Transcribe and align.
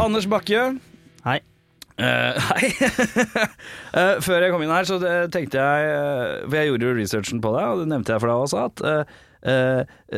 Anders 0.00 0.26
Bakke. 0.28 0.76
Hei. 1.24 1.38
Uh, 1.96 2.36
hei. 2.50 2.68
uh, 3.96 4.16
før 4.20 4.44
jeg 4.44 4.52
kom 4.52 4.64
inn 4.66 4.72
her, 4.74 4.84
så 4.84 4.98
eh, 5.00 5.22
tenkte 5.32 5.56
jeg 5.56 5.86
uh, 5.88 6.42
For 6.44 6.58
jeg 6.58 6.68
gjorde 6.68 6.84
jo 6.90 6.96
researchen 6.98 7.40
på 7.40 7.52
deg, 7.54 7.70
og 7.70 7.80
det 7.80 7.86
nevnte 7.94 8.12
jeg 8.12 8.20
for 8.22 8.32
deg 8.32 8.42
også, 8.44 8.66
at 8.68 8.84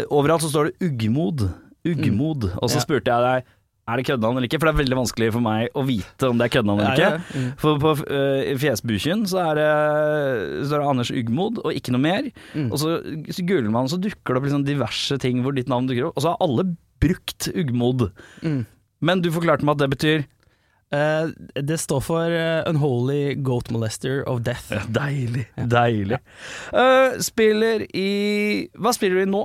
overalt 0.08 0.42
så 0.44 0.48
står 0.50 0.70
det 0.70 0.88
uggmod. 0.88 1.46
Uggmod. 1.86 2.48
Og 2.58 2.70
så 2.72 2.80
Ja. 2.80 2.84
spurte 2.86 3.12
jeg 3.14 3.24
deg 3.28 3.54
er 3.88 3.96
det 3.96 4.04
køddenavn 4.04 4.36
eller 4.36 4.48
ikke, 4.50 4.58
for 4.60 4.68
det 4.68 4.72
er 4.74 4.80
veldig 4.82 4.96
vanskelig 4.98 5.28
for 5.32 5.40
meg 5.44 5.76
å 5.78 5.82
vite 5.88 6.28
om 6.28 6.36
det 6.40 6.44
er 6.44 6.52
køddenavn 6.58 6.82
eller 6.82 6.98
Ja, 7.00 7.08
ikke. 7.08 7.20
ja. 7.32 7.40
Mm. 7.40 7.52
For 7.62 7.78
på 7.80 7.92
uh, 8.02 8.50
Fjesbukyen 8.60 9.22
så 9.30 9.38
er 9.46 9.60
det, 9.60 9.68
så 10.68 10.76
er 10.76 10.82
det 10.82 10.88
Anders 10.90 11.12
Uggmod 11.14 11.62
og 11.62 11.70
ikke 11.78 11.94
noe 11.94 12.02
mer. 12.04 12.28
Mm. 12.52 12.66
Og 12.68 12.82
så, 12.82 12.98
så 13.32 13.46
googler 13.48 13.72
man, 13.72 13.88
så 13.88 13.96
dukker 14.02 14.34
det 14.36 14.42
opp 14.42 14.48
liksom 14.50 14.66
diverse 14.68 15.16
ting 15.22 15.40
hvor 15.44 15.56
ditt 15.56 15.70
navn 15.72 15.88
dukker 15.88 16.10
opp. 16.10 16.18
Og 16.20 16.24
så 16.26 16.34
har 16.34 16.42
alle 16.44 16.66
brukt 17.00 17.48
Uggmod. 17.54 18.08
Mm. 18.44 18.60
Men 19.04 19.22
du 19.22 19.30
forklarte 19.34 19.64
meg 19.66 19.78
at 19.78 19.84
det 19.86 19.92
betyr 19.96 20.26
Uh, 20.88 21.28
det 21.52 21.76
står 21.82 22.00
for 22.00 22.32
uh, 22.32 22.64
Unholy 22.64 23.34
Goat 23.44 23.68
Molester 23.70 24.22
of 24.24 24.38
Death. 24.40 24.70
Ja, 24.72 24.86
deilig. 24.88 25.42
Deilig. 25.68 26.16
Uh, 26.72 27.18
spiller 27.20 27.84
i 27.92 28.70
Hva 28.72 28.94
spiller 28.96 29.20
du 29.20 29.26
i 29.26 29.28
nå? 29.28 29.42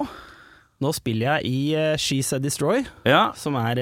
Nå 0.80 0.94
spiller 0.96 1.34
jeg 1.34 1.52
i 1.52 1.98
She 2.00 2.22
Said 2.24 2.48
Destroy, 2.48 2.86
Ja. 3.04 3.26
som 3.36 3.56
er 3.59 3.76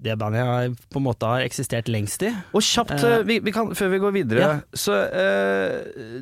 det 0.00 0.18
bandet 0.20 0.44
jeg 0.44 0.76
på 0.92 1.00
en 1.00 1.06
måte 1.08 1.28
har 1.28 1.44
eksistert 1.44 1.88
lengst 1.92 2.22
i. 2.24 2.30
Og 2.56 2.60
kjapt, 2.64 3.08
vi, 3.28 3.38
vi 3.44 3.52
kan, 3.52 3.72
før 3.76 3.90
vi 3.92 3.98
går 4.04 4.14
videre, 4.16 4.40
ja. 4.40 4.54
så 4.72 5.00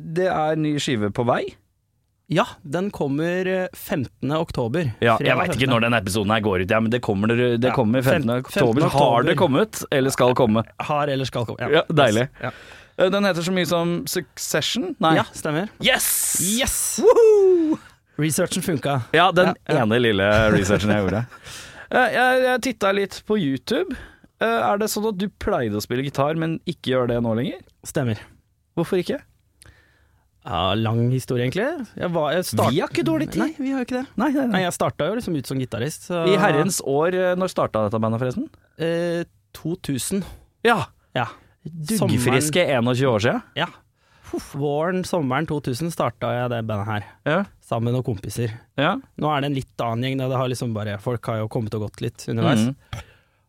Det 0.03 0.27
er 0.27 0.59
ny 0.59 0.73
skive 0.83 1.11
på 1.15 1.23
vei. 1.27 1.45
Ja, 2.29 2.43
den 2.61 2.91
kommer 2.93 3.47
eh, 3.49 3.67
15. 3.73 4.31
oktober. 4.37 4.91
Ja, 5.01 5.15
jeg 5.19 5.35
veit 5.39 5.55
ikke 5.55 5.69
når 5.71 5.87
denne 5.87 5.97
episoden 6.03 6.29
her 6.35 6.43
går 6.45 6.61
ut, 6.65 6.69
ja, 6.75 6.79
men 6.79 6.91
det 6.93 6.99
kommer, 7.01 7.31
det 7.33 7.71
kommer 7.73 8.03
15. 8.05 8.27
15. 8.29 8.35
oktober. 8.45 8.89
Har 8.93 9.23
det 9.25 9.35
kommet, 9.39 9.81
eller 9.91 10.13
skal 10.13 10.35
komme? 10.37 10.61
Har 10.89 11.09
eller 11.09 11.25
skal 11.25 11.47
komme. 11.49 11.71
Ja, 11.73 11.83
deilig. 11.89 12.27
Ja, 12.43 12.51
Eh, 12.99 13.07
Den 13.09 13.23
heter 13.23 13.41
så 13.45 13.51
mye 13.55 13.65
som 13.65 13.91
Succession? 14.11 14.89
Nei. 14.99 15.13
ja 15.15 15.23
stemmer. 15.31 15.69
Yes! 15.79 16.09
Yes! 16.59 16.99
Woohoo! 16.99 17.77
Researchen 18.19 18.61
funka. 18.65 18.97
Ja, 19.15 19.29
den 19.31 19.53
ene 19.71 19.99
lille 20.03 20.27
researchen 20.51 20.91
jeg 20.91 21.05
gjorde. 21.07 21.25
Eh, 21.89 22.11
Jeg, 22.13 22.41
jeg 22.43 22.61
titta 22.67 22.91
litt 22.93 23.15
på 23.25 23.33
YouTube. 23.41 23.95
Eh, 24.37 24.45
Er 24.45 24.77
det 24.77 24.91
sånn 24.93 25.07
at 25.09 25.15
du 25.17 25.23
pleide 25.41 25.79
å 25.79 25.81
spille 25.81 26.03
gitar, 26.05 26.35
men 26.37 26.59
ikke 26.69 26.91
gjør 26.91 27.07
det 27.09 27.15
nå 27.25 27.31
lenger? 27.39 27.63
Stemmer. 27.87 28.19
Hvorfor 28.77 28.99
ikke? 29.01 29.17
Ja, 30.49 30.73
lang 30.73 31.03
historie, 31.13 31.45
egentlig. 31.45 31.65
Jeg 31.99 32.09
var, 32.15 32.31
jeg 32.33 32.45
start... 32.49 32.71
Vi 32.73 32.79
har 32.81 32.89
ikke 32.89 33.03
dårlig 33.05 33.27
tid. 33.31 33.43
Nei, 33.43 33.51
vi 33.59 33.71
har 33.75 33.83
ikke 33.85 33.99
det. 33.99 34.05
Nei, 34.17 34.31
nei, 34.33 34.45
Nei, 34.49 34.61
jeg 34.63 34.73
starta 34.73 35.05
jo 35.11 35.17
liksom 35.19 35.35
ut 35.37 35.45
som 35.51 35.59
gitarist. 35.61 36.07
så- 36.09 36.23
I 36.25 36.37
herrens 36.41 36.79
år, 36.89 37.13
eh, 37.13 37.35
når 37.37 37.51
starta 37.53 37.83
dette 37.85 37.99
bandet, 38.01 38.19
forresten? 38.23 38.49
eh, 38.81 39.23
2000. 39.53 40.23
Ja. 40.65 40.87
Ja. 41.13 41.27
Duggfriske 41.65 42.63
21 42.65 43.05
år 43.11 43.19
siden. 43.21 43.43
Ja. 43.55 43.67
Våren, 44.53 45.03
sommeren 45.05 45.45
2000 45.49 45.89
starta 45.93 46.29
jeg 46.33 46.49
det 46.51 46.63
bandet 46.69 46.85
her, 46.87 47.05
Ja. 47.25 47.37
sammen 47.65 47.85
med 47.91 47.93
noen 47.97 48.05
kompiser. 48.15 48.51
ja. 48.77 48.95
Nå 49.17 49.29
er 49.35 49.41
det 49.41 49.45
en 49.49 49.55
litt 49.55 49.77
annen 49.81 50.03
gjeng, 50.05 50.17
det 50.19 50.37
har 50.37 50.47
liksom 50.49 50.73
bare, 50.73 50.97
folk 51.01 51.25
har 51.25 51.37
jo 51.39 51.47
kommet 51.47 51.73
og 51.73 51.81
gått 51.89 52.01
litt 52.01 52.25
underveis. 52.29 52.67
Mm. 52.69 52.75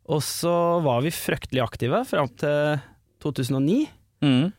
Og 0.08 0.20
så 0.24 0.82
var 0.82 1.02
vi 1.02 1.10
fryktelig 1.10 1.62
aktive 1.62 2.04
fram 2.06 2.28
til 2.36 2.80
2009, 3.20 3.88
Mm. 4.22 4.52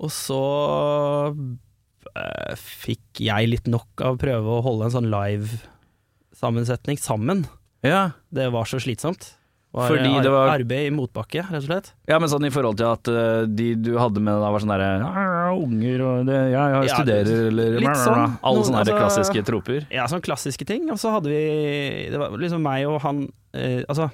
og 0.00 0.08
så 0.10 0.40
eh, 2.18 2.54
fikk 2.58 3.22
jeg 3.24 3.48
litt 3.54 3.66
nok 3.70 4.02
av 4.04 4.16
å 4.16 4.20
prøve 4.20 4.58
å 4.58 4.62
holde 4.66 4.88
en 4.88 4.94
sånn 4.98 5.10
live-sammensetning 5.12 6.98
sammen. 7.00 7.46
Ja. 7.86 8.10
Det 8.34 8.50
var 8.52 8.64
så 8.68 8.80
slitsomt. 8.82 9.34
Var 9.70 9.90
Fordi 9.92 10.22
det 10.24 10.30
var- 10.32 10.48
Arbeid 10.48 10.86
i 10.86 10.90
motbakke, 10.90 11.42
rett 11.44 11.60
og 11.60 11.66
slett. 11.66 11.92
ja, 12.08 12.18
men 12.18 12.28
sånn 12.28 12.46
i 12.46 12.50
forhold 12.50 12.78
til 12.78 12.86
at 12.88 13.08
uh, 13.08 13.44
de 13.44 13.74
du 13.74 13.98
hadde 13.98 14.18
med 14.18 14.32
deg 14.32 14.40
da 14.40 14.50
var 14.50 14.60
sånn 14.60 14.72
derre 14.72 15.04
«Ah, 15.04 15.52
Unger 15.52 16.00
og 16.06 16.26
det, 16.26 16.38
ja, 16.52 16.62
jeg 16.72 16.88
Ja, 16.88 16.94
studerer 16.96 17.48
eller 17.48 17.76
litt 17.78 18.00
sånn. 18.00 18.38
Alle 18.42 18.64
sånne 18.64 18.80
altså- 18.80 18.96
klassiske 18.96 19.44
troper. 19.44 19.86
Ja, 19.92 20.06
sånne 20.06 20.24
klassiske 20.24 20.64
ting. 20.66 20.88
Og 20.90 20.96
så 20.96 21.12
hadde 21.12 21.28
vi 21.28 22.08
Det 22.10 22.18
var 22.18 22.30
liksom 22.30 22.62
meg 22.62 22.86
og 22.88 23.02
han 23.02 23.28
uh, 23.54 23.82
Altså, 23.88 24.10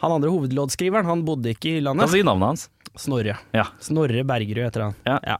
han 0.00 0.12
andre 0.12 0.30
hovedlåtskriveren, 0.30 1.04
han 1.04 1.22
bodde 1.24 1.52
ikke 1.52 1.76
i 1.78 1.84
Kan 1.84 1.96
Hva 1.98 2.08
si 2.08 2.22
navnet 2.22 2.48
hans. 2.48 2.68
Snorre. 2.96 3.36
Ja. 3.52 3.64
Snorre 3.78 4.24
Bergerud 4.24 4.64
heter 4.64 4.80
han. 4.88 4.94
Ja. 5.04 5.36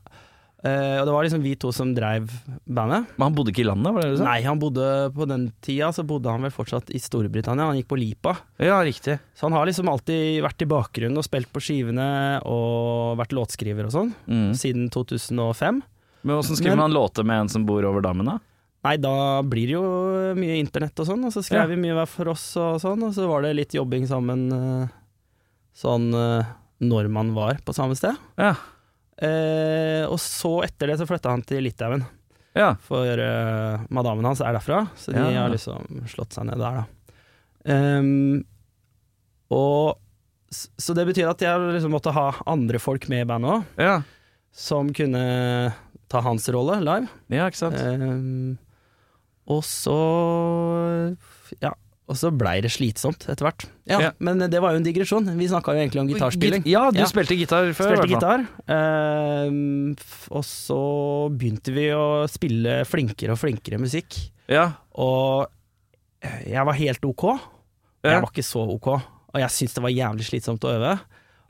Eh, 0.66 0.96
og 0.98 1.04
det 1.06 1.12
var 1.14 1.24
liksom 1.26 1.42
vi 1.44 1.52
to 1.62 1.70
som 1.70 1.92
dreiv 1.94 2.26
bandet. 2.66 3.06
Men 3.14 3.24
han 3.28 3.34
bodde 3.36 3.52
ikke 3.52 3.62
i 3.62 3.68
landet, 3.68 3.92
var 3.94 4.02
det 4.02 4.08
det 4.10 4.16
du 4.16 4.20
sa? 4.22 4.26
Nei, 4.26 4.40
han 4.42 4.58
bodde 4.58 4.86
på 5.14 5.28
den 5.30 5.44
tida 5.62 5.92
så 5.94 6.02
bodde 6.08 6.32
han 6.32 6.42
vel 6.42 6.50
fortsatt 6.54 6.90
i 6.90 6.98
Storbritannia. 6.98 7.68
Han 7.70 7.78
gikk 7.78 7.88
på 7.92 7.98
Lipa. 8.00 8.34
Ja, 8.58 8.80
riktig. 8.82 9.18
Så 9.38 9.46
han 9.46 9.54
har 9.54 9.68
liksom 9.68 9.88
alltid 9.92 10.42
vært 10.42 10.64
i 10.66 10.68
bakgrunnen 10.72 11.20
og 11.22 11.26
spilt 11.28 11.52
på 11.54 11.62
skivene 11.62 12.08
og 12.44 13.16
vært 13.20 13.36
låtskriver 13.36 13.86
og 13.86 13.94
sånn, 13.94 14.12
Mm. 14.26 14.50
siden 14.58 14.90
2005. 14.90 15.82
Men 16.24 16.36
åssen 16.40 16.56
skriver 16.58 16.74
Men- 16.76 16.90
man 16.90 16.96
låter 16.98 17.22
med 17.24 17.40
en 17.40 17.48
som 17.48 17.64
bor 17.64 17.84
over 17.84 18.00
dammen, 18.02 18.26
da? 18.26 18.38
Nei, 18.84 18.96
da 18.98 19.42
blir 19.42 19.66
det 19.66 19.74
jo 19.74 20.34
mye 20.34 20.58
internett 20.62 20.98
og 21.00 21.06
sånn, 21.06 21.24
og 21.26 21.32
så 21.32 21.42
skrev 21.42 21.62
Ja. 21.62 21.66
vi 21.66 21.76
mye 21.76 21.94
hver 21.94 22.06
for 22.08 22.28
oss 22.28 22.56
og 22.56 22.80
sånn, 22.80 23.02
og 23.02 23.12
så 23.14 23.26
var 23.28 23.42
det 23.42 23.56
litt 23.56 23.72
jobbing 23.74 24.06
sammen 24.06 24.52
eh, 24.52 24.88
sånn 25.74 26.12
eh, 26.14 26.44
når 26.82 27.08
man 27.10 27.32
var 27.34 27.58
på 27.64 27.74
samme 27.74 27.96
sted. 27.96 28.16
Ja. 28.38 28.54
Eh, 29.22 30.04
og 30.10 30.18
så 30.20 30.58
etter 30.66 30.90
det 30.92 30.98
så 31.00 31.06
flytta 31.08 31.30
han 31.32 31.42
til 31.46 31.62
Litauen, 31.64 32.02
Ja. 32.56 32.74
for 32.80 33.04
eh, 33.20 33.78
madammen 33.90 34.24
hans 34.28 34.40
er 34.44 34.52
derfra, 34.56 34.82
så 34.96 35.12
de 35.12 35.18
Ja. 35.20 35.42
har 35.42 35.50
liksom 35.52 36.04
slått 36.08 36.32
seg 36.36 36.44
ned 36.50 36.58
der, 36.60 36.82
da. 36.82 36.86
Um, 37.66 38.44
og 39.50 39.96
så 40.52 40.94
det 40.94 41.06
betyr 41.08 41.28
at 41.30 41.40
jeg 41.42 41.58
liksom 41.74 41.90
måtte 41.96 42.12
ha 42.14 42.28
andre 42.46 42.78
folk 42.78 43.08
med 43.08 43.24
i 43.24 43.28
bandet 43.28 43.50
òg, 43.50 43.64
ja. 43.82 44.02
som 44.52 44.92
kunne 44.94 45.74
ta 46.08 46.20
hans 46.22 46.46
rolle 46.54 46.78
live. 46.84 47.08
Ja, 47.28 47.48
ikke 47.50 47.56
sant. 47.64 47.80
Um, 47.80 48.58
og 49.48 49.62
så 49.66 51.16
Ja, 51.62 51.72
og 52.06 52.14
så 52.18 52.30
blei 52.30 52.60
det 52.62 52.70
slitsomt 52.70 53.24
etter 53.26 53.48
hvert. 53.48 53.64
Ja, 53.90 53.98
Ja. 54.00 54.10
Men 54.22 54.38
det 54.38 54.60
var 54.62 54.72
jo 54.72 54.78
en 54.78 54.84
digresjon. 54.86 55.26
Vi 55.36 55.48
snakka 55.50 55.74
jo 55.74 55.80
egentlig 55.82 56.00
om 56.04 56.08
gitarspilling. 56.08 56.62
Ja, 56.66 56.90
du 56.94 57.00
Ja. 57.00 57.06
spilte 57.10 57.34
gitar 57.36 57.66
før. 57.74 57.96
Spilte 57.96 58.12
gitar. 58.14 58.44
Uh, 58.70 59.94
og 60.30 60.44
så 60.46 60.78
begynte 61.34 61.74
vi 61.74 61.88
å 61.90 62.28
spille 62.30 62.84
flinkere 62.86 63.34
og 63.34 63.38
flinkere 63.42 63.80
musikk. 63.82 64.30
Ja. 64.48 64.72
Og 64.94 65.48
jeg 66.46 66.64
var 66.64 66.74
helt 66.78 67.04
ok. 67.04 67.24
Ja. 68.04 68.12
Jeg 68.12 68.22
var 68.22 68.30
ikke 68.30 68.46
så 68.46 68.62
ok, 68.70 68.86
og 69.34 69.40
jeg 69.42 69.50
syntes 69.50 69.74
det 69.74 69.82
var 69.82 69.90
jævlig 69.90 70.26
slitsomt 70.28 70.62
å 70.62 70.70
øve. 70.76 70.92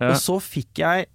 Ja. 0.01 0.09
Og 0.09 0.17
så 0.17 0.39
fikk 0.41 0.81
jeg 0.81 1.07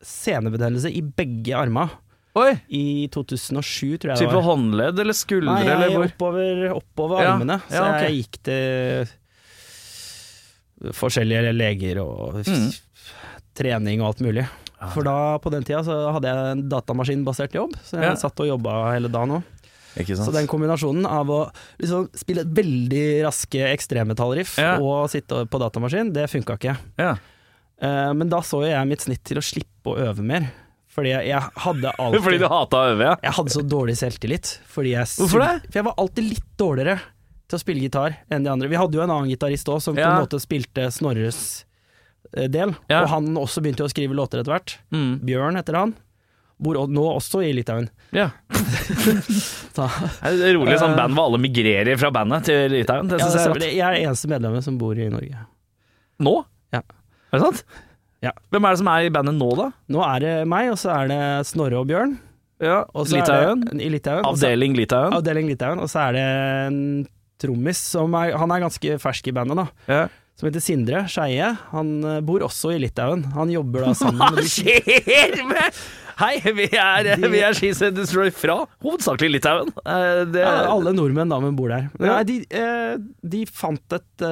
senebetennelse 0.00 0.88
i 0.92 1.02
begge 1.02 1.52
arma 1.56 1.90
Oi! 2.36 2.50
i 2.68 3.08
2007, 3.08 3.96
tror 3.96 4.10
jeg 4.12 4.18
det 4.18 4.26
Type 4.26 4.34
på 4.36 4.42
håndledd 4.44 4.98
eller 5.00 5.16
skuldre, 5.16 5.54
Nei, 5.56 5.62
eller 5.72 5.88
jeg 5.88 5.96
hvor? 5.96 6.10
oppover, 6.10 6.64
oppover 6.76 7.22
Ja, 7.24 7.30
armene. 7.32 7.56
Så 7.70 7.78
ja, 7.80 7.86
okay. 7.88 8.02
jeg 8.10 8.18
gikk 8.26 8.36
til 8.44 9.08
forskjellige 11.00 11.52
leger 11.56 12.00
og 12.02 12.42
Mm. 12.44 12.70
trening 13.56 14.02
og 14.02 14.08
alt 14.12 14.20
mulig. 14.20 14.46
For 14.92 15.02
da, 15.02 15.38
på 15.40 15.50
den 15.50 15.64
tida, 15.64 15.80
så 15.82 16.12
hadde 16.12 16.28
jeg 16.28 16.50
en 16.52 16.68
datamaskinbasert 16.68 17.52
jobb, 17.56 17.72
så 17.82 17.96
jeg 17.96 18.10
Ja. 18.10 18.14
satt 18.14 18.38
og 18.40 18.46
jobba 18.46 18.92
hele 18.92 19.08
dagen 19.08 19.30
òg. 19.40 19.42
Ikke 19.96 20.12
Så 20.14 20.30
den 20.30 20.46
kombinasjonen 20.46 21.06
av 21.08 21.26
å 21.26 21.50
liksom 21.80 22.10
spille 22.14 22.44
veldig 22.44 23.24
raske 23.24 23.64
ekstremmetallriff 23.72 24.58
Ja. 24.58 24.76
og 24.78 25.08
sitte 25.08 25.48
på 25.48 25.58
datamaskin, 25.58 26.12
det 26.12 26.28
funka 26.28 26.58
ikke. 26.58 26.76
Ja. 26.98 27.16
Eh, 27.80 28.12
men 28.12 28.28
da 28.28 28.40
så 28.40 28.60
jeg 28.68 28.86
mitt 28.86 29.00
snitt 29.00 29.24
til 29.24 29.38
å 29.38 29.40
slippe 29.42 29.86
å 29.86 29.96
øve 29.96 30.20
mer. 30.22 30.50
Fordi 30.96 31.12
jeg, 31.12 31.28
jeg 31.28 31.52
hadde 31.66 31.92
alltid 32.06 32.24
Fordi 32.24 32.40
du 32.40 32.46
hata 32.48 32.80
å 32.80 32.94
øve, 32.94 33.10
ja? 33.10 33.18
Jeg 33.26 33.36
hadde 33.38 33.54
så 33.54 33.64
dårlig 33.76 33.98
selvtillit. 34.00 34.54
Jeg 34.80 35.10
Hvorfor 35.20 35.44
det? 35.44 35.52
For 35.68 35.80
jeg 35.80 35.86
var 35.90 36.00
alltid 36.02 36.28
litt 36.30 36.48
dårligere 36.60 36.96
til 37.46 37.58
å 37.58 37.62
spille 37.62 37.84
gitar 37.84 38.16
enn 38.32 38.46
de 38.46 38.50
andre. 38.50 38.70
Vi 38.72 38.80
hadde 38.80 38.98
jo 38.98 39.04
en 39.04 39.12
annen 39.12 39.30
gitarist 39.30 39.68
òg, 39.70 39.82
som 39.84 39.94
på 39.96 40.02
en 40.02 40.24
måte 40.24 40.40
spilte 40.42 40.88
Snorres 40.94 41.38
eh, 42.32 42.48
del. 42.50 42.74
Ja. 42.90 43.04
Og 43.04 43.12
han 43.12 43.28
også 43.38 43.62
begynte 43.62 43.84
jo 43.84 43.90
å 43.90 43.92
skrive 43.92 44.16
låter 44.18 44.42
etter 44.42 44.56
hvert. 44.56 44.78
Mm. 44.94 45.12
Bjørn 45.28 45.60
heter 45.60 45.78
han. 45.78 45.94
Bor 46.56 46.78
nå 46.88 47.04
også 47.12 47.42
i 47.44 47.52
Litauen. 47.52 47.90
ja. 48.16 48.30
Så, 49.76 49.84
Det 50.24 50.46
er 50.48 50.54
rolig 50.56 50.78
sånn 50.80 50.94
band 50.96 51.12
hvor 51.12 51.28
alle 51.28 51.40
migrerer 51.42 51.98
fra 52.00 52.08
bandet 52.14 52.46
til 52.48 52.72
Litauen. 52.72 53.10
Det 53.10 53.18
ja, 53.20 53.28
det 53.28 53.66
er 53.68 53.74
jeg 53.76 53.84
er 53.84 53.98
eneste 54.08 54.30
medlemmet 54.32 54.64
som 54.64 54.78
bor 54.80 54.96
i 54.96 55.10
Norge. 55.12 55.42
Nå? 56.24 56.32
Ja. 56.72 56.80
Er 56.80 57.36
det 57.36 57.42
sant? 57.44 57.82
Ja. 58.24 58.32
Hvem 58.50 58.64
er 58.64 58.70
det 58.74 58.78
som 58.80 58.88
er 58.88 59.06
i 59.06 59.10
bandet 59.12 59.36
nå, 59.36 59.50
da? 59.58 59.66
Nå 59.92 60.00
er 60.06 60.20
det 60.24 60.34
meg, 60.48 60.70
og 60.72 60.78
så 60.80 60.92
er 60.94 61.08
det 61.12 61.20
Snorre 61.46 61.80
og 61.82 61.86
Bjørn. 61.90 62.16
Ja, 62.62 62.84
Og 62.94 63.06
Litauen? 63.12 63.60
det- 63.68 63.82
I 63.84 63.90
Litauen. 63.92 64.24
Avdeling 64.24 64.74
Litauen? 64.74 65.12
Avdeling 65.12 65.46
Litauen. 65.50 65.78
Og 65.78 65.88
så 65.92 66.08
er 66.08 66.12
det 66.16 66.22
en 66.72 67.06
trommis 67.38 67.76
som 67.76 68.14
er 68.14 68.32
Han 68.38 68.50
er 68.50 68.60
ganske 68.64 68.96
fersk 68.98 69.28
i 69.28 69.32
bandet, 69.32 69.56
da. 69.56 69.66
Ja. 69.86 70.08
Som 70.36 70.50
heter 70.50 70.60
Sindre 70.60 71.04
Skeie. 71.08 71.46
Han 71.72 71.94
eh, 72.04 72.18
bor 72.24 72.42
også 72.44 72.74
i 72.74 72.80
Litauen. 72.82 73.22
Han 73.32 73.48
jobber 73.52 73.86
da 73.86 73.94
sammen 73.96 74.20
med 74.34 74.42
Hva 74.42 74.50
skjer 74.52 75.38
med 75.48 75.78
Hei, 76.16 76.38
vi 76.56 76.64
er, 76.72 77.08
De- 77.20 77.28
vi 77.28 77.40
er 77.44 77.52
a 77.52 77.88
Destroy 77.92 78.30
fra 78.32 78.54
hovedsakelig 78.84 79.30
Litauen. 79.34 79.68
Eh, 79.84 80.22
Det, 80.32 80.44
ja, 80.44 80.68
Alle 80.72 80.92
nordmenn 80.96 81.28
da, 81.32 81.40
men 81.44 81.56
bor 81.58 81.72
der. 81.72 81.88
Nei, 82.00 82.20
de, 82.28 82.36
eh, 82.56 82.94
de 83.20 83.42
fant 83.48 83.96
et 83.98 84.24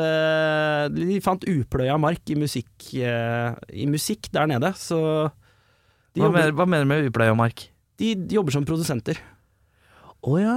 De 0.97 1.19
fant 1.25 1.45
upløya 1.45 1.99
mark 2.01 2.33
i 2.33 2.39
musikk, 2.41 2.71
i 2.95 3.85
musikk 3.89 4.31
der 4.33 4.49
nede, 4.49 4.73
så 4.81 4.99
de 6.15 6.21
hva, 6.23 6.29
jobber, 6.29 6.39
mener, 6.41 6.57
hva 6.57 6.67
mener 6.69 6.85
du 6.85 6.93
med 6.95 7.09
upløya 7.13 7.37
mark? 7.37 7.69
de 8.01 8.09
jobber 8.33 8.51
som 8.57 8.65
produsenter. 8.67 9.21
Å 10.25 10.39
ja 10.41 10.57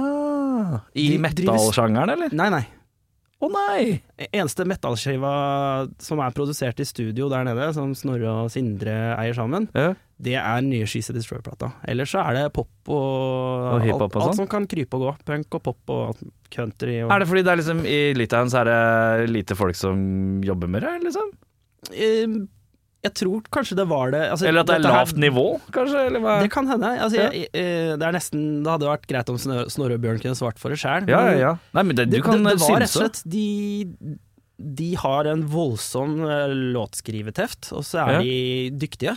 I 0.98 1.10
metal-sjangeren, 1.22 2.10
eller? 2.16 2.32
Nei, 2.36 2.48
nei. 2.56 2.64
Å 3.38 3.46
nei! 3.54 4.00
Eneste 4.34 4.64
metallskiva 4.66 5.30
som 6.02 6.18
er 6.24 6.32
produsert 6.34 6.80
i 6.82 6.86
studio 6.88 7.28
der 7.30 7.44
nede, 7.46 7.68
som 7.76 7.92
Snorre 7.94 8.32
og 8.44 8.48
Sindre 8.50 8.96
eier 9.14 9.36
sammen, 9.38 9.68
Ja. 9.78 9.92
det 10.18 10.34
er 10.34 10.58
den 10.58 10.70
nye 10.72 10.88
She's 10.90 11.06
a 11.10 11.14
Destroyer-plata. 11.14 11.68
Ellers 11.86 12.10
så 12.10 12.24
er 12.26 12.34
det 12.34 12.52
pop 12.52 12.66
og, 12.88 12.96
Og 12.98 13.80
alt, 13.86 13.94
og 13.94 14.02
alt 14.02 14.18
sånn? 14.32 14.34
som 14.42 14.48
kan 14.50 14.66
krype 14.66 14.98
og 14.98 15.04
gå. 15.06 15.14
Punk 15.30 15.54
og 15.54 15.62
pop 15.62 15.94
og 15.94 16.16
country 16.50 16.98
og 17.04 17.12
Er 17.14 17.20
det 17.22 17.28
fordi 17.30 17.44
det 17.46 17.52
er 17.54 17.60
liksom 17.62 17.84
i 17.86 17.98
Litauen 18.18 18.50
så 18.50 18.64
er 18.64 18.72
det 18.72 19.30
lite 19.30 19.54
folk 19.54 19.76
som 19.78 20.42
jobber 20.42 20.66
med 20.66 20.82
det, 20.82 20.96
liksom? 21.06 21.30
Eh, 23.08 23.10
Jeg 23.10 23.14
tror 23.22 23.42
kanskje 23.54 23.76
det 23.80 23.86
var 23.88 24.10
det 24.12 24.20
altså, 24.30 24.46
Eller 24.48 24.60
at 24.60 24.66
det 24.70 24.76
er 24.76 24.84
lavt 24.86 25.12
her- 25.16 25.22
nivå, 25.24 25.46
kanskje? 25.72 26.04
Det 26.42 26.50
kan 26.52 26.66
hende. 26.68 26.90
Altså, 27.00 27.16
Ja. 27.16 27.30
jeg, 27.30 27.48
eh, 27.54 27.96
det 27.96 28.02
er 28.08 28.12
nesten 28.12 28.62
Det 28.62 28.70
hadde 28.74 28.88
vært 28.92 29.06
greit 29.08 29.28
om 29.32 29.38
Snorre 29.38 29.94
og 29.94 30.00
Bjørn 30.02 30.20
kunne 30.22 30.36
svart 30.38 30.58
for 30.58 30.68
det 30.70 30.78
sjæl. 30.78 31.08
Ja, 31.08 31.20
ja, 31.32 31.38
ja. 31.38 31.52
Nei, 31.74 31.82
men 31.82 31.96
det, 31.96 32.10
du 32.10 32.16
Det, 32.18 32.24
kan 32.24 32.42
det, 32.44 32.58
det 32.58 32.60
var 32.68 32.80
rett 32.80 32.96
og 32.96 33.02
slett 33.02 33.22
de, 33.24 34.18
de 34.58 34.94
har 34.96 35.26
en 35.26 35.42
voldsom 35.48 36.20
eh, 36.28 36.48
låtskriveteft, 36.74 37.72
og 37.72 37.84
så 37.86 38.06
er 38.06 38.22
de 38.22 38.70
dyktige 38.76 39.16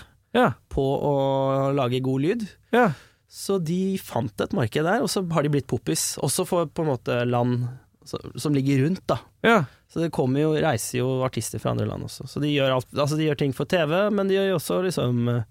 på 0.70 0.84
å 1.04 1.74
lage 1.76 2.02
god 2.02 2.22
lyd. 2.22 2.48
ja. 2.72 2.92
Så 3.32 3.64
de 3.64 3.96
fant 3.98 4.42
et 4.44 4.52
marked 4.52 4.84
der, 4.84 5.00
og 5.02 5.08
så 5.08 5.22
har 5.32 5.44
de 5.44 5.48
blitt 5.54 5.66
poppis. 5.66 6.18
Også 6.20 6.44
for 6.46 6.66
på 6.68 6.84
en 6.84 6.90
måte 6.92 7.26
land 7.26 7.62
som 8.04 8.52
ligger 8.54 8.84
rundt, 8.86 9.00
da. 9.08 9.20
Ja. 9.46 9.62
Så 9.92 10.00
det 10.00 10.12
kommer 10.16 10.40
jo, 10.40 10.52
reiser 10.56 11.02
jo 11.02 11.08
artister 11.26 11.60
fra 11.60 11.74
andre 11.74 11.86
land 11.90 12.06
også. 12.08 12.24
Så 12.30 12.40
de 12.40 12.48
gjør, 12.54 12.78
alt, 12.78 12.88
altså 12.96 13.18
de 13.20 13.26
gjør 13.28 13.40
ting 13.42 13.56
for 13.56 13.68
TV, 13.68 13.92
men 14.16 14.30
de 14.30 14.38
gjør 14.38 14.54
jo 14.54 14.60
også 14.62 14.78
liksom 14.88 15.26
eh, 15.34 15.42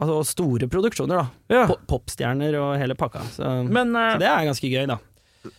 Altså 0.00 0.22
store 0.30 0.64
produksjoner, 0.70 1.18
da. 1.18 1.52
ja. 1.52 1.64
Popstjerner 1.90 2.54
og 2.56 2.70
hele 2.80 2.94
pakka. 2.96 3.20
Så, 3.34 3.48
Men, 3.68 3.90
uh, 3.92 4.14
så 4.14 4.20
det 4.22 4.28
er 4.30 4.46
ganske 4.48 4.70
gøy, 4.72 4.86
da. 4.88 4.96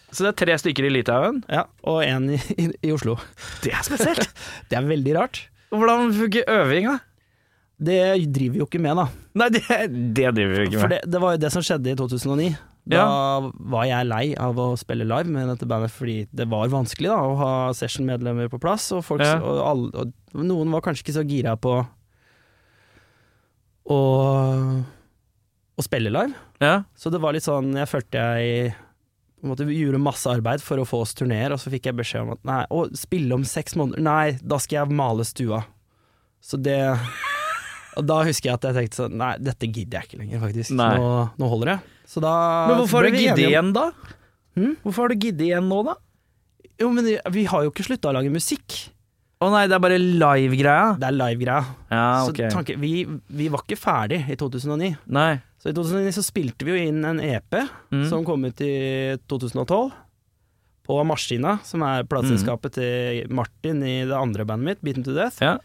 så 0.09 0.23
det 0.23 0.31
er 0.31 0.37
tre 0.39 0.55
stykker 0.63 0.87
i 0.87 0.93
Litauen? 0.95 1.43
Ja, 1.51 1.67
Og 1.85 1.99
én 2.01 2.25
i, 2.33 2.39
i, 2.55 2.65
i 2.89 2.93
Oslo. 2.95 3.19
Det 3.61 3.73
er 3.75 3.85
spesielt. 3.85 4.31
Det 4.71 4.79
er 4.79 4.87
veldig 4.87 5.13
rart. 5.19 5.43
Hvordan 5.69 6.09
funker 6.17 6.47
da? 6.47 6.97
Det 7.81 7.99
driver 8.33 8.55
vi 8.55 8.61
jo 8.63 8.67
ikke 8.69 8.81
med, 8.81 8.97
da. 8.97 9.07
Nei, 9.37 9.49
det, 9.53 9.61
det 10.17 10.33
driver 10.37 10.57
vi 10.57 10.65
ikke 10.69 10.79
For 10.79 10.87
med. 10.87 10.97
det, 10.97 11.13
det 11.13 11.21
var 11.21 11.37
jo 11.37 11.41
det 11.41 11.53
som 11.53 11.65
skjedde 11.65 11.93
i 11.93 11.97
2009. 11.97 12.49
Da 12.89 13.51
var 13.71 13.85
jeg 13.85 14.07
lei 14.09 14.23
av 14.41 14.57
å 14.57 14.71
spille 14.79 15.05
live 15.05 15.29
med 15.29 15.47
dette 15.51 15.67
bandet 15.69 15.93
fordi 15.93 16.23
det 16.33 16.47
var 16.49 16.71
vanskelig 16.73 17.11
da 17.11 17.19
å 17.21 17.35
ha 17.37 17.51
session-medlemmer 17.77 18.49
på 18.49 18.59
plass, 18.61 18.87
og, 18.95 19.03
folk, 19.05 19.21
Ja. 19.21 19.35
og, 19.37 19.59
alle, 19.67 20.05
og 20.33 20.45
noen 20.47 20.71
var 20.73 20.81
kanskje 20.81 21.05
ikke 21.05 21.17
så 21.19 21.25
gira 21.29 21.53
på 21.61 21.75
å, 23.91 23.99
å 25.77 25.85
spille 25.85 26.09
live. 26.13 26.33
Ja. 26.61 26.83
Så 26.97 27.11
det 27.13 27.21
var 27.21 27.33
litt 27.33 27.45
sånn 27.47 27.71
Jeg 27.73 27.89
følte 27.89 28.21
jeg 28.21 28.73
måte 29.41 29.65
gjorde 29.65 29.97
masse 30.01 30.29
arbeid 30.29 30.61
for 30.61 30.77
å 30.77 30.85
få 30.85 30.99
oss 31.01 31.15
turneer, 31.17 31.53
og 31.53 31.61
så 31.61 31.71
fikk 31.73 31.87
jeg 31.89 31.97
beskjed 31.97 32.27
om 32.27 32.33
at 32.35 32.43
nei, 32.45 32.59
å 32.69 32.83
spille 32.97 33.33
om 33.33 33.45
seks 33.47 33.73
måneder 33.79 34.03
Nei, 34.05 34.25
da 34.41 34.59
skal 34.61 34.83
jeg 34.83 34.97
male 34.99 35.25
stua. 35.25 35.63
Så 36.41 36.57
det 36.61 36.77
Og 37.99 38.05
da 38.07 38.21
husker 38.23 38.47
jeg 38.51 38.55
at 38.55 38.67
jeg 38.69 38.77
tenkte 38.77 39.01
sånn 39.01 39.17
Nei, 39.19 39.33
dette 39.43 39.67
gidder 39.67 39.99
jeg 39.99 40.09
ikke 40.11 40.21
lenger, 40.21 40.43
faktisk. 40.45 40.75
Nå, 40.77 40.91
nå 41.41 41.49
holder 41.51 41.73
det. 41.73 41.79
Så 42.11 42.19
da 42.23 42.31
Men 42.67 42.81
hvorfor 42.81 43.05
har 43.05 43.11
du 43.13 43.17
giddet 43.21 43.45
igjen, 43.45 43.69
da? 43.75 43.85
Hmm? 44.57 44.73
Hvorfor 44.83 45.05
har 45.05 45.13
du 45.13 45.21
giddet 45.27 45.45
igjen 45.47 45.69
nå, 45.71 45.77
da? 45.87 45.93
Jo, 46.81 46.89
men 46.91 47.05
vi 47.31 47.45
har 47.47 47.63
jo 47.63 47.71
ikke 47.71 47.85
slutta 47.87 48.09
å 48.11 48.15
lage 48.17 48.31
musikk. 48.33 48.75
Å 49.41 49.47
nei, 49.49 49.63
det 49.69 49.73
er 49.77 49.81
bare 49.81 49.97
live-greia? 49.97 50.97
Det 51.01 51.07
er 51.07 51.15
live-greia. 51.15 51.61
Ja, 51.89 52.01
Så 52.27 52.33
ok. 52.33 52.41
tanke, 52.53 52.75
vi, 52.77 53.05
vi 53.31 53.47
var 53.53 53.63
ikke 53.63 53.77
ferdig 53.79 54.19
i 54.29 54.35
2009. 54.37 54.91
Nei. 55.17 55.31
Så 55.61 55.71
i 55.71 55.73
2009 55.77 56.11
så 56.17 56.23
spilte 56.25 56.65
vi 56.67 56.75
jo 56.75 56.83
inn 56.91 56.99
en 57.05 57.21
EP 57.23 57.57
Mm. 57.91 58.03
som 58.09 58.25
kom 58.25 58.43
ut 58.45 58.61
i 58.65 59.17
2012. 59.29 59.91
På 60.85 60.99
Maskina, 61.05 61.59
som 61.63 61.81
er 61.85 62.03
plateselskapet 62.09 62.73
til 62.75 63.27
Martin 63.33 63.81
i 63.85 64.01
det 64.09 64.17
andre 64.17 64.45
bandet 64.49 64.65
mitt, 64.67 64.81
Beaten 64.83 65.05
to 65.05 65.13
Death. 65.15 65.39
Ja. 65.41 65.55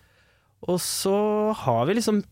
Og 0.69 0.79
så 0.81 1.53
har 1.65 1.87
vi 1.89 1.95
liksom 1.99 2.23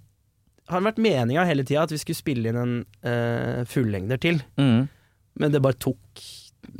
Har 0.68 0.80
vært 0.80 0.96
meninga 1.02 1.44
hele 1.46 1.62
tida 1.64 1.82
at 1.84 1.90
vi 1.92 1.98
skulle 2.00 2.16
spille 2.16 2.48
inn 2.48 2.56
en 2.56 2.76
uh, 3.04 3.64
fullengder 3.68 4.16
til, 4.22 4.42
Mm. 4.56 4.88
men 5.36 5.52
det 5.52 5.60
bare 5.62 5.76
tok 5.76 5.98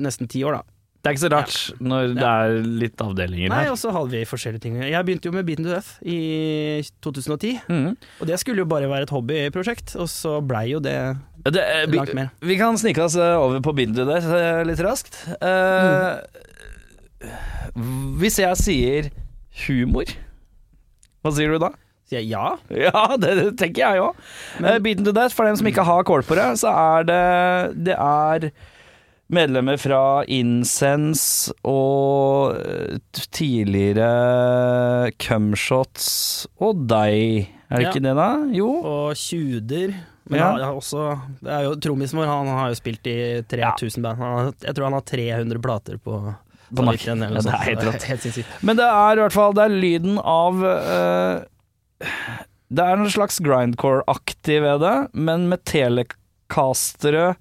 nesten 0.00 0.26
ti 0.28 0.40
år, 0.42 0.52
da. 0.56 0.62
Det 1.04 1.10
er 1.10 1.16
ikke 1.18 1.20
så 1.26 1.28
rart 1.34 1.56
når 1.84 2.14
det 2.16 2.24
er 2.24 2.54
litt 2.80 2.96
avdelinger 3.04 3.50
Nei, 3.52 3.64
her. 3.66 3.72
og 3.74 3.76
så 3.76 3.90
hadde 3.92 4.08
vi 4.14 4.22
forskjellige 4.24 4.62
ting. 4.64 4.78
Jeg 4.80 5.04
begynte 5.04 5.28
jo 5.28 5.32
med 5.36 5.44
Beaten 5.44 5.66
to 5.66 5.74
Death 5.74 5.98
i 6.00 6.80
2010, 7.04 7.60
Mm. 7.68 7.90
og 8.20 8.26
det 8.26 8.38
skulle 8.40 8.62
jo 8.64 8.64
bare 8.64 8.88
være 8.88 9.02
et 9.04 9.10
hobbyprosjekt, 9.12 9.96
og 10.00 10.08
så 10.08 10.38
blei 10.40 10.70
jo 10.72 10.80
det 10.80 10.94
Ja, 11.44 11.50
Det, 11.50 11.60
eh, 11.60 11.84
langt 11.92 12.14
mer. 12.14 12.30
vi 12.40 12.56
kan 12.56 12.78
snike 12.80 13.04
oss 13.04 13.16
eh, 13.16 13.36
over 13.36 13.60
på 13.60 13.74
Beaten 13.76 13.94
to 13.94 14.06
Death 14.06 14.64
litt 14.64 14.80
raskt. 14.80 15.28
Eh, 15.42 16.22
Hvis 18.20 18.38
jeg 18.38 18.56
sier 18.56 19.10
humor, 19.66 20.04
hva 21.24 21.32
sier 21.34 21.52
du 21.52 21.58
da? 21.58 21.70
Sier 22.10 22.20
jeg 22.20 22.28
ja? 22.34 22.56
Ja, 22.70 23.16
det, 23.16 23.30
det 23.40 23.50
tenker 23.60 23.80
jeg 23.86 24.02
òg. 24.04 24.14
Men- 24.60 24.82
Beaten 24.84 25.04
to 25.08 25.12
death, 25.16 25.34
for 25.34 25.44
dem 25.48 25.56
som 25.56 25.66
ikke 25.70 25.84
har 25.88 26.04
kål 26.04 26.22
på 26.28 26.36
det, 26.36 26.50
så 26.60 26.68
er 26.72 27.04
det 27.08 27.84
Det 27.88 27.96
er 27.96 28.50
medlemmer 29.34 29.78
fra 29.80 30.22
Incense 30.28 31.48
og 31.64 32.58
eh, 32.60 32.98
tidligere 33.32 35.10
Cumshots 35.18 36.46
og 36.60 36.84
deg. 36.90 37.48
Er 37.70 37.76
det 37.80 37.86
Ja. 37.86 37.90
ikke 37.90 38.02
det, 38.04 38.14
da? 38.20 38.28
Jo. 38.54 38.68
Og 38.84 39.14
Tjuder. 39.16 39.94
Men 40.28 40.38
Ja. 40.40 40.50
han 40.52 40.60
har 40.60 40.72
også, 40.74 41.20
det 41.42 41.50
er 41.52 41.62
jo 41.64 41.74
Trommisen 41.76 42.16
vår 42.18 42.26
han 42.26 42.46
har 42.46 42.68
jo 42.68 42.74
spilt 42.78 43.06
i 43.06 43.42
3000 43.48 44.02
band. 44.02 44.18
Han 44.18 44.32
har, 44.38 44.52
jeg 44.62 44.74
tror 44.74 44.84
han 44.84 44.92
har 44.92 45.00
300 45.02 45.58
plater 45.60 45.96
på, 45.98 46.34
På 46.74 46.82
nakken. 46.84 47.20
Ja, 47.20 47.28
det 47.40 47.46
er 47.46 47.68
helt 47.68 47.84
rått. 47.84 48.44
Men 48.62 48.76
det 48.76 48.84
er 48.88 49.12
i 49.12 49.20
hvert 49.20 49.32
fall 49.32 49.52
Det 49.52 49.64
er 49.64 49.68
lyden 49.68 50.16
av 50.18 50.64
eh, 50.64 51.44
Det 52.74 52.82
er 52.84 52.96
en 52.98 53.10
slags 53.12 53.38
grindcore-aktig 53.44 54.56
ved 54.64 54.80
det, 54.82 54.94
men 55.14 55.48
med 55.50 55.62
telecastere 55.68 57.34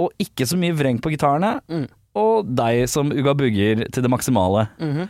og 0.00 0.12
ikke 0.22 0.46
så 0.48 0.56
mye 0.60 0.76
vreng 0.78 1.00
på 1.02 1.10
gitarene. 1.12 1.56
Mm. 1.68 1.88
Og 2.20 2.46
deg 2.58 2.84
som 2.90 3.10
Uga 3.12 3.34
bugger 3.38 3.84
til 3.92 4.02
det 4.06 4.10
maksimale. 4.12 4.68
Mhm. 4.80 5.08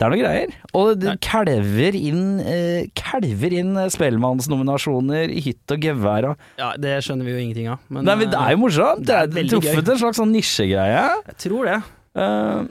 Det 0.00 0.06
er 0.06 0.10
noe 0.10 0.18
greier. 0.18 0.52
Og 0.74 0.88
det 0.98 1.12
kalver 1.22 1.94
inn, 1.94 2.40
eh, 2.40 2.86
kalver 2.98 3.52
inn 3.54 3.76
Spellemannsnominasjoner 3.92 5.30
i 5.30 5.38
hytt 5.44 5.70
og 5.70 5.78
gevær. 5.84 6.24
Og. 6.32 6.36
Ja, 6.58 6.72
det 6.80 6.96
skjønner 7.04 7.24
vi 7.28 7.30
jo 7.36 7.38
ingenting 7.44 7.68
av. 7.70 7.78
Men, 7.88 8.04
Nei, 8.08 8.16
men 8.16 8.30
det 8.32 8.40
er 8.40 8.50
jo 8.56 8.58
morsomt. 8.64 9.04
Det 9.06 9.18
det 9.30 9.44
er 9.44 9.50
truffet 9.52 9.84
gøy. 9.84 9.92
en 9.92 10.00
slags 10.02 10.18
sånn 10.18 10.32
nisjegreie. 10.34 11.04
eh, 11.04 11.22
Jeg 11.28 11.36
tror 11.44 11.64
det. 11.70 11.82
Uh, 12.14 12.66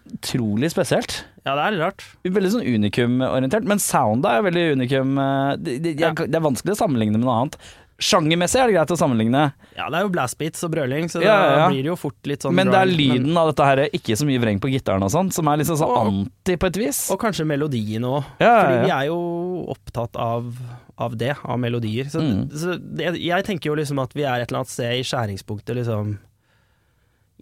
spesielt. 0.69 1.23
Ja, 1.45 1.55
det 1.57 1.63
er 1.65 1.71
litt 1.73 1.81
rart. 1.81 2.03
Veldig 2.23 2.51
sånn 2.53 2.67
unikum-orientert, 2.67 3.65
men 3.65 3.79
soundet 3.81 4.29
er 4.29 4.43
veldig 4.45 4.65
unikum. 4.77 5.17
eh, 5.17 5.55
Det, 5.57 5.79
det, 5.81 5.99
Ja. 5.99 6.11
det 6.13 6.35
er 6.35 6.43
vanskelig 6.45 6.75
å 6.75 6.81
sammenligne 6.85 7.17
med 7.17 7.21
noe 7.25 7.39
annet. 7.41 7.57
Sjangermessig 8.01 8.57
er 8.61 8.67
det 8.67 8.73
greit 8.75 8.91
å 8.93 8.97
sammenligne, 8.97 9.53
Ja, 9.77 9.87
det 9.89 9.97
er 9.99 10.01
jo 10.05 10.09
blastbeats 10.09 10.63
og 10.63 10.71
brøling, 10.71 11.05
så 11.09 11.21
Ja, 11.21 11.35
ja, 11.37 11.57
ja. 11.57 11.69
blir 11.69 11.83
jo 11.85 11.95
fort 11.95 12.17
litt 12.25 12.41
sånn 12.41 12.53
men 12.53 12.67
det 12.67 12.75
er 12.75 12.85
lyden 12.89 13.25
lyden 13.25 13.37
av 13.37 13.47
dette 13.53 13.63
her, 13.65 13.77
ikke 13.93 14.17
så 14.17 14.25
mye 14.25 14.39
vreng 14.41 14.59
på 14.59 14.69
gitaren 14.73 15.03
og 15.03 15.11
sånn, 15.11 15.31
som 15.31 15.47
er 15.47 15.57
liksom 15.57 15.77
sånn 15.77 15.97
anti 16.25 16.55
på 16.57 16.65
et 16.67 16.77
vis. 16.77 17.11
Og 17.11 17.19
kanskje 17.19 17.45
melodien 17.45 18.01
òg. 18.01 18.23
Fordi 18.39 18.85
vi 18.85 18.89
er 18.91 19.05
jo 19.05 19.65
opptatt 19.69 20.15
av, 20.17 20.51
av 20.97 21.15
det, 21.17 21.35
av 21.45 21.59
melodier. 21.59 22.05
Så, 22.09 22.21
Mm. 22.21 22.49
så 22.51 22.77
det, 22.79 23.21
jeg 23.21 23.43
tenker 23.45 23.69
jo 23.69 23.75
liksom 23.75 24.01
at 24.01 24.13
vi 24.13 24.23
er 24.23 24.41
et 24.41 24.49
eller 24.51 24.59
annet 24.61 24.69
sted 24.69 24.93
i 24.99 25.03
skjæringspunktet, 25.03 25.75
liksom 25.75 26.17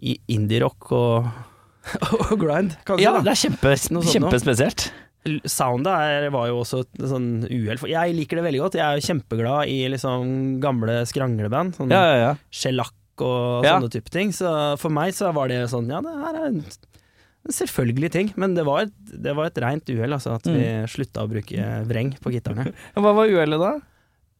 I 0.02 0.18
indie-rock 0.28 0.92
og, 0.92 1.26
og 2.30 2.34
grind, 2.40 2.76
kanskje. 2.86 3.04
Ja, 3.04 3.12
da. 3.16 3.22
det 3.26 3.32
er 3.34 3.40
kjempe, 3.44 3.72
sånt 3.78 3.96
nå. 3.98 4.02
kjempespesielt. 4.14 4.90
Soundet 5.44 5.92
er, 5.92 6.28
var 6.32 6.46
jo 6.48 6.62
også 6.62 6.78
et 6.86 7.02
sånn 7.10 7.26
uhell. 7.44 7.82
Jeg 7.90 8.14
liker 8.16 8.40
det 8.40 8.44
veldig 8.46 8.60
godt. 8.62 8.78
Jeg 8.80 8.86
er 8.86 8.96
jo 9.00 9.04
kjempeglad 9.10 9.68
i 9.68 9.76
liksom 9.92 10.30
gamle 10.62 11.02
skrangleband. 11.10 11.76
Sånn 11.76 11.92
Ja, 11.92 12.00
ja, 12.08 12.16
ja. 12.22 12.30
Shellac 12.50 12.94
og 13.20 13.66
Ja. 13.66 13.74
sånne 13.76 13.90
type 13.92 14.08
ting. 14.14 14.32
Så 14.32 14.48
for 14.80 14.88
meg 14.88 15.12
så 15.12 15.28
var 15.36 15.48
det 15.52 15.66
sånn 15.68 15.90
Ja, 15.92 16.00
det 16.00 16.14
her 16.24 16.38
er 16.40 16.46
en 16.54 16.64
selvfølgelig 17.50 18.10
ting, 18.12 18.32
men 18.36 18.54
det 18.54 18.64
var 18.68 18.82
et, 18.86 18.92
det 19.24 19.32
var 19.36 19.46
et 19.48 19.58
rent 19.64 19.88
uhell, 19.88 20.12
altså, 20.12 20.34
at 20.36 20.44
vi 20.44 20.60
Mm. 20.60 20.88
slutta 20.92 21.22
å 21.24 21.28
bruke 21.30 21.68
vreng 21.88 22.10
på 22.20 22.32
gitarene. 22.32 22.72
Hva 22.96 23.14
var 23.16 23.28
uhellet 23.32 23.60
da? 23.60 23.70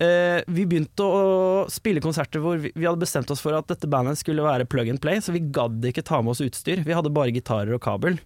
Eh, 0.00 0.40
vi 0.48 0.64
begynte 0.64 1.04
å 1.04 1.22
spille 1.68 2.00
konserter 2.00 2.40
hvor 2.40 2.56
vi, 2.62 2.72
vi 2.72 2.86
hadde 2.88 3.02
bestemt 3.02 3.30
oss 3.32 3.42
for 3.44 3.52
at 3.58 3.68
dette 3.68 3.88
bandet 3.90 4.16
skulle 4.20 4.44
være 4.46 4.68
plug 4.70 4.88
and 4.94 5.02
play, 5.02 5.20
så 5.20 5.34
vi 5.36 5.42
gadd 5.52 5.84
ikke 5.90 6.04
ta 6.08 6.22
med 6.24 6.32
oss 6.32 6.40
utstyr. 6.44 6.80
Vi 6.86 6.96
hadde 6.96 7.12
bare 7.12 7.34
gitarer 7.36 7.76
og 7.76 7.82
kabel. 7.84 8.16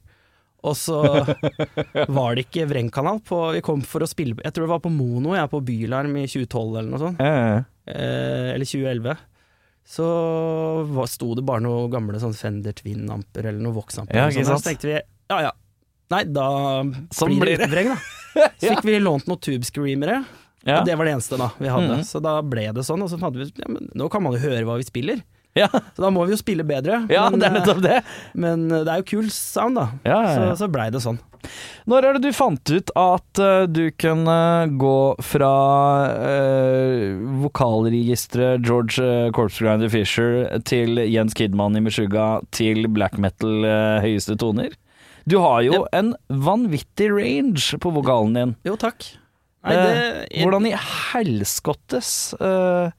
Og 0.64 0.78
så 0.78 1.00
var 2.16 2.36
det 2.38 2.46
ikke 2.46 2.64
vrengkanal 2.70 3.18
på 3.26 3.36
Vi 3.52 3.60
kom 3.60 3.82
for 3.84 4.00
å 4.00 4.06
spille 4.08 4.38
Jeg 4.40 4.54
tror 4.56 4.64
det 4.64 4.70
var 4.70 4.80
på 4.80 4.88
Mono, 4.94 5.34
jeg, 5.36 5.50
på 5.52 5.60
Bylarm 5.60 6.14
i 6.16 6.22
2012 6.24 6.78
eller 6.78 6.88
noe 6.94 7.02
sånt. 7.02 7.20
Eh, 7.20 7.58
Eh, 7.84 8.54
eller 8.54 8.64
2011. 8.64 9.16
Så 9.84 10.04
var, 10.88 11.08
sto 11.12 11.34
det 11.36 11.44
bare 11.44 11.60
noen 11.60 11.90
gamle 11.92 12.20
sånn 12.22 12.36
Fender 12.36 12.72
Twin-amper 12.72 13.50
eller 13.50 13.60
noen 13.60 13.76
Vox-amper. 13.76 14.16
Ja, 14.16 14.30
sånn? 14.32 14.48
Så 14.48 14.70
tenkte 14.70 14.88
vi 14.88 14.94
ja 14.96 15.38
ja, 15.40 15.50
nei 16.12 16.22
da 16.28 16.46
Sånn 17.16 17.36
blir 17.40 17.60
det 17.60 17.68
vreng, 17.72 17.92
da. 17.92 17.98
Så 18.60 18.72
fikk 18.72 18.86
vi 18.88 18.96
lånt 19.00 19.28
noen 19.28 19.40
Tube 19.44 19.68
Screamere. 19.68 20.22
Ja. 20.64 20.80
Og 20.80 20.88
det 20.88 20.96
var 20.96 21.08
det 21.08 21.14
eneste 21.16 21.38
da 21.40 21.50
vi 21.58 21.70
hadde. 21.70 22.00
Mm. 22.00 22.04
Så 22.08 22.20
da 22.24 22.38
ble 22.40 22.68
det 22.76 22.84
sånn. 22.86 23.04
Og 23.04 23.12
så 23.12 23.20
fant 23.20 23.36
vi 23.36 23.48
ut 23.48 23.62
ja, 23.62 23.70
men 23.70 23.90
nå 23.92 24.08
kan 24.12 24.24
man 24.24 24.36
jo 24.36 24.42
høre 24.46 24.64
hva 24.68 24.78
vi 24.80 24.88
spiller. 24.88 25.20
ja. 25.60 25.68
Så 25.68 26.02
da 26.02 26.10
må 26.14 26.24
vi 26.26 26.34
jo 26.34 26.40
spille 26.40 26.66
bedre. 26.66 27.04
ja, 27.12 27.28
men, 27.30 27.40
det 27.42 27.50
er 27.50 27.58
nettopp 27.58 27.84
det. 27.84 28.00
eh, 28.00 28.18
men 28.46 28.66
det 28.72 28.88
er 28.88 29.02
jo 29.02 29.08
kul 29.14 29.30
sound, 29.32 29.78
da. 29.78 29.90
Ja, 30.02 30.18
ja, 30.18 30.34
ja. 30.34 30.50
Så, 30.54 30.64
så 30.64 30.72
blei 30.72 30.90
det 30.94 31.04
sånn. 31.04 31.20
Når 31.90 32.06
er 32.06 32.16
det 32.16 32.24
du 32.24 32.36
fant 32.36 32.70
ut 32.72 32.92
at 32.96 33.40
eh, 33.42 33.66
du 33.68 33.82
kunne 34.00 34.36
gå 34.80 34.98
fra 35.24 35.54
uh, 36.16 37.18
vokalregisteret 37.44 38.64
George 38.64 39.04
uh, 39.04 39.28
Corpse 39.36 39.60
Grinder 39.64 39.92
Fisher 39.92 40.46
til 40.68 41.02
Jens 41.04 41.36
Kidman 41.36 41.76
i 41.76 41.82
Meshuga 41.84 42.38
til 42.54 42.88
black 42.92 43.18
metal 43.20 43.66
eh, 43.68 44.00
høyeste 44.04 44.38
toner? 44.40 44.72
Du 45.28 45.38
har 45.40 45.62
jo 45.64 45.84
en 45.96 46.12
vanvittig 46.28 47.08
range 47.12 47.78
på 47.80 47.92
vokalen 47.94 48.36
din. 48.36 48.56
Jo, 48.68 48.76
takk. 48.80 49.06
Nei, 49.64 49.74
det, 49.74 49.92
jeg... 50.28 50.44
Hvordan 50.44 50.66
i 50.68 50.72
helskottes 50.76 52.08
uh, 52.36 52.90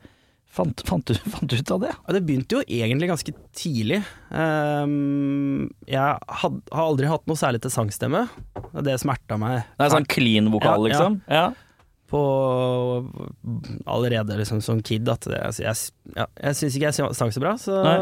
fant, 0.49 0.81
fant, 0.87 1.05
du, 1.05 1.17
fant 1.35 1.51
du 1.51 1.57
ut 1.59 1.73
av 1.75 1.83
det? 1.83 1.91
Ja, 1.93 2.15
det 2.15 2.23
begynte 2.25 2.57
jo 2.57 2.63
egentlig 2.65 3.09
ganske 3.11 3.35
tidlig. 3.57 4.01
Um, 4.31 5.69
jeg 5.89 6.17
had, 6.41 6.57
har 6.73 6.87
aldri 6.87 7.11
hatt 7.11 7.27
noe 7.29 7.39
særlig 7.39 7.61
til 7.65 7.73
sangstemme. 7.73 8.25
Det 8.85 8.97
smerta 9.01 9.37
meg 9.41 9.61
Det 9.75 9.87
er 9.87 9.93
sånn 9.93 10.09
clean 10.09 10.49
vokal, 10.53 10.87
Ja, 10.89 10.89
liksom? 10.89 11.19
Ja. 11.29 11.45
på 12.09 12.21
allerede 13.89 14.37
liksom 14.37 14.61
som 14.61 14.81
kid 14.85 15.09
at 15.09 15.25
det, 15.29 15.41
jeg, 15.59 15.75
ja, 16.15 16.27
jeg 16.41 16.57
syns 16.57 16.77
ikke 16.77 16.91
jeg 16.91 17.15
sang 17.17 17.33
så 17.33 17.43
bra. 17.43 17.55
Så 17.61 17.81
Nei. 17.85 17.99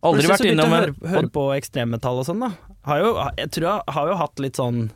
Aldri 0.00 0.30
vært 0.30 0.46
innom 0.48 0.72
høre, 0.72 0.94
høre 1.04 1.28
på 1.32 1.42
ekstremmetall 1.58 2.22
og 2.22 2.24
sånn, 2.28 2.40
da. 2.40 2.76
Har 2.88 3.02
jo, 3.02 3.10
jeg 3.36 3.50
tror 3.52 3.66
jeg 3.68 3.94
har 3.96 4.08
jo 4.08 4.16
hatt 4.16 4.40
litt 4.40 4.60
sånn 4.60 4.86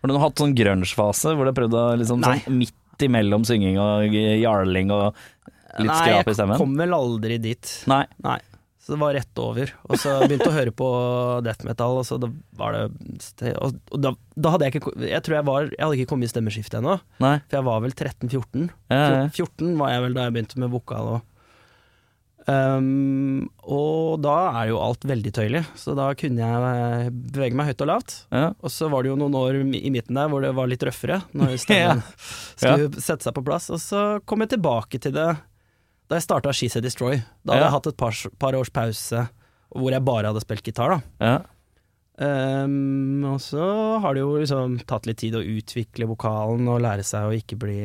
Har 0.00 0.12
du 0.12 0.18
hatt 0.22 0.40
sånn 0.40 0.54
grunge-fase 0.56 1.34
hvor 1.36 1.44
du 1.44 1.52
har 1.52 1.58
prøvd 1.58 1.74
å 1.76 1.86
liksom 2.00 2.22
Nei. 2.24 2.36
sånn 2.44 2.60
midt 2.62 3.04
imellom 3.04 3.44
synging 3.48 3.78
og 3.80 4.14
jarling 4.14 4.92
og 4.92 5.10
litt 5.80 5.92
skrap 5.92 6.28
i 6.28 6.36
stemmen? 6.36 6.54
Nei, 6.54 6.58
jeg 6.58 6.62
kom 6.62 6.78
vel 6.80 6.96
aldri 6.96 7.36
dit. 7.42 7.74
Nei. 7.90 8.04
Nei. 8.24 8.38
Så 8.80 8.94
det 8.94 9.00
var 9.02 9.12
rett 9.14 9.38
over. 9.38 9.70
Og 9.86 9.98
så 10.00 10.14
begynte 10.24 10.48
jeg 10.48 10.50
å 10.54 10.56
høre 10.56 10.72
på 10.74 10.86
death 11.44 11.66
metal, 11.68 11.98
og 12.00 12.06
så 12.08 12.16
da 12.18 12.30
var 12.58 12.74
det 12.74 13.52
Og, 13.60 13.76
da, 14.00 14.14
da 14.40 14.54
hadde 14.54 14.66
jeg 14.66 14.80
ikke 14.80 14.94
Jeg 15.04 15.20
tror 15.26 15.36
jeg 15.36 15.46
var 15.46 15.68
Jeg 15.68 15.82
hadde 15.84 15.98
ikke 16.00 16.10
kommet 16.14 16.30
i 16.30 16.32
stemmeskiftet 16.32 16.78
ennå, 16.80 16.96
for 17.20 17.58
jeg 17.58 17.66
var 17.68 17.84
vel 17.84 17.92
13-14. 17.94 18.70
Ja, 18.90 19.02
ja. 19.04 19.26
14 19.36 19.76
var 19.78 19.92
jeg 19.92 20.06
vel 20.06 20.16
da 20.16 20.24
jeg 20.26 20.34
begynte 20.38 20.62
med 20.64 20.72
vokal 20.72 21.12
og 21.12 21.26
um, 22.48 23.48
Og 23.66 24.20
da 24.24 24.36
er 24.62 24.70
jo 24.70 24.78
alt 24.82 25.04
veldig 25.08 25.32
tøyelig, 25.36 25.62
så 25.78 25.94
da 25.98 26.08
kunne 26.18 26.40
jeg 26.46 27.12
bevege 27.32 27.56
meg 27.58 27.70
høyt 27.72 27.84
og 27.84 27.90
lavt. 27.92 28.14
ja. 28.32 28.52
Og 28.62 28.70
så 28.72 28.88
var 28.92 29.02
det 29.04 29.10
jo 29.12 29.16
noen 29.20 29.34
år 29.38 29.60
i 29.76 29.90
midten 29.92 30.14
der 30.18 30.28
hvor 30.32 30.40
det 30.44 30.54
var 30.56 30.70
litt 30.70 30.82
røffere, 30.86 31.20
når 31.36 31.56
stemmen 31.64 32.02
skulle 32.56 32.90
sette 33.00 33.24
seg 33.28 33.34
på 33.36 33.44
plass. 33.46 33.70
Og 33.70 33.80
så 33.82 34.04
kom 34.24 34.40
jeg 34.44 34.54
tilbake 34.56 35.00
til 35.00 35.12
det 35.16 35.28
da 36.10 36.18
jeg 36.18 36.24
starta 36.26 36.50
She 36.56 36.66
Said 36.68 36.82
Destroy. 36.82 37.20
Da 37.46 37.52
hadde 37.54 37.60
Ja. 37.60 37.66
jeg 37.68 37.74
hatt 37.76 37.86
et 37.92 37.96
par, 38.00 38.16
par 38.42 38.56
års 38.58 38.70
pause 38.74 39.28
hvor 39.70 39.92
jeg 39.94 40.02
bare 40.02 40.26
hadde 40.32 40.40
spilt 40.42 40.64
gitar, 40.66 40.96
da. 41.22 41.28
Ja. 42.20 42.64
Um, 42.64 43.22
og 43.30 43.38
så 43.40 43.64
har 44.02 44.16
det 44.16 44.20
jo 44.20 44.34
liksom 44.36 44.74
tatt 44.88 45.06
litt 45.08 45.22
tid 45.22 45.38
å 45.38 45.40
utvikle 45.40 46.08
vokalen 46.10 46.68
og 46.68 46.82
lære 46.84 47.04
seg 47.06 47.30
å 47.30 47.32
ikke 47.32 47.56
bli 47.62 47.78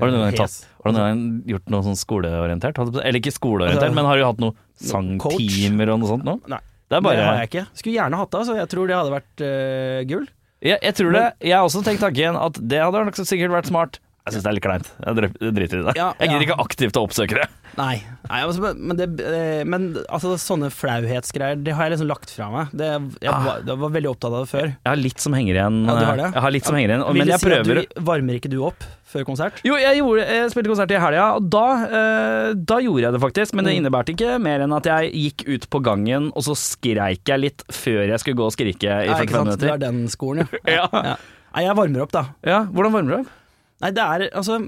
Har 0.00 0.08
du 0.08 0.14
noen 0.14 0.30
gang 0.30 0.38
tatt, 0.38 0.54
Har 0.80 0.94
du 0.94 0.96
noen 0.96 1.04
gang 1.04 1.50
gjort 1.52 1.72
noe 1.74 1.86
sånn 1.90 1.98
skoleorientert? 2.00 2.80
Eller 2.80 3.20
ikke 3.20 3.34
skoleorientert, 3.34 3.90
Altså, 3.90 3.98
men 3.98 4.08
har 4.08 4.20
du 4.20 4.24
hatt 4.24 4.40
noe 4.40 4.54
noe 4.54 4.88
sangtimer 4.88 5.92
og 5.92 6.00
noe 6.00 6.12
sånt 6.14 6.24
nå? 6.26 6.38
Nei. 6.50 6.62
Det 6.92 7.00
bare 7.04 7.16
Det 7.16 7.26
har 7.26 7.38
jeg 7.42 7.50
ikke. 7.50 7.66
Skulle 7.80 7.96
gjerne 7.96 8.20
hatt 8.20 8.30
det, 8.32 8.40
altså. 8.40 8.56
jeg 8.58 8.70
tror 8.72 8.88
det 8.88 8.96
hadde 8.96 9.14
vært 9.14 9.44
uh, 9.44 10.00
gull. 10.10 10.26
jeg, 10.64 10.78
jeg 10.80 10.96
tror 11.00 11.14
det. 11.16 11.24
Jeg 11.44 11.56
har 11.56 11.68
også 11.68 11.84
tenkt 11.86 12.04
tanken 12.04 12.40
at 12.40 12.60
det 12.60 12.82
hadde 12.82 13.04
nok 13.08 13.20
sikkert 13.20 13.54
vært 13.56 13.70
smart. 13.72 14.00
Jeg 14.24 14.32
syns 14.38 14.44
det 14.46 14.48
er 14.48 14.54
litt 14.56 14.64
kleint. 14.64 14.86
Jeg 15.04 15.16
dri- 15.18 15.50
driter 15.52 15.80
i 15.82 15.84
det. 15.84 15.92
Ja, 15.98 16.06
jeg 16.16 16.30
gidder 16.30 16.40
ja. 16.40 16.44
ikke 16.48 16.62
aktivt 16.64 16.96
å 16.96 17.02
oppsøke 17.04 17.36
det. 17.36 17.44
Nei, 17.76 17.98
Nei 18.30 18.38
altså, 18.40 18.70
men, 18.72 18.96
det, 18.96 19.08
eh, 19.20 19.64
men 19.68 19.82
altså, 20.08 20.30
sånne 20.40 20.70
flauhetsgreier, 20.72 21.58
det 21.60 21.74
har 21.76 21.84
jeg 21.90 21.92
liksom 21.98 22.08
lagt 22.08 22.32
fra 22.32 22.46
meg. 22.54 22.70
Det, 22.72 22.88
jeg, 23.20 23.28
Ah. 23.28 23.42
var, 23.44 23.58
jeg 23.68 23.76
var 23.82 23.92
veldig 23.98 24.10
opptatt 24.14 24.32
av 24.32 24.46
det 24.46 24.48
før. 24.54 24.70
Jeg 24.72 24.88
har 24.88 24.96
litt 24.96 25.20
som 25.20 25.36
henger 25.36 25.58
igjen. 25.58 25.76
Ja, 25.84 25.98
du 26.00 26.04
har 26.08 26.16
det? 26.22 26.30
Jeg 26.32 26.44
har 26.46 26.54
litt 26.56 26.64
som 26.70 26.78
henger 26.78 26.88
igjen, 26.94 27.04
Vil 27.04 27.20
men 27.20 27.28
jeg 27.34 27.36
si 27.42 27.44
at 27.44 27.52
prøver 27.52 27.82
du 27.82 28.00
varmer 28.08 28.40
ikke 28.40 28.52
du 28.54 28.56
opp 28.64 28.86
før 29.12 29.26
konsert? 29.28 29.60
Jo, 29.68 29.76
jeg, 29.76 30.00
gjorde, 30.00 30.24
jeg 30.38 30.50
spilte 30.56 30.72
konsert 30.72 30.96
i 30.96 31.02
helga, 31.04 31.26
og 31.36 31.50
da, 31.52 31.66
eh, 31.84 32.48
da 32.56 32.80
gjorde 32.80 33.04
jeg 33.04 33.12
det 33.18 33.22
faktisk. 33.28 33.52
Men 33.60 33.64
det 33.68 33.74
Mm. 33.76 33.78
innebærte 33.84 34.16
ikke 34.16 34.40
mer 34.40 34.64
enn 34.64 34.72
at 34.72 34.84
jeg 34.88 35.12
gikk 35.12 35.48
ut 35.52 35.68
på 35.68 35.82
gangen, 35.84 36.32
og 36.34 36.42
så 36.48 36.56
skreik 36.56 37.28
jeg 37.28 37.38
litt 37.44 37.62
før 37.68 38.08
jeg 38.08 38.18
skulle 38.24 38.40
gå 38.40 38.46
og 38.48 38.56
skrike 38.56 38.88
i 38.88 39.04
Ja, 39.04 39.20
45 39.20 39.20
ikke 39.20 39.36
sant? 39.36 39.48
Minutter. 39.52 39.68
er 39.68 39.78
den 39.84 40.08
skolen, 40.08 40.48
ja. 40.64 40.88
Ja. 40.88 40.88
ja. 41.12 41.16
Jeg 41.60 41.76
varmer 41.76 42.00
opp, 42.08 42.10
da. 42.10 42.24
Ja, 42.42 42.64
hvordan 42.64 42.90
varmer 42.96 43.10
du 43.10 43.20
opp? 43.20 43.40
Nei, 43.82 43.90
det 43.90 44.02
er 44.04 44.28
altså 44.30 44.60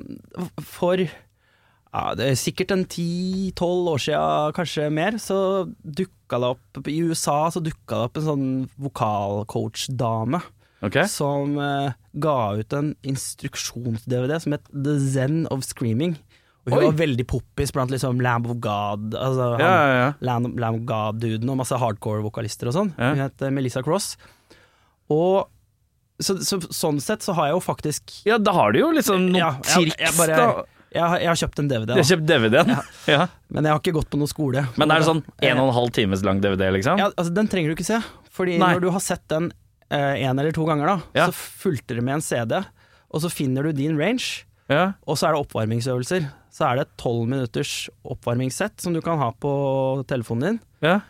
For 0.66 0.98
ja, 1.06 2.02
det 2.18 2.26
er 2.26 2.34
sikkert 2.36 2.72
en 2.75 2.82
10-12 2.84 3.86
år 3.92 4.02
siden, 4.02 4.52
kanskje 4.58 4.88
mer, 4.92 5.16
så 5.22 5.38
dukka 5.80 6.40
det 6.42 6.50
opp 6.52 6.90
I 6.92 6.98
USA 7.06 7.36
så 7.54 7.62
dukka 7.64 8.02
det 8.02 8.08
opp 8.10 8.20
en 8.20 8.26
sånn 8.26 8.46
vokalcoach-dame 8.88 10.42
Okay. 10.84 11.06
som 11.08 11.54
uh, 11.56 11.94
ga 12.20 12.34
ut 12.60 12.75
en 12.76 12.90
instruksjons-DVD 13.08 14.36
som 14.44 14.52
het 14.54 14.66
The 14.70 14.98
Zen 15.00 15.46
of 15.50 15.64
Screaming. 15.64 16.12
Og 16.66 16.75
hun 16.75 16.78
Oi. 16.82 16.84
var 16.90 16.98
veldig 17.00 17.25
poppis 17.30 17.72
blant 17.75 17.90
liksom 17.90 18.20
Lamb 18.22 18.46
of 18.52 18.58
God, 18.62 19.14
altså 19.16 19.46
Ja, 19.56 19.70
ja, 19.72 19.96
ja. 19.96 20.08
Lamb, 20.20 20.52
Lamb 20.60 20.82
of 20.82 20.86
God-duden 20.86 21.48
og 21.48 21.58
masse 21.62 21.78
hardcore-vokalister 21.80 22.68
og 22.70 22.76
sånn. 22.76 22.92
Hun 23.00 23.22
het 23.25 23.40
eh, 23.46 23.54
Melissa 23.56 23.82
Cross. 23.86 24.12
Og 25.08 25.46
så, 26.20 26.37
så, 26.40 26.58
sånn 26.73 27.00
sett 27.02 27.20
så 27.23 27.35
har 27.37 27.50
jeg 27.50 27.56
jo 27.58 27.61
faktisk 27.61 28.14
Ja, 28.25 28.38
da 28.38 28.52
har 28.56 28.73
du 28.73 28.78
jo 28.80 28.90
liksom 28.96 29.26
noen 29.28 29.37
Ja, 29.37 29.50
jeg- 29.62 29.92
triks, 29.92 29.96
jeg 30.00 30.16
bare- 30.16 30.37
da. 30.37 30.64
Jeg 30.96 31.02
har, 31.02 31.18
jeg 31.20 31.28
har 31.28 31.35
kjøpt 31.37 31.58
en 31.58 31.68
DVD, 31.68 31.87
Du 31.92 32.00
har 32.00 32.08
kjøpt 32.08 32.26
DVD-en? 32.26 32.70
Ja. 33.06 33.26
men 33.50 33.64
jeg 33.64 33.73
har 33.75 33.80
ikke 33.82 33.92
gått 33.99 34.08
på 34.08 34.16
noen 34.16 34.30
skole. 34.30 34.62
Men 34.78 34.90
er 34.94 35.02
det 35.02 35.08
sånn 35.08 35.23
en 35.42 35.58
og 35.58 35.68
en 35.68 35.75
halv 35.75 35.90
times 35.92 36.23
lang 36.25 36.40
DVD, 36.40 36.70
liksom? 36.73 36.96
Ja, 36.99 37.11
altså 37.11 37.35
Den 37.35 37.49
trenger 37.49 37.68
du 37.68 37.75
ikke 37.76 37.85
se. 37.85 37.99
Fordi 38.32 38.56
Nei. 38.58 38.75
når 38.75 38.80
du 38.80 38.90
har 38.94 39.00
sett 39.00 39.26
den 39.28 39.52
en 39.90 40.38
eller 40.38 40.52
to 40.56 40.64
ganger, 40.64 40.87
da, 40.87 40.96
Ja. 41.14 41.26
så 41.28 41.35
fulgte 41.37 41.94
det 41.96 42.02
med 42.02 42.14
en 42.14 42.20
CD, 42.25 42.64
og 43.11 43.20
så 43.20 43.28
finner 43.30 43.62
du 43.64 43.73
din 43.73 43.99
range. 43.99 44.44
Ja. 44.70 44.94
Og 45.06 45.16
så 45.18 45.28
er 45.28 45.35
det 45.37 45.44
oppvarmingsøvelser. 45.46 46.30
Så 46.50 46.64
er 46.70 46.76
det 46.76 46.87
et 46.88 46.96
tolv 46.96 47.28
minutters 47.28 47.90
oppvarmingssett 48.08 48.80
som 48.80 48.94
du 48.96 49.00
kan 49.02 49.18
ha 49.18 49.30
på 49.32 50.02
telefonen 50.08 50.40
din. 50.56 50.61
ja. 50.82 51.00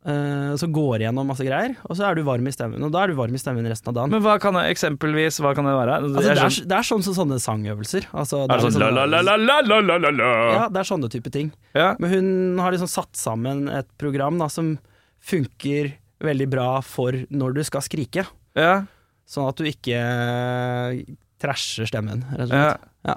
Eh, 0.00 0.52
så 0.56 0.64
går 0.72 0.94
jeg 1.02 1.10
gjennom 1.10 1.26
masse 1.28 1.44
greier, 1.44 1.74
og 1.84 1.92
så 1.98 2.06
er 2.08 2.14
du 2.16 2.22
varm 2.24 2.46
i 2.48 2.52
stemmen. 2.54 2.80
Og 2.86 2.92
da 2.94 3.02
er 3.04 3.10
du 3.12 3.18
varm 3.18 3.34
i 3.36 3.40
stemmen 3.42 3.66
resten 3.68 3.90
av 3.92 3.98
dagen. 3.98 4.14
Men 4.14 4.22
hva 4.24 4.38
kan 4.40 4.56
det 4.56 4.62
eksempelvis 4.72 5.40
Hva 5.44 5.50
kan 5.54 5.66
det 5.68 5.74
være? 5.76 5.98
altså, 6.00 6.22
det, 6.24 6.36
er, 6.40 6.68
det 6.70 6.76
er 6.78 6.86
sånn 6.88 7.04
som 7.04 7.16
sånne 7.18 7.36
sangøvelser. 7.44 8.06
Altså, 8.16 8.40
er 8.46 8.48
det 8.54 8.60
sånn 8.64 8.80
liksom- 8.80 8.96
la-la-la-la-la-la-la? 8.96 10.30
Ja, 10.54 10.68
det 10.72 10.80
er 10.80 10.88
sånne 10.88 11.10
type 11.12 11.30
ting. 11.34 11.52
Ja. 11.76 11.90
Men 12.00 12.10
hun 12.14 12.58
har 12.64 12.72
liksom 12.72 12.88
satt 12.88 13.12
sammen 13.16 13.68
et 13.68 13.88
program 14.00 14.38
da, 14.40 14.48
som 14.48 14.78
funker 15.20 15.92
veldig 16.24 16.48
bra 16.52 16.80
for 16.80 17.12
når 17.28 17.54
du 17.60 17.62
skal 17.68 17.84
skrike. 17.84 18.24
Ja. 18.56 18.84
Sånn 19.28 19.48
at 19.48 19.60
du 19.60 19.64
ikke 19.68 20.00
eh, 20.00 21.02
trasher 21.40 21.84
stemmen, 21.88 22.24
rett 22.32 22.48
og 22.48 22.56
Ja. 22.56 22.64
slett. 22.72 22.88
Ja. 23.04 23.14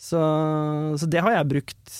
Så, 0.00 0.20
så 0.96 1.10
det 1.10 1.20
har 1.20 1.34
jeg 1.36 1.48
brukt 1.50 1.98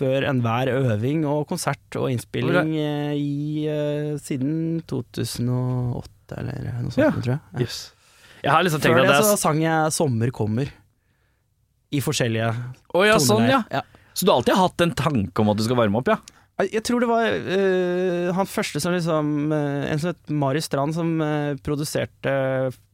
før 0.00 0.26
enhver 0.30 0.72
øving 0.72 1.24
og 1.28 1.46
konsert 1.50 2.00
og 2.00 2.10
innspilling 2.12 2.74
eh, 2.80 3.14
i 3.14 3.68
uh, 3.68 4.16
siden 4.20 4.80
2008 4.90 6.40
eller 6.40 6.68
noe 6.80 6.92
sånt, 6.94 7.04
Ja. 7.04 7.10
tror 7.16 7.34
jeg. 7.34 7.40
Ja. 7.54 7.64
Yes. 7.64 7.80
Jeg 8.40 8.54
har 8.54 8.64
liksom 8.64 8.80
Før 8.80 9.00
det 9.02 9.08
det 9.10 9.22
så 9.28 9.36
sang 9.36 9.60
jeg 9.60 9.92
'Sommer 9.92 10.30
kommer' 10.32 10.70
i 11.90 12.00
forskjellige 12.00 12.50
oh, 12.94 13.02
ja, 13.02 13.18
sånn, 13.18 13.48
ja. 13.50 13.64
ja. 13.70 13.82
Så 14.14 14.24
du 14.24 14.30
har 14.30 14.38
alltid 14.40 14.58
hatt 14.58 14.84
en 14.84 14.94
tanke 14.94 15.42
om 15.42 15.50
at 15.50 15.58
du 15.58 15.64
skal 15.66 15.78
varme 15.78 15.98
opp, 15.98 16.08
ja? 16.08 16.20
Jeg 16.60 16.82
tror 16.84 17.00
det 17.00 17.08
var 17.08 17.24
uh, 17.24 18.30
han 18.36 18.48
første 18.48 18.82
som 18.82 18.92
liksom 18.92 19.48
uh, 19.48 19.88
En 19.88 20.00
som 20.00 20.10
het 20.12 20.28
Marius 20.28 20.68
Strand, 20.68 20.92
som 20.92 21.14
uh, 21.24 21.56
produserte 21.64 22.34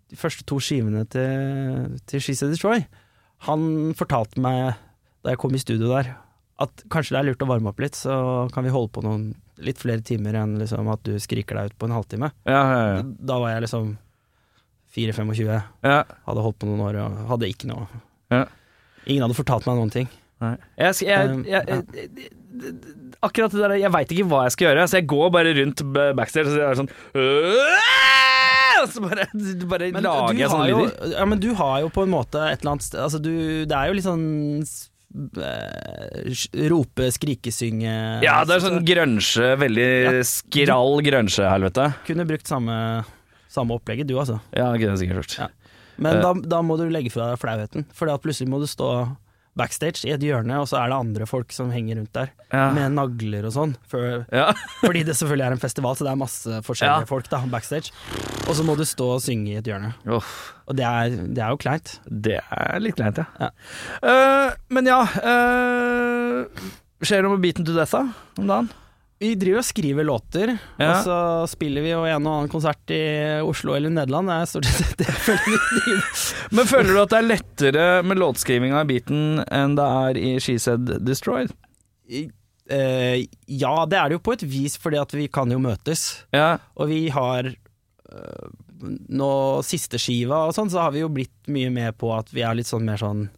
de 0.07 0.17
første 0.17 0.47
to 0.47 0.61
skivene 0.63 1.03
til, 1.11 1.97
til 2.07 2.23
She 2.23 2.37
Said 2.39 2.55
Destroy. 2.55 2.85
Han 3.49 3.93
fortalte 3.99 4.39
meg 4.41 4.77
da 5.27 5.35
jeg 5.35 5.41
kom 5.43 5.57
i 5.57 5.61
studio 5.61 5.91
der, 5.91 6.13
at 6.63 6.87
kanskje 6.93 7.17
det 7.17 7.21
er 7.21 7.29
lurt 7.31 7.45
å 7.45 7.49
varme 7.51 7.71
opp 7.73 7.81
litt, 7.83 7.99
så 7.99 8.15
kan 8.55 8.65
vi 8.65 8.73
holde 8.73 8.93
på 8.95 9.05
noen 9.05 9.29
litt 9.65 9.81
flere 9.81 10.05
timer 10.05 10.37
enn 10.41 10.57
liksom 10.61 10.89
at 10.93 11.03
du 11.05 11.17
skriker 11.21 11.57
deg 11.59 11.73
ut 11.73 11.79
på 11.81 11.89
en 11.89 11.97
halvtime. 11.97 12.31
Ja, 12.49 12.61
ja, 12.61 12.85
ja. 12.97 13.01
Da 13.05 13.39
var 13.43 13.55
jeg 13.55 13.67
liksom 13.67 13.95
4-25, 14.97 15.51
ja. 15.85 15.99
hadde 16.29 16.45
holdt 16.45 16.61
på 16.63 16.69
noen 16.69 16.85
år 16.87 17.01
og 17.05 17.25
hadde 17.35 17.51
ikke 17.53 17.69
noe 17.73 17.89
Ja. 18.33 18.47
Ingen 19.07 19.23
hadde 19.23 19.37
fortalt 19.39 19.69
meg 19.69 19.77
noen 19.79 19.93
ting. 19.93 20.09
Nei. 20.43 20.57
Jeg, 20.77 20.97
jeg, 21.07 21.29
Um, 21.33 21.45
jeg, 21.49 21.65
jeg, 21.65 22.09
jeg, 22.13 22.33
Akkurat 23.25 23.53
det 23.53 23.61
der 23.63 23.73
Jeg 23.81 23.93
veit 23.95 24.11
ikke 24.13 24.27
hva 24.29 24.43
jeg 24.45 24.53
skal 24.53 24.67
gjøre, 24.69 24.83
så 24.89 24.99
jeg 24.99 25.07
går 25.09 25.31
bare 25.33 25.53
rundt 25.57 25.81
backstage 26.17 26.51
og 26.51 26.53
så 26.53 26.67
er 26.67 26.81
sånn 26.81 26.91
så 28.87 29.01
bare, 29.01 29.25
bare 29.73 29.89
lager 30.05 30.37
du 30.37 30.41
jeg 30.43 30.47
har 30.47 30.53
sånne 30.53 30.69
jo, 30.69 30.83
lyder. 30.85 31.15
ja, 31.17 31.25
men 31.29 31.41
du 31.41 31.49
har 31.57 31.79
jo 31.81 31.89
på 31.95 32.05
en 32.05 32.13
måte 32.13 32.43
et 32.45 32.61
eller 32.61 32.75
annet 32.75 32.85
sted 32.85 33.01
Altså 33.01 33.21
det 33.25 33.73
er 33.73 33.89
jo 33.89 33.97
litt 33.97 34.07
sånn 34.07 34.27
Rope, 36.71 37.07
skrikesynge 37.15 37.93
Ja, 38.25 38.41
det 38.45 38.57
er 38.57 38.65
sånn 38.65 38.83
grønsje, 38.85 39.55
veldig 39.63 39.91
skrall 40.29 41.01
grønsjehelvete. 41.07 41.87
Kunne 42.09 42.27
brukt 42.29 42.51
samme, 42.51 42.77
samme 43.53 43.79
opplegget, 43.79 44.09
du 44.11 44.19
altså. 44.21 44.37
Ja, 44.53 44.69
det 44.73 44.83
kunne 44.85 44.99
sikkert 45.01 45.25
gjort. 45.25 45.39
Ja. 45.41 45.49
Men 45.97 46.19
uh, 46.19 46.25
da, 46.27 46.33
da 46.57 46.61
må 46.65 46.77
du 46.77 46.85
legge 46.93 47.13
fra 47.15 47.31
deg 47.33 47.41
flauheten, 47.41 47.87
for 47.97 48.13
plutselig 48.21 48.51
må 48.53 48.61
du 48.61 48.69
stå 48.69 48.91
backstage 49.57 50.05
i 50.05 50.13
et 50.13 50.21
hjørne, 50.21 50.59
og 50.61 50.67
så 50.69 50.77
er 50.83 50.91
det 50.93 50.97
andre 50.99 51.27
folk 51.27 51.53
som 51.55 51.71
henger 51.73 51.97
rundt 52.01 52.13
der 52.13 52.29
Ja. 52.53 52.71
med 52.77 52.93
nagler 52.93 53.47
og 53.49 53.53
sånn. 53.55 53.73
For, 53.89 54.27
Ja. 54.33 54.53
fordi 54.85 55.03
det 55.09 55.17
selvfølgelig 55.17 55.47
er 55.47 55.53
en 55.57 55.63
festival, 55.63 55.97
så 55.97 56.05
det 56.05 56.13
er 56.13 56.21
masse 56.21 56.61
forskjellige 56.67 57.07
Ja. 57.07 57.11
folk 57.11 57.29
da, 57.33 57.41
backstage. 57.51 57.93
Og 58.47 58.55
så 58.55 58.63
må 58.69 58.77
du 58.77 58.85
stå 58.85 59.15
og 59.17 59.23
synge 59.25 59.55
i 59.55 59.57
et 59.57 59.65
hjørne. 59.67 59.95
Oh. 60.07 60.23
Og 60.69 60.77
det 60.77 60.85
er, 60.85 61.09
det 61.35 61.39
er 61.43 61.49
jo 61.55 61.57
kleint. 61.57 61.99
det 62.11 62.41
er 62.53 62.81
litt 62.81 62.97
kleint, 62.97 63.17
ja. 63.19 63.51
Eh, 64.03 64.53
men 64.71 64.87
ja 64.87 65.01
uh, 65.03 66.45
Skjer 67.03 67.21
det 67.21 67.25
noe 67.27 67.37
med 67.37 67.43
Beaten 67.45 67.65
to 67.67 67.75
Death 67.77 67.93
da, 67.93 68.05
om 68.41 68.47
dagen? 68.51 68.71
Vi 69.19 69.31
driver 69.41 69.63
og 69.63 69.65
skriver 69.65 70.05
låter, 70.05 70.51
Ja. 70.77 70.91
og 70.91 71.05
så 71.07 71.19
spiller 71.49 71.81
vi 71.81 71.93
jo 71.95 72.03
en 72.05 72.27
og 72.27 72.33
annen 72.35 72.51
konsert 72.53 72.91
i 72.93 72.99
Oslo 73.41 73.73
eller 73.73 73.89
Nederland. 73.95 74.29
Det 74.29 74.35
er 74.37 74.51
stort 74.51 74.69
sett 74.69 74.97
det 75.01 75.07
jeg 75.09 75.21
føler 75.25 75.47
vi 75.55 75.61
driver. 75.81 76.11
Men 76.59 76.69
føler 76.73 76.91
du 76.93 77.01
at 77.01 77.15
det 77.15 77.21
er 77.23 77.29
lettere 77.31 77.87
med 78.05 78.21
låtskrivinga 78.21 78.83
i 78.85 78.89
Beaten 78.91 79.23
enn 79.47 79.77
det 79.79 79.87
er 80.03 80.21
i 80.21 80.35
She 80.45 80.59
Said 80.61 80.93
Destroyed? 81.07 81.55
I- 82.13 82.27
uh, 82.69 83.17
ja, 83.49 83.75
det 83.89 83.97
er 84.03 84.09
det 84.13 84.19
jo 84.19 84.25
på 84.29 84.37
et 84.37 84.45
vis, 84.53 84.77
fordi 84.77 85.01
at 85.01 85.17
vi 85.17 85.29
kan 85.33 85.51
jo 85.51 85.59
møtes. 85.65 86.05
Ja. 86.37 86.59
Og 86.77 86.89
vi 86.93 87.07
har 87.15 87.49
uh, 87.55 88.47
Nå 89.09 89.31
siste 89.65 89.97
skiva 89.97 90.43
og 90.45 90.53
sånn, 90.53 90.69
så 90.69 90.83
har 90.85 90.93
vi 90.93 91.01
jo 91.01 91.09
blitt 91.09 91.49
mye 91.49 91.71
med 91.73 91.97
på 91.97 92.11
at 92.13 92.29
vi 92.37 92.43
er 92.45 92.59
litt 92.59 92.69
sånn 92.69 92.85
mer 92.85 93.01
sånn 93.01 93.31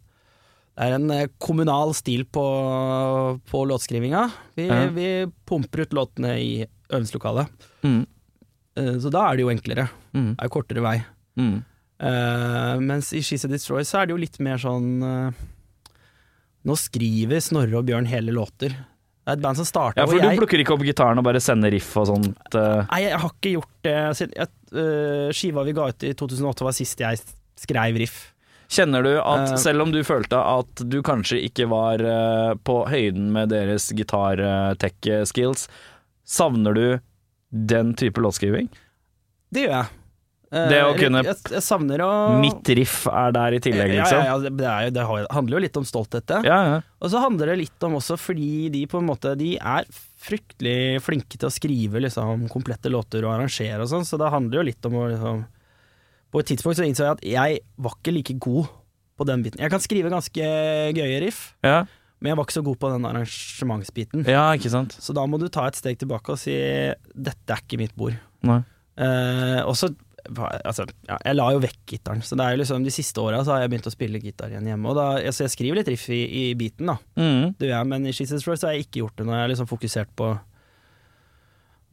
Det 0.79 0.87
er 0.87 0.95
en 0.95 1.11
eh, 1.11 1.25
kommunal 1.43 1.89
stil 1.97 2.21
på, 2.31 2.43
på 3.51 3.63
låtskrivinga. 3.67 4.21
Vi, 4.55 4.67
Ja. 4.69 4.85
vi 4.95 5.07
pumper 5.49 5.83
ut 5.83 5.95
låtene 5.97 6.37
i 6.39 6.53
øvingslokalet. 6.87 7.49
Mm. 7.83 8.05
Eh, 8.79 8.95
Så 9.03 9.11
da 9.11 9.25
er 9.27 9.35
det 9.35 9.43
jo 9.43 9.51
enklere. 9.51 9.89
Mm. 10.15 10.29
Det 10.37 10.39
er 10.39 10.47
jo 10.47 10.53
kortere 10.55 10.83
vei. 10.85 10.97
Mm. 11.35 11.57
Uh, 11.99 12.79
mens 12.79 13.11
i 13.11 13.19
She's 13.19 13.43
a 13.43 13.49
Destroy 13.51 13.83
så 13.83 13.99
er 13.99 14.07
det 14.07 14.13
jo 14.15 14.21
litt 14.21 14.37
mer 14.39 14.55
sånn 14.55 15.03
uh, 15.03 15.35
Nå 16.63 16.75
skriver 16.79 17.41
Snorre 17.43 17.75
og 17.75 17.89
Bjørn 17.89 18.07
hele 18.07 18.31
låter. 18.31 18.71
Det 18.71 19.27
er 19.27 19.35
et 19.35 19.43
band 19.43 19.59
som 19.59 19.67
starta 19.67 19.99
Ja, 19.99 20.07
for 20.07 20.15
du 20.15 20.23
jeg 20.23 20.39
plukker 20.39 20.63
ikke 20.63 20.77
opp 20.77 20.85
gitaren 20.87 21.19
og 21.19 21.27
bare 21.27 21.41
sender 21.43 21.75
riff 21.75 21.91
og 21.99 22.07
sånt? 22.07 22.55
Uh. 22.55 22.87
Nei, 22.87 23.01
jeg 23.03 23.19
har 23.19 23.33
ikke 23.35 23.51
gjort 23.57 23.83
det 23.83 23.97
jeg, 24.39 24.49
Skiva 25.35 25.65
vi 25.67 25.75
ga 25.75 25.89
ut 25.91 26.07
i 26.07 26.13
2008 26.23 26.67
var 26.69 26.77
sist 26.79 27.03
jeg 27.03 27.19
skrev 27.59 27.99
riff. 27.99 28.19
Kjenner 28.69 29.01
du 29.03 29.15
at 29.17 29.49
Eh. 29.49 29.55
selv 29.57 29.81
om 29.81 29.91
du 29.91 30.03
følte 30.05 30.37
at 30.37 30.83
du 30.87 30.99
kanskje 31.01 31.39
ikke 31.47 31.65
var 31.71 32.01
eh, 32.05 32.53
på 32.63 32.83
høyden 32.87 33.31
med 33.33 33.49
deres 33.49 33.89
gitar-tech-skills, 33.97 35.67
savner 36.25 36.73
du 36.77 36.99
den 37.51 37.95
type 37.97 38.21
låtskriving? 38.21 38.69
Det 39.51 39.65
gjør 39.65 39.73
jeg. 39.79 39.87
Eh, 40.51 40.67
Det 40.69 40.81
å 40.83 40.93
kunne- 40.97 41.23
jeg, 41.23 41.35
jeg 41.49 41.61
savner 41.61 41.99
å 42.01 42.39
Mitt 42.41 42.67
riff 42.77 43.07
er 43.07 43.31
der 43.31 43.53
i 43.53 43.59
tillegg, 43.59 43.91
liksom? 43.93 44.17
ja, 44.23 44.25
ja, 44.33 44.37
det, 44.37 44.57
det, 44.57 44.65
er 44.65 44.85
jo, 44.85 44.91
det 44.91 45.27
handler 45.33 45.57
jo 45.57 45.61
litt 45.65 45.77
om 45.77 45.83
stolthet, 45.85 46.25
det. 46.25 46.43
Ja, 46.45 46.59
ja. 46.65 46.81
Og 47.01 47.09
så 47.11 47.19
handler 47.21 47.45
det 47.47 47.57
litt 47.59 47.83
om 47.83 47.93
også 47.97 48.17
fordi 48.17 48.69
de 48.71 48.85
på 48.87 48.97
en 48.99 49.05
måte 49.07 49.35
De 49.37 49.57
er 49.57 49.85
fryktelig 50.19 51.01
flinke 51.01 51.37
til 51.37 51.47
å 51.49 51.53
skrive 51.53 52.01
liksom 52.01 52.47
komplette 52.49 52.89
låter 52.89 53.23
og 53.25 53.33
arrangere 53.37 53.81
og 53.81 53.89
sånn, 53.89 54.05
så 54.05 54.17
det 54.17 54.29
handler 54.33 54.57
jo 54.61 54.65
litt 54.69 54.85
om 54.85 54.93
å 54.93 55.09
liksom 55.09 55.45
På 56.31 56.39
et 56.43 56.49
tidspunkt 56.51 56.77
så 56.77 56.85
innså 56.85 57.05
jeg 57.07 57.15
at 57.17 57.23
jeg 57.25 57.61
var 57.81 57.95
ikke 57.97 58.13
like 58.13 58.35
god 58.39 58.67
på 59.19 59.25
den 59.27 59.41
biten. 59.43 59.59
Jeg 59.59 59.71
kan 59.73 59.81
skrive 59.83 60.11
ganske 60.13 60.49
gøye 60.95 61.21
riff, 61.25 61.53
ja. 61.65 61.81
men 62.21 62.29
jeg 62.31 62.37
var 62.37 62.45
ikke 62.47 62.57
så 62.59 62.63
god 62.63 62.77
på 62.79 62.91
den 62.93 63.07
arrangementsbiten. 63.09 64.27
Ja, 64.29 64.45
ikke 64.55 64.69
sant? 64.71 64.93
Så 65.01 65.15
da 65.17 65.25
må 65.27 65.39
du 65.41 65.47
ta 65.49 65.65
et 65.67 65.75
steg 65.79 65.97
tilbake 65.99 66.31
og 66.35 66.37
si 66.39 66.53
'dette 66.53 67.49
er 67.55 67.63
ikke 67.65 67.77
mitt 67.81 67.95
bord'. 67.97 68.19
Nei. 68.43 68.61
Eh, 68.97 69.63
og 69.65 69.75
så 69.75 69.89
Altså, 70.29 70.83
ja, 71.07 71.15
jeg 71.25 71.35
la 71.39 71.45
jo 71.55 71.59
vekk 71.63 71.77
gitaren, 71.87 72.19
så 72.21 72.35
det 72.37 72.43
er 72.45 72.51
jo 72.51 72.57
liksom 72.61 72.83
de 72.83 72.91
siste 72.91 73.17
åra 73.17 73.39
så 73.41 73.53
har 73.55 73.61
jeg 73.63 73.69
begynt 73.71 73.87
å 73.87 73.93
spille 73.95 74.19
gitar 74.21 74.49
igjen 74.51 74.67
hjemme. 74.67 74.89
Og 74.91 74.95
da, 74.95 75.05
altså, 75.25 75.45
jeg 75.47 75.53
skriver 75.55 75.75
litt 75.79 75.87
riff 75.87 76.03
i, 76.09 76.19
i 76.51 76.53
beaten, 76.59 76.85
da, 76.91 76.97
Mm. 77.15 77.55
det 77.57 77.69
gjør 77.69 77.77
jeg, 77.79 77.87
men 77.87 78.05
i 78.05 78.11
Destroy 78.11 78.55
så 78.59 78.67
har 78.67 78.73
jeg 78.75 78.85
ikke 78.85 78.99
gjort 79.01 79.15
det. 79.15 79.25
Nå 79.25 79.31
har 79.31 79.47
jeg 79.47 79.55
liksom 79.55 79.69
fokusert 79.71 80.11
på 80.15 80.27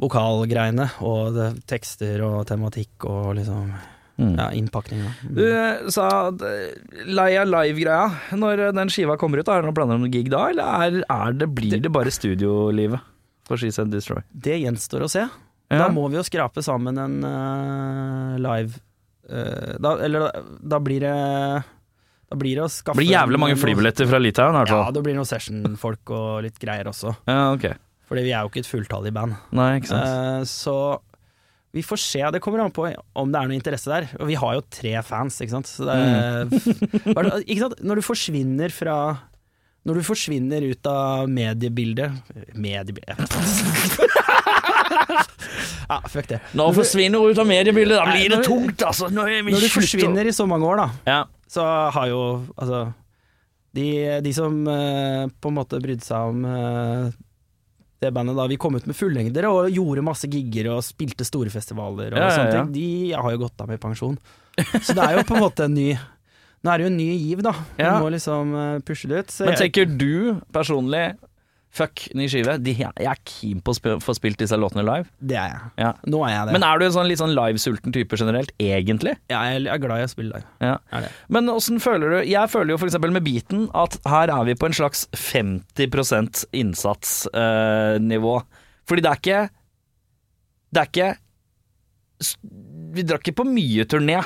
vokalgreiene 0.03 0.89
og 1.07 1.33
det, 1.37 1.47
tekster 1.71 2.21
og 2.27 2.45
tematikk 2.51 3.07
og 3.09 3.37
liksom 3.39 3.71
Mm. 4.17 4.37
ja, 4.39 4.47
innpakninga. 4.57 5.11
Du 5.29 5.43
eh, 5.45 5.89
sa 5.93 6.07
eh, 6.33 6.77
lei 7.05 7.35
av 7.37 7.51
live-greia. 7.51 8.07
Når 8.41 8.63
eh, 8.65 8.73
den 8.77 8.93
skiva 8.93 9.19
kommer 9.21 9.43
ut, 9.43 9.51
er 9.53 9.61
det 9.61 9.69
noen 9.69 9.77
planer 9.77 9.99
om 9.99 10.07
noen 10.07 10.15
gig 10.15 10.31
da, 10.33 10.47
eller 10.53 10.87
er, 10.87 11.03
er 11.05 11.37
det, 11.37 11.51
blir 11.53 11.83
det 11.85 11.93
bare 11.93 12.13
studiolivet 12.15 13.05
for 13.47 13.61
She 13.61 13.69
Said 13.75 13.93
Destroy? 13.93 14.25
Det 14.33 14.57
gjenstår 14.63 15.05
å 15.05 15.11
se. 15.13 15.27
Ja. 15.69 15.85
Da 15.85 15.89
må 15.93 16.07
vi 16.09 16.17
jo 16.17 16.25
skrape 16.25 16.63
sammen 16.65 16.97
en 17.03 17.17
uh, 17.27 18.37
live 18.39 18.79
uh, 19.33 19.73
da, 19.83 19.97
Eller 20.07 20.23
da, 20.23 20.43
da 20.63 20.79
blir 20.79 21.03
det 21.03 21.15
Da 22.31 22.39
blir 22.39 22.61
det 22.61 22.63
å 22.63 22.69
skaffe 22.71 22.95
Det 22.95 23.03
blir 23.03 23.11
jævlig 23.11 23.41
mange 23.43 23.57
flybilletter 23.59 24.07
fra 24.07 24.21
Litauen, 24.23 24.55
i 24.55 24.61
hvert 24.63 24.71
Ja, 24.71 24.93
det 24.95 25.03
blir 25.03 25.19
noen 25.19 25.27
session-folk 25.27 26.15
og 26.15 26.45
litt 26.47 26.63
greier 26.63 26.87
også. 26.93 27.17
Ja, 27.27 27.51
ok. 27.57 27.67
Fordi 28.07 28.23
vi 28.23 28.31
er 28.31 28.47
jo 28.47 28.53
ikke 28.53 28.63
et 28.63 28.71
fulltallig 28.71 29.11
band. 29.17 29.35
Nei, 29.59 29.73
ikke 29.81 29.91
sant. 29.91 30.07
uh, 30.07 30.47
så 30.47 30.77
vi 31.77 31.83
får 31.85 32.01
se. 32.01 32.23
Det 32.33 32.41
kommer 32.41 32.63
an 32.65 32.73
på 32.75 32.87
om 33.21 33.31
det 33.33 33.39
er 33.43 33.51
noe 33.51 33.59
interesse 33.59 33.91
der. 33.93 34.09
Og 34.17 34.31
vi 34.31 34.37
har 34.41 34.57
jo 34.57 34.65
tre 34.73 34.95
fans, 35.05 35.37
ikke 35.45 35.53
sant. 35.59 35.69
Så 35.69 35.85
det 35.85 35.97
er, 36.01 36.47
Mm. 36.47 37.43
Ikke 37.51 37.61
sant? 37.67 37.81
Når 37.85 38.01
du 38.01 38.05
forsvinner 38.07 38.73
fra 38.73 38.97
Når 39.87 40.01
du 40.01 40.03
forsvinner 40.09 40.65
ut 40.67 40.89
av 40.91 41.29
mediebildet 41.31 42.11
Mediebildet 42.59 43.21
Ja, 45.89 46.01
fuck 46.13 46.27
det. 46.31 46.41
Når 46.57 46.73
du 46.73 46.79
forsvinner 46.81 47.31
ut 47.31 47.39
av 47.39 47.47
mediebildet, 47.49 47.99
da 48.01 48.07
blir 48.11 48.33
det 48.35 48.41
tungt, 48.47 48.83
altså. 48.83 49.09
Nå 49.13 49.27
er 49.31 49.45
Når 49.47 49.63
du 49.67 49.69
forsvinner 49.73 50.27
i 50.27 50.35
så 50.35 50.47
mange 50.51 50.67
år, 50.67 50.83
da, 50.83 50.89
Ja. 51.07 51.21
så 51.51 51.67
har 51.95 52.09
jo 52.11 52.23
Altså 52.57 52.81
De, 53.77 53.87
de 54.25 54.33
som 54.35 54.63
uh, 54.67 55.27
på 55.41 55.51
en 55.53 55.59
måte 55.61 55.79
brydde 55.85 56.05
seg 56.07 56.31
om 56.33 56.45
eh, 56.49 57.11
det 58.07 58.13
bandet 58.17 58.39
da 58.39 58.47
vi 58.51 58.57
kom 58.63 58.79
ut 58.79 58.87
med 58.89 58.97
fullengdere 58.97 59.51
og 59.53 59.71
gjorde 59.75 60.05
masse 60.07 60.31
gigger 60.31 60.71
og 60.77 60.83
spilte 60.87 61.27
store 61.27 61.53
festivaler 61.53 62.15
og 62.15 62.21
Ja, 62.23 62.31
sånne 62.33 62.53
ting, 62.55 62.75
de 62.77 63.15
har 63.19 63.35
jo 63.35 63.43
gått 63.45 63.61
av 63.65 63.69
med 63.71 63.83
pensjon. 63.83 64.17
Så 64.81 64.95
det 64.97 65.03
er 65.05 65.19
jo 65.19 65.25
på 65.29 65.37
en 65.37 65.43
måte 65.45 65.67
en 65.69 65.75
ny 65.77 65.91
Nå 66.65 66.73
er 66.73 66.81
det 66.81 66.87
jo 66.87 66.91
en 66.91 66.97
ny 66.99 67.09
giv, 67.21 67.43
da. 67.45 67.53
Du 67.77 67.83
må 68.03 68.09
liksom 68.11 68.55
eh, 68.59 68.79
pushe 68.83 69.07
det 69.11 69.21
ut. 69.23 69.35
Men 69.47 69.59
tenker 69.61 69.85
du 69.87 70.41
personlig 70.57 71.03
Fuck, 71.77 72.07
ny 72.17 72.25
skive. 72.31 72.55
De, 72.65 72.73
jeg 72.73 73.05
er 73.11 73.19
keen 73.29 73.59
på 73.61 73.75
å 73.75 73.77
sp 73.77 73.99
få 74.01 74.15
spilt 74.17 74.39
disse 74.41 74.57
låtene 74.57 74.85
live. 74.87 75.11
det 75.21 75.37
er 75.37 75.51
jeg. 75.53 75.73
Ja. 75.83 75.91
Nå 76.09 76.23
er 76.25 76.33
jeg 76.33 76.49
det. 76.49 76.55
Men 76.57 76.65
er 76.65 76.81
du 76.81 76.87
en 76.87 76.95
sånn 76.95 77.09
litt 77.11 77.21
sånn 77.21 77.35
livesulten 77.37 77.93
type 77.93 78.17
generelt, 78.17 78.55
egentlig? 78.63 79.13
Ja, 79.33 79.43
jeg 79.51 79.67
er 79.75 79.83
glad 79.83 80.01
i 80.01 80.07
å 80.07 80.13
spille 80.13 80.39
live. 80.39 80.49
Ja. 80.65 81.03
Men 81.33 81.51
åssen 81.53 81.83
føler 81.83 82.15
du 82.15 82.19
Jeg 82.31 82.49
føler 82.53 82.73
jo 82.73 82.79
f.eks. 82.81 82.97
med 83.05 83.25
beaten 83.27 83.67
at 83.77 83.99
her 84.09 84.33
er 84.33 84.49
vi 84.49 84.57
på 84.57 84.71
en 84.71 84.79
slags 84.79 85.05
50 85.13 86.49
innsatsnivå. 86.57 88.35
Fordi 88.87 89.03
det 89.05 89.13
er 89.13 89.21
ikke 89.21 89.45
Det 90.73 90.81
er 90.83 90.91
ikke 90.91 91.13
Vi 92.97 93.05
drar 93.05 93.21
ikke 93.21 93.37
på 93.43 93.49
mye 93.51 93.85
turné. 93.85 94.23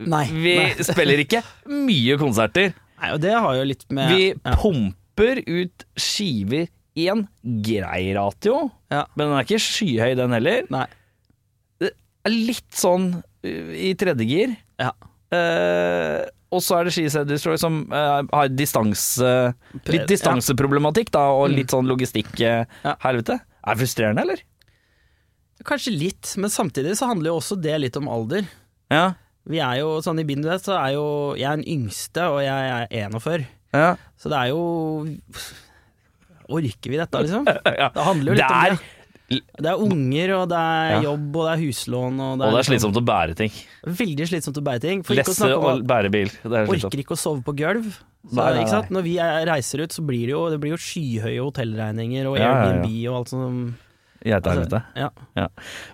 Nei. 0.00 0.24
Vi 0.32 0.58
nei. 0.62 0.68
spiller 0.90 1.20
ikke 1.26 1.44
mye 1.68 2.16
konserter. 2.20 2.72
nei, 3.02 3.12
og 3.12 3.20
det 3.20 3.36
har 3.36 3.60
jo 3.60 3.68
litt 3.68 3.84
med 3.92 4.14
Vi 4.14 4.30
ja. 4.32 4.56
pumper 4.56 5.02
ut 5.18 5.84
skiver 5.96 6.68
i 6.96 7.08
en 7.10 7.26
grei 7.42 8.14
ratio, 8.14 8.70
Ja. 8.90 9.04
men 9.16 9.28
den 9.28 9.36
er 9.38 9.44
ikke 9.44 9.58
skyhøy, 9.62 10.14
den 10.16 10.30
heller. 10.32 10.62
Nei. 10.70 10.86
Det 11.80 11.90
er 12.24 12.30
litt 12.30 12.70
sånn 12.72 13.22
uh, 13.22 13.72
i 13.74 13.94
tredje 13.94 14.24
gir. 14.26 14.56
Ja. 14.80 14.92
Eh, 15.34 16.24
og 16.54 16.60
så 16.62 16.76
er 16.78 16.84
det 16.86 16.92
Skiset 16.94 17.26
Destroy 17.26 17.56
som 17.58 17.80
eh, 17.92 18.22
har 18.32 18.48
distanse, 18.48 19.54
litt 19.90 20.06
distanseproblematikk, 20.08 21.10
da, 21.10 21.24
og 21.34 21.50
Mm. 21.50 21.56
litt 21.56 21.70
sånn 21.74 21.88
logistikk-helvete. 21.90 23.38
Ja. 23.40 23.58
Er 23.66 23.74
det 23.74 23.80
frustrerende, 23.82 24.22
eller? 24.22 24.42
Kanskje 25.64 25.94
litt, 25.98 26.34
men 26.36 26.50
samtidig 26.50 26.94
så 26.98 27.06
handler 27.10 27.30
jo 27.32 27.38
også 27.40 27.56
det 27.60 27.74
litt 27.80 27.96
om 27.96 28.08
alder. 28.08 28.46
Ja. 28.92 29.14
Vi 29.48 29.58
er 29.60 29.80
jo 29.80 29.98
sånn 30.04 30.20
i 30.20 30.24
bindet, 30.24 30.62
så 30.64 30.76
er 30.78 30.94
jo 30.94 31.34
jeg 31.36 31.44
er 31.50 31.56
den 31.58 31.66
yngste, 31.68 32.22
og 32.30 32.40
jeg 32.44 32.70
er 32.70 32.86
41. 33.10 33.46
ja. 33.74 33.90
Så 34.20 34.30
det 34.32 34.38
er 34.40 34.52
jo 34.54 34.60
Orker 36.54 36.92
vi 36.92 36.98
dette, 37.00 37.22
liksom? 37.24 37.46
Det 37.96 38.04
handler 38.04 38.32
jo 38.32 38.36
litt 38.36 38.44
Det 38.44 38.50
er, 38.52 38.74
om 38.74 38.78
det. 38.78 38.90
Det 39.64 39.70
er 39.70 39.80
unger, 39.80 40.32
og 40.36 40.48
det 40.52 40.58
er 40.60 41.04
jobb, 41.06 41.28
og 41.40 41.46
det 41.48 41.52
er 41.54 41.60
huslån. 41.64 42.18
Og 42.20 42.34
det 42.34 42.34
Og 42.34 42.42
det 42.42 42.48
er 42.50 42.58
liksom 42.58 42.74
slitsomt 42.74 42.98
å 43.00 43.04
bære 43.08 43.36
ting. 43.38 43.54
Veldig 44.00 44.26
slitsomt 44.28 44.58
å 44.60 44.64
bære 44.66 44.82
ting. 44.84 45.04
For 45.08 45.16
Lesse 45.16 45.34
snakke 45.38 45.56
om 45.56 45.64
og 45.70 45.86
bære 45.88 46.10
bil. 46.12 46.28
Det 46.42 46.58
er 46.60 46.68
orker 46.74 47.00
ikke 47.00 47.16
å 47.16 47.20
sove 47.22 47.40
på 47.46 47.54
gulv. 47.56 47.88
Så, 48.24 48.36
Nei, 48.36 48.44
nei, 48.52 48.60
Ikke 48.62 48.72
sant? 48.74 48.92
Når 48.94 49.04
vi 49.04 49.14
er, 49.20 49.38
reiser 49.48 49.82
ut, 49.84 49.96
så 49.96 50.04
blir 50.04 50.28
det 50.28 50.32
jo, 50.36 50.42
det 50.52 50.60
blir 50.60 50.72
jo 50.76 50.80
skyhøye 50.80 51.40
hotellregninger 51.44 52.28
og 52.28 52.36
Ja, 52.38 52.44
ja, 52.44 52.52
ja. 52.52 52.68
Airbnb 52.68 52.94
og 53.08 53.18
alt 53.22 53.32
sånt. 53.32 53.74
Geitehelvete. 54.24 54.80
ja. 54.96 55.48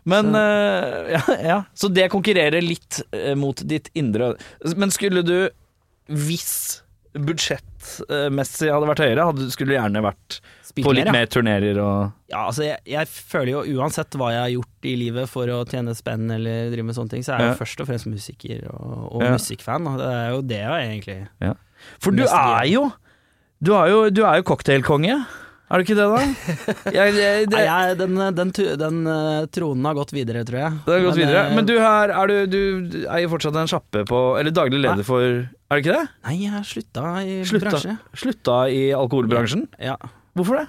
Men 0.06 0.30
Så- 0.34 0.42
Uh, 0.42 1.08
ja, 1.16 1.22
ja, 1.48 1.56
så 1.74 1.88
det 1.90 2.10
konkurrerer 2.12 2.62
litt 2.62 3.00
eh, 3.10 3.34
mot 3.34 3.58
ditt 3.66 3.88
indre 3.98 4.34
Men 4.76 4.90
skulle 4.94 5.24
du, 5.26 5.50
hvis 6.06 6.79
budsjettmessig 7.14 8.70
hadde 8.70 8.88
vært 8.90 9.02
høyere, 9.04 9.24
hadde, 9.30 9.46
skulle 9.50 9.72
du 9.72 9.76
gjerne 9.78 10.02
vært 10.04 10.36
Spilt 10.70 10.86
på 10.86 10.92
litt 10.94 11.08
mer, 11.08 11.10
ja. 11.10 11.14
mer 11.16 11.30
turnerer 11.32 11.80
og 11.82 12.30
Ja, 12.30 12.44
altså 12.46 12.62
jeg, 12.68 12.78
jeg 12.86 13.08
føler 13.10 13.50
jo 13.56 13.80
uansett 13.80 14.14
hva 14.20 14.28
jeg 14.34 14.42
har 14.44 14.52
gjort 14.54 14.88
i 14.90 14.94
livet 15.00 15.30
for 15.32 15.50
å 15.50 15.60
tjene 15.68 15.94
spenn 15.98 16.30
eller 16.36 16.70
drive 16.70 16.86
med 16.86 16.94
sånne 16.98 17.10
ting, 17.16 17.24
så 17.26 17.34
er 17.34 17.42
jeg 17.42 17.48
Ja. 17.50 17.52
jo 17.56 17.60
først 17.64 17.82
og 17.82 17.90
fremst 17.90 18.06
musiker 18.10 18.64
og, 18.70 18.96
og 19.16 19.22
Ja. 19.26 19.32
musikkfan. 19.34 19.88
Og 19.90 19.98
det 19.98 20.10
er 20.14 20.30
jo 20.36 20.40
det 20.42 20.60
jeg 20.62 20.90
egentlig 20.90 21.56
For 21.98 22.10
du 22.14 22.22
er 22.28 22.64
jo 22.70 22.84
Du 23.62 23.74
er 23.76 23.88
jo, 23.90 23.98
du 24.10 24.22
er 24.24 24.36
jo 24.40 24.46
cocktailkonge. 24.48 25.18
Er 25.70 25.78
du 25.78 25.84
ikke 25.86 25.94
det, 25.94 26.06
da? 26.10 26.22
Jeg, 26.90 27.12
jeg, 27.14 27.44
det, 27.52 27.60
Nei, 27.62 27.94
den, 27.94 28.16
den, 28.34 28.48
den 28.80 28.96
eh, 29.06 29.44
tronen 29.54 29.86
har 29.86 29.94
gått 30.00 30.10
videre, 30.16 30.42
tror 30.48 30.58
jeg. 30.58 30.78
det 30.86 30.96
har 30.96 31.04
gått 31.04 31.14
Men, 31.14 31.20
videre. 31.22 31.44
eh, 31.46 31.54
Men 31.60 31.68
du 31.68 31.74
her, 31.78 32.10
er 32.10 32.32
du, 32.32 32.34
du 32.50 32.98
er 33.06 33.20
jo 33.22 33.30
fortsatt 33.36 33.58
en 33.60 33.70
sjappe 33.70 34.02
på 34.10 34.18
Eller 34.40 34.50
daglig 34.56 34.80
leder 34.82 35.06
for 35.06 35.22
Er 35.22 35.46
du 35.46 35.82
ikke 35.84 35.94
det? 35.94 36.02
Nei, 36.26 36.34
jeg 36.42 36.50
har 36.56 36.66
slutta 36.66 37.04
i 37.22 37.38
Slutta. 37.46 37.70
bransje. 37.70 37.94
Slutta 38.24 38.58
i 38.74 38.82
alkoholbransjen? 38.98 39.68
Ja. 39.78 39.94
Hvorfor 40.34 40.58
det? 40.58 40.66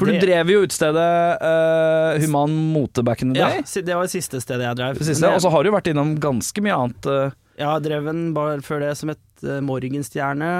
For 0.00 0.08
du 0.08 0.16
drev 0.22 0.48
jo 0.48 0.62
utestedet 0.64 1.42
uh, 1.44 2.16
Human 2.22 2.54
Mote 2.72 3.02
back 3.04 3.20
in 3.20 3.34
the 3.34 3.40
day. 3.42 3.58
Ja, 3.60 3.82
det 3.84 3.96
var 3.98 4.06
det 4.08 4.14
siste 4.14 4.40
stedet 4.40 4.64
jeg 4.64 4.78
drev. 4.78 5.00
Siste, 5.04 5.28
Og 5.28 5.42
så 5.44 5.50
har 5.52 5.66
du 5.66 5.74
vært 5.74 5.90
innom 5.92 6.14
ganske 6.22 6.62
mye 6.64 6.72
annet. 6.86 7.08
eh, 7.10 7.34
Jeg 7.60 7.68
har 7.68 7.82
en 8.08 8.22
bar 8.32 8.62
før 8.64 8.80
det 8.86 8.94
som 8.96 9.12
het 9.12 9.44
uh, 9.44 9.58
Morgenstjerne, 9.64 10.50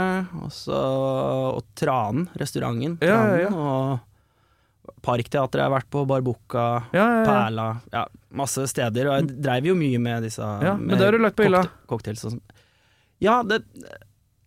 og 0.43 0.53
så 0.53 0.77
og 1.57 1.65
Tranen, 1.79 2.27
restauranten. 2.37 2.99
Ja, 3.01 3.23
ja, 3.33 3.47
ja. 3.47 3.51
Og 3.57 5.01
Parkteatret 5.05 5.63
har 5.65 5.73
vært 5.73 5.89
på, 5.93 6.03
ja. 6.93 7.07
Perla 7.25 7.67
Ja, 7.93 8.05
masse 8.37 8.67
steder. 8.69 9.09
Og 9.09 9.17
jeg 9.17 9.41
dreiv 9.47 9.71
jo 9.71 9.77
mye 9.79 10.01
med 10.03 10.27
disse 10.27 10.45
Ja, 10.45 10.75
men 10.77 10.97
det 10.97 11.07
har 11.07 11.17
du 11.17 11.23
lagt 11.23 11.39
på 11.39 11.47
hylla. 11.47 11.65
Cocktails 11.89 12.25
og 12.27 12.35
sånn. 12.35 12.43
Ja, 13.21 13.41
det 13.45 13.63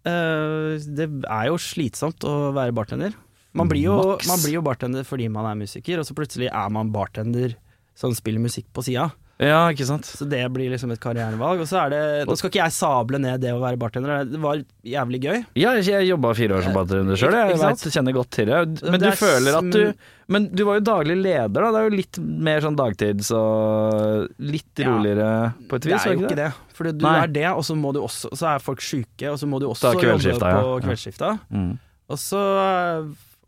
øh, 0.09 0.77
Det 0.77 1.07
er 1.07 1.49
jo 1.49 1.57
slitsomt 1.61 2.25
å 2.27 2.51
være 2.53 2.75
bartender. 2.75 3.17
Man 3.53 3.69
blir, 3.69 3.85
jo, 3.85 3.97
man 4.25 4.41
blir 4.41 4.57
jo 4.57 4.63
bartender 4.65 5.05
fordi 5.05 5.27
man 5.29 5.45
er 5.45 5.57
musiker, 5.59 6.01
og 6.01 6.07
så 6.07 6.15
plutselig 6.17 6.49
er 6.49 6.71
man 6.73 6.89
bartender 6.93 7.53
som 7.97 8.13
spiller 8.17 8.41
musikk 8.41 8.65
på 8.73 8.81
sida. 8.85 9.11
Ja, 9.41 9.63
ikke 9.73 9.85
sant. 9.89 10.05
Så 10.05 10.27
det 10.29 10.43
blir 10.53 10.69
liksom 10.71 10.91
et 10.93 11.01
karrierevalg. 11.01 11.63
Og 11.63 11.67
så 11.67 11.79
er 11.81 11.89
det 11.93 12.01
Nå 12.29 12.35
skal 12.37 12.51
ikke 12.51 12.61
jeg 12.61 12.75
sable 12.75 13.19
ned 13.19 13.41
det 13.41 13.51
å 13.53 13.59
være 13.59 13.79
bartender, 13.81 14.27
det 14.29 14.39
var 14.39 14.61
jævlig 14.85 15.19
gøy. 15.23 15.39
Ja, 15.59 15.73
jeg 15.81 16.05
jobba 16.07 16.35
fire 16.37 16.59
år 16.59 16.67
som 16.67 16.75
bartender 16.77 17.17
sjøl, 17.19 17.33
jeg 17.33 17.57
vet, 17.59 17.85
kjenner 17.97 18.15
godt 18.15 18.29
til 18.37 18.51
det. 18.51 18.59
Men 18.85 18.99
Det 18.99 19.01
du 19.01 19.07
er 19.09 19.17
føler 19.19 19.57
at 19.59 19.71
du 19.73 20.11
Men 20.33 20.45
du 20.55 20.63
var 20.63 20.77
jo 20.79 20.85
daglig 20.87 21.17
leder, 21.19 21.49
da. 21.51 21.71
Det 21.73 21.79
er 21.81 21.89
jo 21.89 21.95
litt 21.97 22.19
mer 22.47 22.61
sånn 22.63 22.77
dagtids 22.79 23.31
og 23.35 24.29
litt 24.39 24.79
Ja. 24.79 24.93
roligere 24.93 25.53
på 25.67 25.75
et 25.75 25.85
vis? 25.89 26.03
Det 26.03 26.11
er 26.11 26.15
jo 26.15 26.27
ikke 26.29 26.39
det. 26.39 26.51
For 26.73 26.91
du 26.91 27.03
Nei. 27.05 27.17
er 27.23 27.27
det, 27.27 27.47
og 27.51 27.63
så 27.67 27.75
må 27.75 27.91
du 27.93 27.99
også 28.01 28.31
Så 28.37 28.47
er 28.55 28.59
folk 28.63 28.79
sjuke, 28.79 29.27
og 29.33 29.37
så 29.37 29.49
må 29.49 29.59
du 29.59 29.67
også 29.67 29.91
jobbe 29.93 30.39
på 30.39 30.81
kveldsskifta. 30.87 31.39
Ja. 31.51 31.57
Mm. 31.57 31.77
Og 32.09 32.17
så 32.17 32.39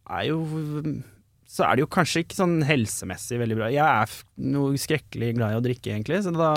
er 0.10 0.24
jo 0.28 0.44
Så 1.56 1.64
er 1.64 1.78
det 1.78 1.86
jo 1.86 1.92
kanskje 1.96 2.26
ikke 2.26 2.36
sånn 2.36 2.58
helsemessig 2.68 3.38
veldig 3.40 3.56
bra. 3.62 3.72
Jeg 3.72 3.86
er 3.86 4.16
noe 4.52 4.76
skrekkelig 4.82 5.34
glad 5.38 5.54
i 5.56 5.60
å 5.62 5.64
drikke, 5.64 5.94
egentlig, 5.94 6.18
så 6.26 6.34
da 6.36 6.50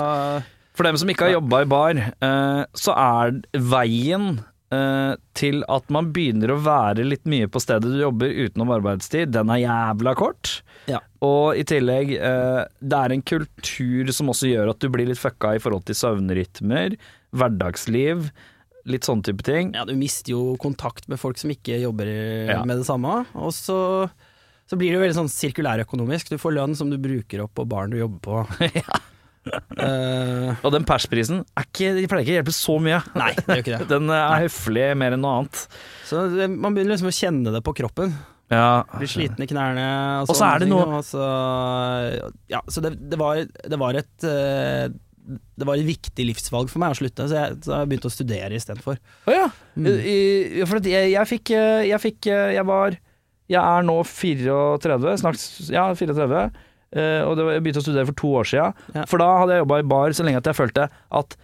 For 0.75 0.87
dem 0.87 0.97
som 0.99 1.07
ikke 1.11 1.29
har 1.29 1.37
jobba 1.37 1.61
i 1.63 1.67
bar, 1.71 2.01
eh, 2.03 2.63
så 2.75 2.95
er 2.99 3.37
veien 3.55 4.41
eh, 4.75 5.13
til 5.39 5.63
at 5.71 5.87
man 5.91 6.11
begynner 6.15 6.51
å 6.53 6.59
være 6.63 7.03
litt 7.07 7.23
mye 7.31 7.47
på 7.51 7.61
stedet 7.63 7.89
du 7.89 7.97
jobber 8.03 8.29
utenom 8.43 8.71
arbeidstid, 8.75 9.31
den 9.35 9.49
er 9.55 9.63
jævla 9.63 10.13
kort. 10.19 10.57
Ja. 10.91 10.99
Og 11.25 11.57
i 11.59 11.63
tillegg, 11.67 12.13
eh, 12.19 12.61
det 12.79 12.99
er 12.99 13.15
en 13.15 13.23
kultur 13.27 14.11
som 14.15 14.31
også 14.35 14.51
gjør 14.51 14.71
at 14.73 14.79
du 14.83 14.87
blir 14.93 15.07
litt 15.09 15.19
fucka 15.21 15.55
i 15.57 15.63
forhold 15.63 15.87
til 15.89 15.95
søvnrytmer, 15.99 16.95
hverdagsliv, 17.35 18.29
litt 18.89 19.05
sånne 19.05 19.25
type 19.27 19.43
ting. 19.45 19.73
Ja, 19.77 19.83
du 19.85 19.93
mister 19.99 20.33
jo 20.33 20.43
kontakt 20.61 21.07
med 21.11 21.19
folk 21.21 21.37
som 21.37 21.51
ikke 21.53 21.79
jobber 21.81 22.07
Ja. 22.49 22.63
med 22.65 22.77
det 22.79 22.87
samme. 22.87 23.25
Og 23.35 23.51
så, 23.53 24.09
så 24.69 24.77
blir 24.77 24.91
det 24.93 24.99
jo 24.99 25.03
veldig 25.03 25.17
sånn 25.17 25.31
sirkulærøkonomisk. 25.33 26.29
Du 26.29 26.37
får 26.41 26.53
lønn 26.59 26.75
som 26.77 26.91
du 26.93 26.97
bruker 27.01 27.41
opp 27.47 27.55
på 27.57 27.65
baren 27.69 27.89
du 27.93 27.97
jobber 28.01 28.21
på. 28.21 28.43
Eh, 29.79 30.49
Og 30.67 30.73
den 30.75 30.83
persprisen 30.85 31.39
er 31.57 31.63
ikke, 31.65 31.93
de 31.95 32.03
pleier 32.11 32.25
ikke 32.25 32.33
å 32.33 32.37
hjelpe 32.37 32.53
så 32.53 32.73
mye. 32.83 32.99
nei, 33.17 33.29
det 33.37 33.45
gjør 33.47 33.61
ikke 33.63 33.77
det. 33.79 33.87
Den 33.95 34.11
er 34.13 34.43
høflig 34.43 34.83
mer 34.99 35.15
enn 35.15 35.23
noe 35.23 35.37
annet. 35.39 35.61
Så 36.05 36.25
det, 36.35 36.49
man 36.51 36.75
begynner 36.75 36.93
liksom 36.93 37.09
å 37.09 37.15
kjenne 37.15 37.53
det 37.55 37.61
på 37.65 37.73
kroppen. 37.79 38.13
Ja. 38.51 38.83
Blir 38.99 39.09
sliten 39.09 39.41
i 39.45 39.49
knærne. 39.49 39.87
Og 40.27 40.35
så 40.35 40.45
er 40.51 40.61
det 40.61 40.69
noe- 40.69 41.01
så, 41.07 41.23
ja, 42.51 42.61
så 42.69 42.83
det, 42.85 42.93
det, 43.09 43.17
var, 43.21 43.41
det 43.47 43.79
var 43.81 43.97
et 44.03 44.27
eh, 44.27 44.85
det 45.29 45.65
var 45.67 45.77
et 45.79 45.85
viktig 45.87 46.25
livsvalg 46.29 46.69
for 46.71 46.81
meg 46.83 46.93
å 46.95 46.97
slutte, 46.99 47.27
så 47.29 47.35
jeg, 47.39 47.57
så 47.65 47.75
jeg 47.79 47.89
begynte 47.91 48.09
å 48.09 48.13
studere 48.19 48.57
istedenfor. 48.59 48.97
Å 49.29 49.35
ja. 49.39 49.47
Mm. 49.79 49.89
I- 49.97 50.65
For 50.69 50.81
jeg, 50.83 51.13
jeg 51.15 51.29
fikk 51.29 51.51
eh, 51.55 51.83
Jeg 51.93 52.01
fikk 52.05 52.27
eh, 52.33 52.49
Jeg 52.59 52.65
var 52.67 52.97
Jeg 53.49 53.59
er 53.65 53.85
nå 53.87 53.97
34, 54.05 55.13
snart 55.23 55.41
Ja, 55.73 55.87
34. 55.97 56.41
eh, 56.93 57.21
og 57.25 57.35
det 57.37 57.45
var, 57.47 57.53
jeg 57.57 57.63
begynte 57.65 57.81
å 57.81 57.85
studere 57.87 58.05
for 58.11 58.17
to 58.21 58.31
år 58.43 58.49
siden. 58.51 58.73
Ja. 58.95 59.05
For 59.09 59.17
da 59.21 59.29
hadde 59.41 59.55
jeg 59.57 59.63
jobba 59.65 59.79
i 59.81 59.87
bar 59.89 60.13
så 60.13 60.25
lenge 60.27 60.37
at 60.43 60.49
jeg 60.51 60.57
følte 60.59 60.89
at 61.11 61.37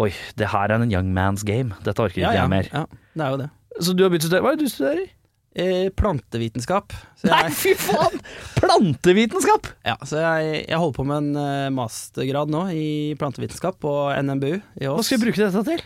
Oi, 0.00 0.08
det 0.40 0.46
her 0.48 0.70
er 0.72 0.80
en 0.80 0.90
young 0.90 1.10
man's 1.12 1.42
game. 1.44 1.74
Dette 1.84 2.00
orker 2.00 2.16
ikke 2.16 2.24
Ja, 2.24 2.32
ja, 2.32 2.46
jeg 2.46 2.50
mer. 2.50 2.68
ja, 2.72 2.86
det 3.14 3.22
er 3.26 3.34
jo 3.34 3.40
det. 3.42 3.50
Så 3.84 3.92
du 3.94 4.02
har 4.02 4.10
begynt 4.10 4.24
å 4.24 4.30
studere 4.30 4.42
Hva 4.46 4.52
er 4.54 4.56
det 4.56 4.64
du 4.64 4.72
studerer? 4.72 5.10
Eh, 5.52 5.88
plantevitenskap. 5.92 6.94
Så 7.20 7.28
Nei, 7.28 7.50
fy 7.52 7.74
faen! 7.76 8.14
Plantevitenskap! 8.56 9.66
ja, 9.84 9.96
så 10.08 10.16
jeg, 10.22 10.62
jeg 10.70 10.78
holder 10.80 10.96
på 10.96 11.04
med 11.06 11.18
en 11.18 11.36
eh, 11.42 11.66
mastergrad 11.76 12.48
nå 12.52 12.62
i 12.72 12.86
plantevitenskap 13.20 13.76
på 13.84 13.92
NMBU 14.24 14.54
i 14.80 14.88
Hva 14.88 15.02
skal 15.04 15.18
jeg 15.18 15.22
bruke 15.26 15.42
dette 15.44 15.62
til? 15.68 15.82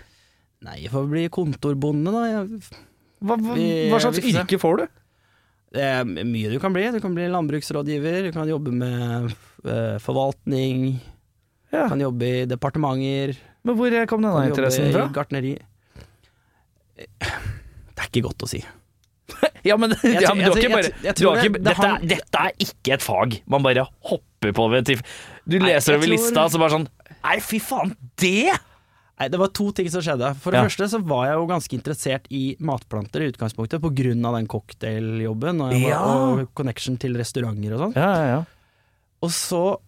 Nei, 0.67 0.77
jeg 0.85 0.93
får 0.95 1.09
bli 1.11 1.25
kontorbonde, 1.35 2.15
da. 2.15 2.23
Jeg, 2.31 2.62
Hva, 3.27 3.37
hva, 3.43 3.57
Vi- 3.59 3.89
hva 3.91 3.99
slags 4.07 4.23
yrke 4.23 4.61
får 4.62 4.81
du? 4.85 4.87
Det 5.75 5.83
er 5.83 6.07
mye 6.07 6.51
du 6.53 6.59
kan 6.63 6.75
bli. 6.75 6.87
Du 6.95 7.01
kan 7.03 7.15
bli 7.17 7.27
landbruksrådgiver, 7.33 8.29
du 8.29 8.33
kan 8.35 8.49
jobbe 8.49 8.73
med 8.75 9.31
eh, 9.67 9.97
forvaltning, 10.03 10.89
du 11.73 11.79
kan 11.91 12.01
jobbe 12.01 12.31
i 12.31 12.47
departementer, 12.49 13.37
Men 13.67 13.79
hvor 13.79 13.97
kom 14.07 14.23
du 14.23 14.29
denne 14.29 14.49
interessen 14.51 14.93
fra? 14.95 15.09
gartneri. 15.13 15.57
Det 16.97 18.01
er 18.01 18.09
ikke 18.11 18.29
godt 18.29 18.47
å 18.47 18.51
si. 18.51 18.63
Ja, 19.67 19.75
men, 19.75 19.91
ja, 20.07 20.31
men 20.31 20.47
du 20.47 20.53
har 20.55 20.61
ikke 20.63 20.71
bare 20.71 20.91
dette, 21.67 21.89
dette 22.07 22.39
er 22.39 22.53
ikke 22.63 22.93
et 22.95 23.03
fag 23.03 23.33
man 23.51 23.65
bare 23.65 23.83
hopper 24.07 24.53
på 24.55 24.67
ved 24.71 24.93
Du 25.43 25.57
leser 25.59 25.97
over 25.99 26.07
lista, 26.13 26.45
så 26.47 26.61
bare 26.63 26.77
sånn 26.77 26.87
Nei, 27.27 27.41
fy 27.43 27.59
faen, 27.59 27.91
det! 28.23 28.55
Nei, 29.17 29.29
Det 29.33 29.39
var 29.41 29.49
to 29.49 29.71
ting 29.73 29.89
som 29.89 30.03
skjedde. 30.05 30.35
For 30.37 30.53
det 30.53 30.61
Ja. 30.61 30.67
første 30.69 30.89
så 30.93 31.01
var 31.03 31.25
jeg 31.27 31.37
jo 31.39 31.47
ganske 31.49 31.73
interessert 31.79 32.27
i 32.31 32.57
matplanter 32.61 33.23
i 33.25 33.31
utgangspunktet, 33.33 33.81
av 34.27 34.35
den 34.37 34.47
cocktailjobben 34.47 35.63
og, 35.65 35.73
Ja. 35.73 36.03
og 36.05 36.55
connection 36.55 36.99
til 36.99 37.15
restauranter 37.17 37.73
og 37.73 37.81
sånn. 37.81 37.95
Ja, 37.97 38.13
ja, 38.15 38.27
ja. 38.27 38.45
Og 39.23 39.31
så 39.31 39.79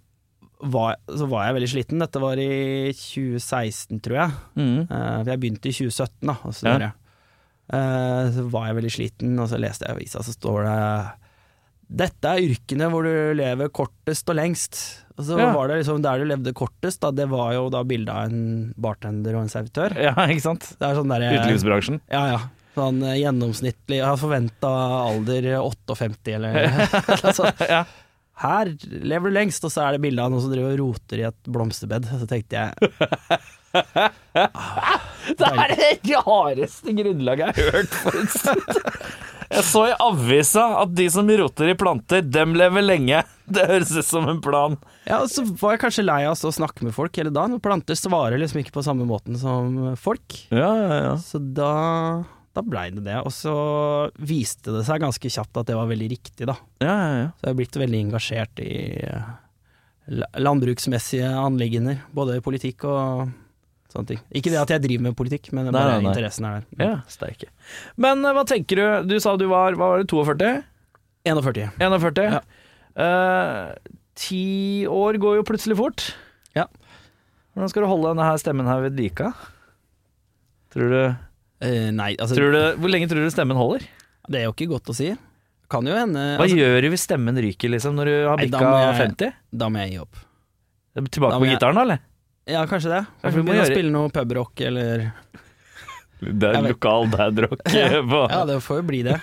var, 0.65 0.97
så 1.07 1.29
var 1.29 1.47
jeg 1.47 1.55
veldig 1.61 1.71
sliten. 1.75 1.99
Dette 2.01 2.19
var 2.19 2.37
i 2.37 2.91
2016, 2.93 4.01
tror 4.01 4.17
jeg. 4.17 4.33
Mm. 4.57 4.91
Uh, 4.91 5.25
jeg 5.25 5.41
begynte 5.41 5.69
i 5.69 5.73
2017, 5.77 6.27
da. 6.27 6.37
Og 6.45 6.53
så, 6.55 6.81
ja. 6.81 6.91
så 8.33 8.49
var 8.51 8.67
jeg 8.69 8.77
veldig 8.81 8.91
sliten, 8.97 9.39
og 9.39 9.49
så 9.51 9.61
leste 9.61 9.87
jeg 9.87 9.95
avisa, 9.95 10.25
så 10.25 10.33
står 10.33 10.65
det 10.65 11.28
Dette 11.89 12.29
er 12.37 12.43
yrkene 12.45 12.89
hvor 12.93 13.07
du 13.07 13.13
lever 13.39 13.71
kortest 13.73 14.29
og 14.29 14.37
lengst. 14.37 14.79
Og 15.19 15.25
så 15.25 15.39
Ja. 15.41 15.53
var 15.57 15.69
det 15.69 15.79
liksom 15.81 16.03
der 16.05 16.19
du 16.21 16.25
levde 16.29 16.53
kortest, 16.55 17.01
da, 17.01 17.11
det 17.11 17.29
var 17.31 17.55
jo 17.57 17.69
da 17.73 17.81
bilde 17.83 18.13
av 18.13 18.29
en 18.29 18.75
bartender 18.79 19.35
og 19.35 19.43
en 19.47 19.49
servitør. 19.49 19.97
ja, 19.97 20.13
ikke 20.29 20.45
sant? 20.45 20.69
Det 20.79 20.85
er 20.87 20.95
sånn 20.95 21.09
der, 21.09 21.25
Utelivsbransjen. 21.41 22.01
Ja, 22.13 22.27
ja. 22.37 22.39
Sånn 22.79 23.01
eh, 23.03 23.17
gjennomsnittlig 23.25 23.97
Jeg 23.99 24.05
har 24.07 24.17
forventa 24.21 24.69
alder 25.09 25.49
58, 25.65 26.35
eller 26.37 26.53
noe 27.25 27.33
sånt. 27.35 27.65
Ja. 27.67 27.85
Her 28.39 28.69
lever 28.87 29.33
du 29.33 29.35
lengst, 29.35 29.65
og 29.67 29.73
så 29.75 29.83
er 29.89 29.97
det 29.97 30.03
bilde 30.05 30.23
av 30.23 30.31
noen 30.31 30.45
som 30.45 30.53
driver 30.53 30.77
og 30.77 30.79
roter 30.85 31.19
i 31.19 31.27
et 31.27 31.41
blomsterbed. 31.51 32.05
Så 32.21 32.29
tenkte 32.31 32.55
jeg 32.55 32.71
Det 35.39 35.49
er 35.49 35.75
det 35.75 36.15
rareste 36.23 36.95
grunnlaget 36.95 37.59
jeg 37.59 37.65
har 37.65 37.73
hørt. 37.81 37.93
Jeg 39.49 39.65
så 39.65 39.83
i 39.89 39.97
avisa 40.05 40.65
at 40.83 40.93
de 40.97 41.07
som 41.13 41.29
roter 41.41 41.73
i 41.73 41.77
planter, 41.79 42.25
dem 42.25 42.55
lever 42.59 42.85
lenge. 42.85 43.23
Det 43.49 43.65
høres 43.65 43.95
ut 43.97 44.05
som 44.05 44.27
en 44.29 44.43
plan. 44.45 44.75
Ja, 45.09 45.23
og 45.23 45.31
så 45.33 45.41
var 45.57 45.73
jeg 45.73 45.81
kanskje 45.87 46.05
lei 46.05 46.19
av 46.29 46.37
å 46.37 46.51
snakke 46.53 46.85
med 46.85 46.93
folk 46.93 47.17
hele 47.17 47.33
dagen. 47.33 47.57
Planter 47.65 47.97
svarer 47.97 48.37
liksom 48.37 48.61
ikke 48.61 48.75
på 48.75 48.85
samme 48.85 49.07
måten 49.09 49.39
som 49.41 49.95
folk. 49.97 50.37
Ja, 50.53 50.69
ja, 50.77 50.99
ja. 51.07 51.15
Så 51.17 51.41
da, 51.41 51.73
da 52.53 52.65
blei 52.67 52.91
det 52.93 53.07
det. 53.07 53.17
Og 53.25 53.33
så 53.33 53.55
viste 54.21 54.77
det 54.77 54.85
seg 54.85 55.01
ganske 55.01 55.33
kjapt 55.33 55.63
at 55.63 55.71
det 55.71 55.79
var 55.81 55.89
veldig 55.89 56.11
riktig, 56.13 56.45
da. 56.51 56.59
Ja, 56.85 56.93
ja, 56.93 57.09
ja. 57.23 57.29
Så 57.39 57.49
jeg 57.49 57.55
har 57.55 57.61
blitt 57.63 57.81
veldig 57.81 58.03
engasjert 58.05 58.65
i 58.65 58.77
landbruksmessige 60.37 61.33
anliggender, 61.41 62.05
både 62.17 62.37
i 62.37 62.45
politikk 62.45 62.85
og 62.89 63.33
sånne 63.93 64.13
ting. 64.13 64.23
Ikke 64.37 64.53
det 64.53 64.61
at 64.61 64.73
jeg 64.75 64.85
driver 64.85 65.09
med 65.09 65.17
politikk, 65.19 65.51
men 65.57 65.71
bare 65.71 65.99
nei, 65.99 66.01
nei. 66.05 66.13
interessen 66.13 66.49
er 66.49 66.59
der. 66.59 66.67
ja 66.85 66.97
Sterke. 67.11 67.51
Men 68.01 68.25
eh, 68.25 68.35
hva 68.37 68.45
tenker 68.49 68.81
du? 68.81 68.87
Du 69.09 69.17
sa 69.23 69.37
du 69.41 69.47
var 69.51 69.79
var 69.81 70.03
det, 70.03 70.09
42? 70.13 70.51
41. 71.29 71.71
41? 71.81 72.25
Ja. 72.29 72.43
Uh, 72.99 73.95
ti 74.19 74.87
år 74.91 75.21
går 75.23 75.39
jo 75.39 75.47
plutselig 75.47 75.79
fort. 75.79 76.11
Ja. 76.57 76.67
Hvordan 77.55 77.73
skal 77.73 77.85
du 77.85 77.91
holde 77.91 78.13
denne 78.13 78.27
her 78.27 78.41
stemmen 78.41 78.69
her 78.71 78.83
ved 78.85 78.99
like? 78.99 79.31
Tror 80.75 80.93
du, 80.93 81.01
uh, 81.09 81.89
nei, 81.95 82.13
altså 82.21 82.37
tror 82.37 82.53
du 82.53 82.61
Hvor 82.83 82.93
lenge 82.93 83.09
tror 83.11 83.25
du 83.25 83.33
stemmen 83.33 83.59
holder? 83.59 83.87
Det 84.29 84.43
er 84.43 84.49
jo 84.49 84.55
ikke 84.57 84.69
godt 84.75 84.93
å 84.93 84.97
si. 84.97 85.13
Kan 85.73 85.89
jo 85.89 85.97
hende 85.97 86.21
Hva 86.39 86.47
altså, 86.47 86.57
gjør 86.57 86.85
du 86.85 86.91
hvis 86.95 87.05
stemmen 87.05 87.39
ryker, 87.45 87.73
liksom, 87.73 87.97
når 87.97 88.09
du 88.09 88.17
har 88.29 88.41
bikka 88.41 88.73
50? 89.01 89.37
Da 89.63 89.69
må 89.73 89.85
jeg 89.85 89.95
gi 89.97 90.03
opp. 90.05 90.21
Tilbake 90.99 91.39
på 91.39 91.49
gitaren, 91.49 91.77
da, 91.77 91.85
eller? 91.85 92.05
Ja, 92.49 92.63
kanskje 92.67 92.91
det. 92.95 93.03
Ja, 93.05 93.23
Kanskje 93.23 93.43
vi 93.43 93.47
må 93.49 93.55
gjøre- 93.59 93.73
spille 93.75 93.93
noe 93.93 94.09
pubrock, 94.15 94.61
eller 94.65 95.13
Det 96.21 96.49
er 96.51 96.63
lokal 96.67 97.07
dadrock 97.13 97.61
på 98.13 98.21
Ja, 98.33 98.45
det 98.49 98.57
får 98.65 98.81
jo 98.81 98.87
bli 98.89 99.03
det. 99.07 99.19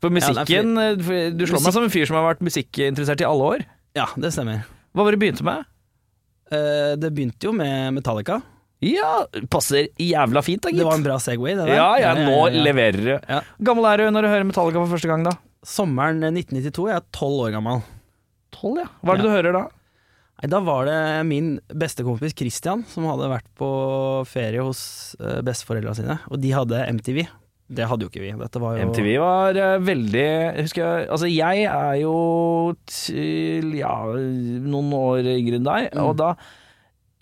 For 0.00 0.12
musikken 0.12 0.74
Ja, 0.76 0.94
for 1.00 1.30
Du 1.36 1.44
slår 1.48 1.62
meg 1.64 1.72
som 1.76 1.84
en 1.86 1.92
fyr 1.92 2.06
som 2.08 2.16
har 2.18 2.26
vært 2.34 2.42
musikkinteressert 2.44 3.20
i 3.22 3.28
alle 3.28 3.46
år. 3.54 3.64
Ja, 3.96 4.06
det 4.20 4.32
stemmer. 4.34 4.64
Hva 4.94 5.04
var 5.06 5.12
det 5.14 5.20
du 5.20 5.24
begynte 5.24 5.46
med? 5.46 5.64
Uh, 6.50 6.96
det 6.98 7.12
begynte 7.14 7.46
jo 7.46 7.52
med 7.54 7.94
Metallica. 7.94 8.40
Ja, 8.82 9.26
passer 9.52 9.88
jævla 10.00 10.40
fint, 10.42 10.62
da, 10.64 10.70
gitt. 10.72 10.80
Det 10.80 10.86
var 10.88 10.96
en 10.96 11.04
bra 11.04 11.18
Segway, 11.20 11.52
det 11.54 11.66
der. 11.68 11.74
Ja, 11.76 11.88
ja, 12.00 12.14
nå 12.16 12.32
ja, 12.32 12.46
ja. 12.54 12.62
leverer 12.64 13.00
du. 13.04 13.10
Ja. 13.28 13.40
Gammel 13.68 13.86
er 13.90 14.00
du 14.02 14.10
når 14.16 14.24
du 14.24 14.30
hører 14.32 14.46
Metallica 14.48 14.80
for 14.82 14.94
første 14.96 15.10
gang, 15.10 15.26
da? 15.26 15.34
Sommeren 15.68 16.22
1992, 16.32 16.86
jeg 16.88 16.96
er 16.96 17.04
tolv 17.12 17.42
år 17.44 17.52
gammel. 17.58 17.82
Tolv, 18.56 18.80
ja. 18.80 18.88
Hva 19.04 19.12
er 19.14 19.20
det 19.20 19.24
Ja. 19.24 19.28
du 19.28 19.36
hører 19.36 19.52
da? 19.58 19.62
Nei, 20.40 20.48
Da 20.52 20.60
var 20.64 20.86
det 20.88 20.98
min 21.28 21.50
bestekompis 21.68 22.34
Christian 22.38 22.84
som 22.88 23.04
hadde 23.10 23.28
vært 23.32 23.48
på 23.60 23.68
ferie 24.30 24.62
hos 24.64 24.80
uh, 25.20 25.40
besteforeldra 25.46 25.92
sine, 25.98 26.18
og 26.30 26.40
de 26.40 26.54
hadde 26.56 26.80
MTV. 26.96 27.26
Det 27.70 27.86
hadde 27.86 28.02
jo 28.02 28.10
ikke 28.10 28.24
vi. 28.24 28.32
Var 28.34 28.78
jo 28.80 28.86
MTV 28.88 29.08
var 29.22 29.54
eh, 29.54 29.76
veldig 29.86 30.24
Husker 30.56 30.80
jeg 30.82 31.04
Altså, 31.14 31.28
jeg 31.30 31.68
er 31.70 32.00
jo 32.00 32.14
til 32.90 33.76
ja, 33.78 33.92
noen 34.10 34.88
år 34.98 35.28
yngre 35.36 35.60
enn 35.60 35.68
deg, 35.68 35.92
Mm. 35.94 36.02
og 36.08 36.16
da 36.18 36.32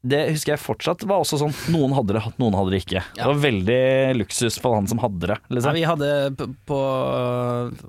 det 0.08 0.20
husker 0.30 0.52
jeg 0.54 0.62
fortsatt 0.62 1.02
var 1.10 1.20
også 1.20 1.40
sånn 1.40 1.52
Noen 1.74 1.92
hadde 1.92 2.14
det, 2.14 2.20
noen 2.38 2.54
hadde 2.54 2.70
det 2.70 2.78
ikke. 2.84 3.00
Det 3.18 3.26
var 3.26 3.40
veldig 3.42 3.78
luksus 4.20 4.56
for 4.62 4.76
han 4.78 4.86
som 4.88 5.00
hadde 5.02 5.26
det. 5.34 5.36
Liksom. 5.50 5.74
Ja, 5.74 5.74
vi 5.74 5.82
hadde 5.90 6.10
på, 6.38 6.46
på 6.70 6.78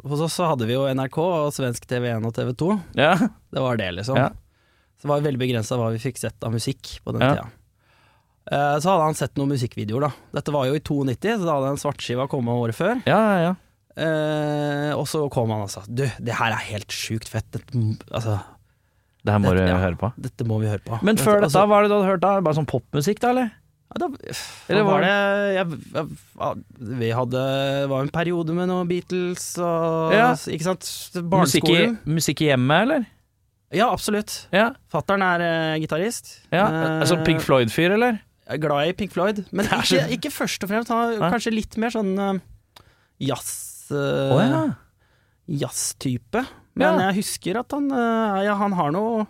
Hos 0.09 0.23
oss 0.25 0.35
så 0.41 0.49
hadde 0.49 0.65
vi 0.67 0.73
jo 0.73 0.87
NRK 0.89 1.19
og 1.21 1.53
svensk 1.55 1.85
TV1 1.87 2.25
og 2.25 2.33
TV2. 2.35 2.71
Ja. 2.97 3.13
Det 3.53 3.61
var 3.63 3.77
det, 3.79 3.91
liksom. 4.01 4.17
Så 4.99 5.07
det 5.07 5.11
var 5.13 5.21
veldig 5.23 5.39
begrensa 5.39 5.77
hva 5.79 5.91
vi 5.93 6.01
fikk 6.03 6.17
sett 6.19 6.43
av 6.43 6.51
musikk 6.51 6.99
på 7.05 7.13
den 7.15 7.21
Ja. 7.23 7.33
tida. 7.35 7.47
Eh, 8.51 8.79
Så 8.81 8.89
hadde 8.89 9.03
han 9.05 9.13
sett 9.15 9.35
noen 9.37 9.49
musikkvideoer, 9.53 10.01
da. 10.01 10.11
Dette 10.33 10.51
var 10.51 10.65
jo 10.67 10.73
i 10.75 10.79
92, 10.83 11.37
så 11.39 11.45
da 11.45 11.53
hadde 11.59 11.69
en 11.71 11.77
svartskiva 11.77 12.27
kommet 12.27 12.51
året 12.57 12.75
før. 12.75 13.01
ja, 13.05 13.19
ja, 13.19 13.41
ja. 13.49 13.55
Eh, 13.99 14.93
og 14.95 15.05
så 15.07 15.25
kom 15.29 15.49
han 15.51 15.61
og 15.65 15.69
sa 15.69 15.81
Du, 15.87 16.05
det 16.23 16.33
her 16.37 16.51
er 16.53 16.61
helt 16.71 16.87
sjukt 16.87 17.27
fett. 17.27 17.49
Dette, 17.51 17.73
altså, 18.13 18.39
Det 19.25 19.31
her 19.33 19.39
må 19.39 19.49
Dette- 19.51 19.65
du 19.65 19.71
ja. 19.73 19.77
høre 19.77 19.97
på. 19.99 20.13
dette 20.19 20.45
må 20.47 20.59
vi 20.61 20.67
høre 20.67 20.79
på. 20.85 21.01
Men 21.03 21.17
før 21.17 21.41
altså, 21.43 21.59
dette, 21.59 21.67
hva 21.67 21.79
er 21.79 21.81
det 21.83 21.89
du 21.89 21.95
hadde 21.97 22.07
hørt 22.11 22.21
da? 22.21 22.39
Bare 22.41 22.55
sånn 22.55 22.65
popmusikk, 22.69 23.19
da, 23.19 23.29
eller? 23.33 23.51
ja, 23.51 23.97
da, 23.99 24.07
Eller 24.69 24.83
var 24.83 25.01
det 25.01 25.09
jeg, 25.09 25.55
jeg, 25.93 26.17
jeg, 26.39 26.63
Vi 26.99 27.09
hadde 27.09 27.89
var 27.89 28.01
en 28.01 28.09
periode 28.09 28.53
med 28.55 28.69
noen 28.69 28.87
Beatles 28.87 29.57
og 29.59 30.13
Ja. 30.13 30.31
Ikke 30.33 30.63
sant? 30.63 30.87
Musikk 31.25 31.67
i, 31.69 31.97
musikk 32.07 32.41
i 32.41 32.49
hjemmet, 32.53 32.81
eller? 32.87 33.05
Ja, 33.75 33.91
absolutt. 33.93 34.47
Ja. 34.55 34.71
Fattern 34.89 35.23
er 35.25 35.43
uh, 35.43 35.77
gitarist. 35.81 36.39
ja. 36.53 36.65
Uh, 36.65 36.99
Altså 37.03 37.19
Pink 37.25 37.43
Floyd-fyr, 37.45 37.93
eller? 37.97 38.19
Jeg 38.49 38.63
glad 38.63 38.89
i 38.89 38.93
Pink 38.97 39.13
Floyd, 39.13 39.43
men 39.53 39.67
ikke, 39.69 40.07
ikke 40.15 40.31
først 40.33 40.63
og 40.65 40.71
fremst. 40.71 40.89
Han 40.89 41.19
er 41.19 41.33
kanskje 41.35 41.53
litt 41.53 41.77
mer 41.81 41.93
sånn 41.93 42.15
uh, 42.17 42.39
jazz... 43.21 43.51
Uh, 43.93 44.33
oh, 44.33 44.41
ja. 44.41 44.63
Jazztype. 45.49 46.41
Men 46.79 47.01
jeg 47.01 47.15
husker 47.23 47.57
at 47.57 47.73
han 47.73 47.87
Ja, 47.89 48.53
han 48.59 48.75
har 48.77 48.91
noe 48.93 49.23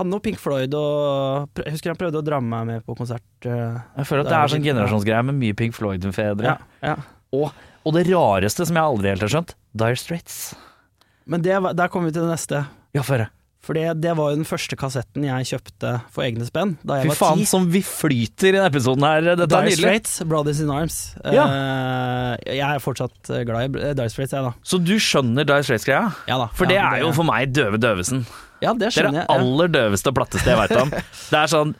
hadde 0.00 0.08
noe 0.08 0.22
Pink 0.24 0.38
Floyd 0.40 0.72
og 0.74 1.60
Jeg 1.60 1.74
husker 1.74 1.92
han 1.92 1.98
prøvde 2.00 2.22
å 2.22 2.24
dra 2.24 2.38
meg 2.40 2.64
med 2.70 2.86
på 2.86 2.96
konsert. 2.96 3.26
Jeg 3.44 4.06
føler 4.08 4.24
at 4.24 4.30
Det 4.30 4.32
det 4.32 4.38
er 4.38 4.52
sånn 4.54 4.64
generasjonsgreie 4.64 5.26
med 5.28 5.36
mye 5.42 5.58
Pink 5.58 5.76
Floyd-fedre. 5.76 6.54
ja, 6.54 6.56
ja. 6.80 6.96
Og, 7.36 7.52
og 7.84 7.94
det 7.94 8.06
rareste 8.08 8.64
som 8.66 8.80
jeg 8.80 8.92
aldri 8.94 9.12
helt 9.12 9.26
har 9.26 9.32
skjønt, 9.36 9.52
Dire 9.76 10.00
Straits. 10.00 10.38
Men 11.30 11.44
det, 11.44 11.60
der 11.76 11.92
kommer 11.92 12.10
vi 12.10 12.16
til 12.16 12.24
det 12.24 12.32
neste. 12.32 12.64
Ja, 12.96 13.04
få 13.04 13.18
høre. 13.18 13.28
For 13.60 13.76
det, 13.76 13.82
det 14.00 14.14
var 14.16 14.30
jo 14.32 14.38
den 14.40 14.46
første 14.48 14.72
kassetten 14.80 15.26
jeg 15.26 15.44
kjøpte 15.50 15.90
for 16.14 16.24
egne 16.24 16.46
spenn 16.48 16.78
da 16.80 16.96
jeg 16.96 17.04
Fy 17.04 17.10
var 17.10 17.18
faen 17.18 17.42
ti. 17.42 17.48
som 17.50 17.66
vi 17.68 17.82
flyter 17.84 18.48
i 18.48 18.52
denne 18.56 18.70
episoden 18.70 19.04
her. 19.04 19.20
Dette 19.36 19.44
er 19.44 19.66
Dire. 19.68 19.76
Straits, 19.76 20.14
Brothers 20.30 20.62
in 20.64 20.70
Arms. 20.72 20.96
Eh, 21.28 22.36
jeg 22.56 22.64
er 22.64 22.80
fortsatt 22.80 23.28
glad 23.44 23.76
i 23.76 23.92
Dire 23.92 24.08
Straits, 24.08 24.32
jeg, 24.32 24.46
da. 24.48 24.54
Så 24.64 24.80
du 24.80 24.94
skjønner 24.96 25.44
Dire 25.44 25.60
Straits-greia? 25.66 26.06
Ja, 26.30 26.38
da. 26.40 26.48
For 26.56 26.64
det 26.70 26.78
ja, 26.80 26.86
er 26.96 27.04
jo 27.04 27.12
for 27.16 27.28
meg 27.28 27.52
døve 27.52 27.76
døvesen. 27.82 28.24
Ja, 28.64 28.72
det 28.72 28.90
Det 28.94 29.04
er 29.04 29.10
det 29.10 29.20
jeg. 29.20 29.26
ja. 29.28 29.36
aller 29.36 29.68
døveste 29.76 30.08
og 30.12 30.16
platteste 30.22 30.50
jeg 30.52 30.58
veit 30.62 30.74
om. 30.80 30.90
Det 31.30 31.38
er 31.42 31.52
sånn 31.52 31.70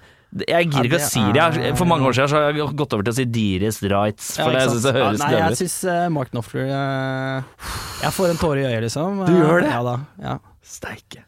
Jeg 0.46 0.68
gidder 0.70 0.86
ikke 0.86 1.00
å 1.00 1.08
si 1.10 1.24
det. 1.32 1.40
Jeg, 1.40 1.64
er- 1.72 1.74
for 1.80 1.88
mange 1.90 2.06
år 2.06 2.14
siden 2.14 2.28
så 2.30 2.36
har 2.44 2.52
jeg 2.60 2.68
gått 2.78 2.92
over 2.94 3.02
til 3.08 3.12
å 3.12 3.16
si 3.16 3.24
Dearest 3.34 3.82
Rights, 3.88 4.28
Ja, 4.38 4.44
for 4.44 4.52
det 4.54 4.60
jeg 4.62 4.70
synes 4.76 4.84
det 4.84 4.92
jeg 4.92 5.00
høres 5.02 5.18
ja, 5.18 5.24
Nei, 5.32 5.40
jeg 5.48 5.58
syns 5.64 5.78
eh, 5.96 6.04
Mark 6.14 6.30
Knopfler 6.36 6.70
eh, 6.76 7.66
Jeg 8.04 8.14
får 8.20 8.30
en 8.36 8.40
tåre 8.44 8.62
i 8.62 8.68
øyet, 8.68 8.84
liksom. 8.86 9.24
Du 9.26 9.32
gjør 9.40 9.64
det? 9.64 9.72
Ja 9.74 9.82
da. 9.88 9.96
Ja. 10.28 10.36
Steike. 10.76 11.24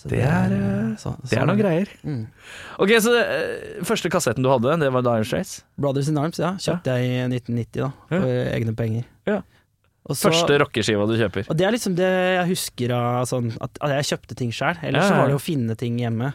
Så 0.00 0.08
Det 0.08 0.22
er, 0.24 0.52
eh, 0.56 0.96
så, 0.96 1.10
Det 1.28 1.36
er 1.36 1.44
noen 1.44 1.58
greier. 1.60 1.88
Mm. 2.08 2.22
Ok, 2.80 2.92
så 3.04 3.12
eh, 3.20 3.82
første 3.84 4.08
kassetten 4.12 4.42
du 4.46 4.48
hadde, 4.48 4.78
det 4.80 4.88
var 4.94 5.04
Dire 5.04 5.26
Straits? 5.28 5.58
Brothers 5.76 6.08
in 6.08 6.16
Arms, 6.16 6.38
ja. 6.40 6.54
Kjøpte 6.56 6.94
jeg 6.96 7.10
i 7.10 7.18
1990, 7.36 7.82
da. 7.84 7.90
For 8.08 8.28
egne 8.56 8.74
penger. 8.78 9.04
Ja. 9.28 9.42
Også, 10.08 10.30
Første 10.30 10.56
rockeskiva 10.62 11.04
du 11.06 11.12
kjøper? 11.20 11.44
Og 11.52 11.58
det 11.60 11.66
er 11.68 11.74
liksom 11.76 11.94
det 11.98 12.08
jeg 12.08 12.46
husker 12.48 12.92
av 12.96 13.26
sånn 13.28 13.50
At, 13.60 13.76
at 13.84 13.92
jeg 13.98 14.06
kjøpte 14.14 14.36
ting 14.40 14.50
sjøl. 14.56 14.78
Ellers 14.82 15.04
Ja, 15.04 15.10
så 15.12 15.18
var 15.20 15.28
det 15.28 15.36
å 15.36 15.42
finne 15.44 15.76
ting 15.78 15.98
hjemme. 16.00 16.32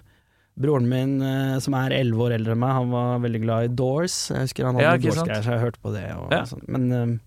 Broren 0.55 0.85
min, 0.87 1.15
eh, 1.25 1.57
som 1.59 1.73
er 1.75 1.91
elleve 1.97 2.27
år 2.29 2.35
eldre 2.37 2.53
enn 2.53 2.61
meg, 2.61 2.75
han 2.77 2.91
var 2.93 3.17
veldig 3.25 3.41
glad 3.43 3.65
i 3.65 3.73
Doors. 3.75 4.29
Jeg 4.31 4.45
husker 4.45 4.69
han 4.69 4.77
hadde 4.77 4.85
Ja? 4.85 5.01
Doors-greier, 5.01 5.43
så 5.43 5.55
jeg 5.57 5.63
hørte 5.65 5.81
på 5.83 5.91
det. 5.97 6.05
Og, 6.15 6.29
Ja. 6.31 6.43
sånn. 6.47 6.63
Men 6.69 6.91
eh, 6.93 7.17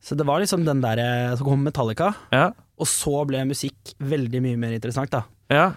Så 0.00 0.16
det 0.16 0.24
var 0.24 0.38
liksom 0.40 0.64
den 0.64 0.80
derre 0.80 1.36
Så 1.36 1.42
kom 1.44 1.64
Metallica, 1.66 2.14
Ja. 2.32 2.52
og 2.78 2.86
så 2.86 3.26
ble 3.26 3.42
musikk 3.44 3.96
veldig 3.98 4.40
mye 4.40 4.56
mer 4.56 4.72
interessant, 4.78 5.10
da. 5.10 5.24
Ja. 5.50 5.68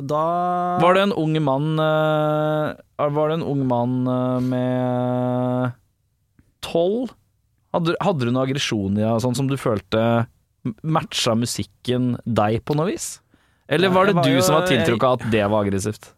Og 0.00 0.06
da 0.08 0.20
Var 0.80 0.94
det 0.96 1.02
en 1.04 1.12
ung 1.20 1.34
mann 1.44 1.66
eh, 1.78 2.70
Var 3.12 3.28
det 3.28 3.34
en 3.36 3.42
ung 3.44 3.66
mann 3.68 3.96
eh, 4.08 4.38
med 4.40 5.74
tolv? 6.64 7.12
Hadde, 7.76 7.94
hadde 8.04 8.24
du 8.28 8.32
noe 8.32 8.44
aggresjon 8.46 8.96
i 8.96 9.02
deg, 9.02 9.20
sånn 9.24 9.36
som 9.36 9.48
du 9.50 9.56
følte 9.60 10.00
matcha 10.86 11.34
musikken 11.36 12.14
deg 12.24 12.60
på 12.68 12.76
noe 12.78 12.88
vis? 12.92 13.18
Eller 13.72 13.92
var 13.92 14.08
det 14.08 14.14
var 14.18 14.24
du 14.28 14.32
jo- 14.34 14.42
som 14.44 14.56
var 14.58 14.66
tiltrukket 14.68 15.06
av 15.08 15.20
at 15.20 15.30
det 15.32 15.44
var 15.48 15.64
aggressivt? 15.64 16.10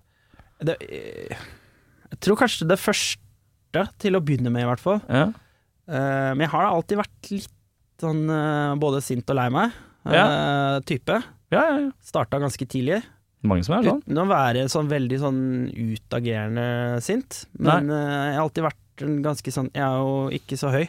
det, 0.65 0.75
Jeg 0.83 2.21
tror 2.21 2.37
kanskje 2.41 2.67
det 2.71 2.79
første, 2.79 3.85
til 3.99 4.15
å 4.19 4.23
begynne 4.23 4.51
med 4.55 4.63
i 4.63 4.69
hvert 4.71 4.83
fall. 4.83 5.01
Ja. 5.11 5.29
Eh, 5.91 6.31
men 6.35 6.45
jeg 6.47 6.51
har 6.55 6.67
alltid 6.71 6.99
vært 7.03 7.31
litt 7.31 7.51
sånn 8.03 8.27
både 8.83 9.01
sint 9.03 9.29
og 9.31 9.37
lei 9.39 9.49
meg 9.51 9.73
Ja. 10.11 10.81
type. 10.87 11.23
Ja, 11.55 11.63
ja, 11.71 11.77
ja. 11.87 11.93
Starta 12.05 12.41
ganske 12.43 12.67
tidlig. 12.67 13.01
Mange 13.45 13.65
som 13.67 13.77
er 13.77 13.87
sånn. 13.87 14.01
Uten 14.05 14.21
å 14.23 14.27
være 14.31 14.67
sånn 14.73 14.89
veldig 14.91 15.21
sånn 15.21 15.41
utagerende 15.95 16.67
sint. 17.05 17.45
Men 17.59 17.91
Nei. 17.91 18.01
jeg 18.01 18.37
har 18.39 18.43
alltid 18.45 18.67
vært 18.67 19.05
en 19.05 19.17
ganske 19.25 19.51
sånn 19.53 19.73
Jeg 19.75 19.83
er 19.85 19.97
jo 20.01 20.15
ikke 20.39 20.59
så 20.61 20.71
høy. 20.73 20.85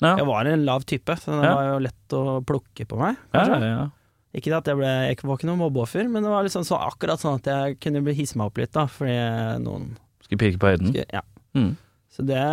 Ja. 0.00 0.14
Jeg 0.16 0.26
var 0.30 0.48
en 0.48 0.62
lav 0.64 0.84
type, 0.88 1.16
så 1.20 1.40
det 1.42 1.50
var 1.50 1.66
jo 1.74 1.80
lett 1.84 2.14
å 2.16 2.22
plukke 2.48 2.86
på 2.88 3.00
meg. 3.00 3.18
Ja, 3.34 3.42
Kanskje. 3.42 3.58
ja, 3.60 3.72
ja. 3.74 3.88
Ikke 4.30 4.52
det 4.52 4.58
at 4.60 4.68
jeg 4.70 4.78
ble 4.78 4.90
Jeg 5.10 5.18
var 5.26 5.36
ikke 5.40 5.48
noen 5.48 5.58
mobbeoffer, 5.64 6.06
men 6.08 6.22
det 6.24 6.30
var 6.30 6.46
liksom 6.46 6.64
så 6.64 6.78
akkurat 6.86 7.20
sånn 7.20 7.40
at 7.40 7.48
jeg 7.50 7.80
kunne 7.82 8.02
bli 8.06 8.14
hisse 8.16 8.38
meg 8.38 8.52
opp 8.52 8.60
litt, 8.62 8.72
da, 8.76 8.86
fordi 8.88 9.16
noen 9.64 9.90
Skulle 10.24 10.40
pirke 10.44 10.60
på 10.62 10.70
høyden. 10.70 10.94
Ja. 11.10 11.24
Mm. 11.58 11.74
Så, 12.20 12.26
det, 12.28 12.44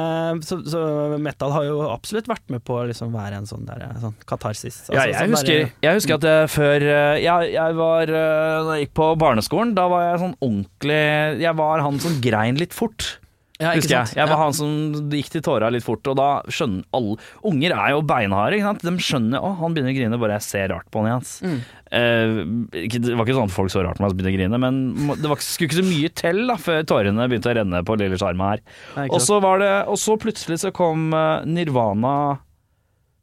så, 0.47 0.57
så 0.71 0.81
metal 1.19 1.51
har 1.51 1.67
jo 1.67 1.81
absolutt 1.91 2.29
vært 2.31 2.45
med 2.53 2.63
på 2.67 2.77
å 2.79 2.85
liksom 2.87 3.11
være 3.15 3.41
en 3.41 3.49
sånn, 3.49 3.65
der, 3.67 3.83
sånn 3.99 4.15
katarsis. 4.29 4.79
Ja, 4.87 5.01
Altså, 5.01 5.09
jeg 5.11 5.19
sånn 5.19 5.35
husker, 5.35 5.61
der, 5.65 5.75
jeg 5.83 5.99
husker 5.99 6.17
at 6.17 6.27
jeg 6.29 6.49
før 6.53 6.87
eh, 6.87 7.19
jeg, 7.25 7.51
jeg 7.57 7.77
var 7.77 8.13
eh, 8.23 8.57
Da 8.67 8.77
jeg 8.77 8.87
gikk 8.87 8.95
på 9.01 9.11
barneskolen, 9.19 9.75
da 9.77 9.87
var 9.91 10.05
jeg 10.07 10.21
sånn 10.23 10.35
ordentlig 10.39 11.01
Jeg 11.43 11.55
var 11.59 11.83
han 11.83 11.99
som 12.03 12.19
grein 12.23 12.59
litt 12.59 12.75
fort. 12.77 13.17
Ja, 13.57 13.71
husker 13.73 13.89
jeg. 13.89 14.11
Jeg 14.13 14.27
var 14.29 14.35
Ja. 14.37 14.43
han 14.43 14.53
som 14.53 15.09
gikk 15.09 15.31
til 15.33 15.41
tåra 15.41 15.71
litt 15.73 15.81
fort, 15.81 16.05
og 16.11 16.15
da 16.19 16.27
skjønner 16.45 16.83
alle 16.93 17.15
Unger 17.43 17.73
er 17.73 17.89
jo 17.95 18.03
beinharde, 18.05 18.53
ikke 18.59 18.67
sant. 18.69 18.83
De 18.85 18.91
skjønner 19.01 19.41
å, 19.41 19.49
han 19.57 19.73
begynner 19.73 19.95
å 19.95 19.97
grine, 19.97 20.19
bare 20.21 20.35
jeg 20.37 20.45
ser 20.45 20.67
rart 20.75 20.85
på 20.93 21.01
han, 21.01 21.09
Jens. 21.15 21.31
Mm. 21.41 21.57
Eh, 21.87 22.99
det 23.01 23.15
var 23.17 23.25
ikke 23.25 23.37
sånn 23.39 23.49
at 23.49 23.55
folk 23.55 23.73
så 23.73 23.81
rart 23.81 23.97
på 23.97 24.03
meg 24.05 24.11
og 24.13 24.17
begynte 24.19 24.33
å 24.33 24.37
grine, 24.37 24.59
men 24.61 24.79
det 25.17 25.31
var, 25.31 25.41
skulle 25.41 25.71
ikke 25.71 25.81
så 25.81 25.87
mye 25.89 26.13
til 26.21 26.43
da, 26.51 26.57
før 26.61 26.83
tårene 26.93 27.27
begynte 27.31 27.49
å 27.49 27.57
renne 27.57 27.81
på 27.87 27.97
lille 27.97 28.19
sjarma 28.21 28.51
her. 28.53 28.61
Og 29.09 29.17
så 29.25 29.39
var 29.41 29.59
det 29.63 29.73
Og 29.89 29.97
så 29.97 30.17
plutselig 30.21 30.59
så 30.61 30.71
kom 30.75 31.09
eh, 31.17 31.45
Nirvana 31.49 32.15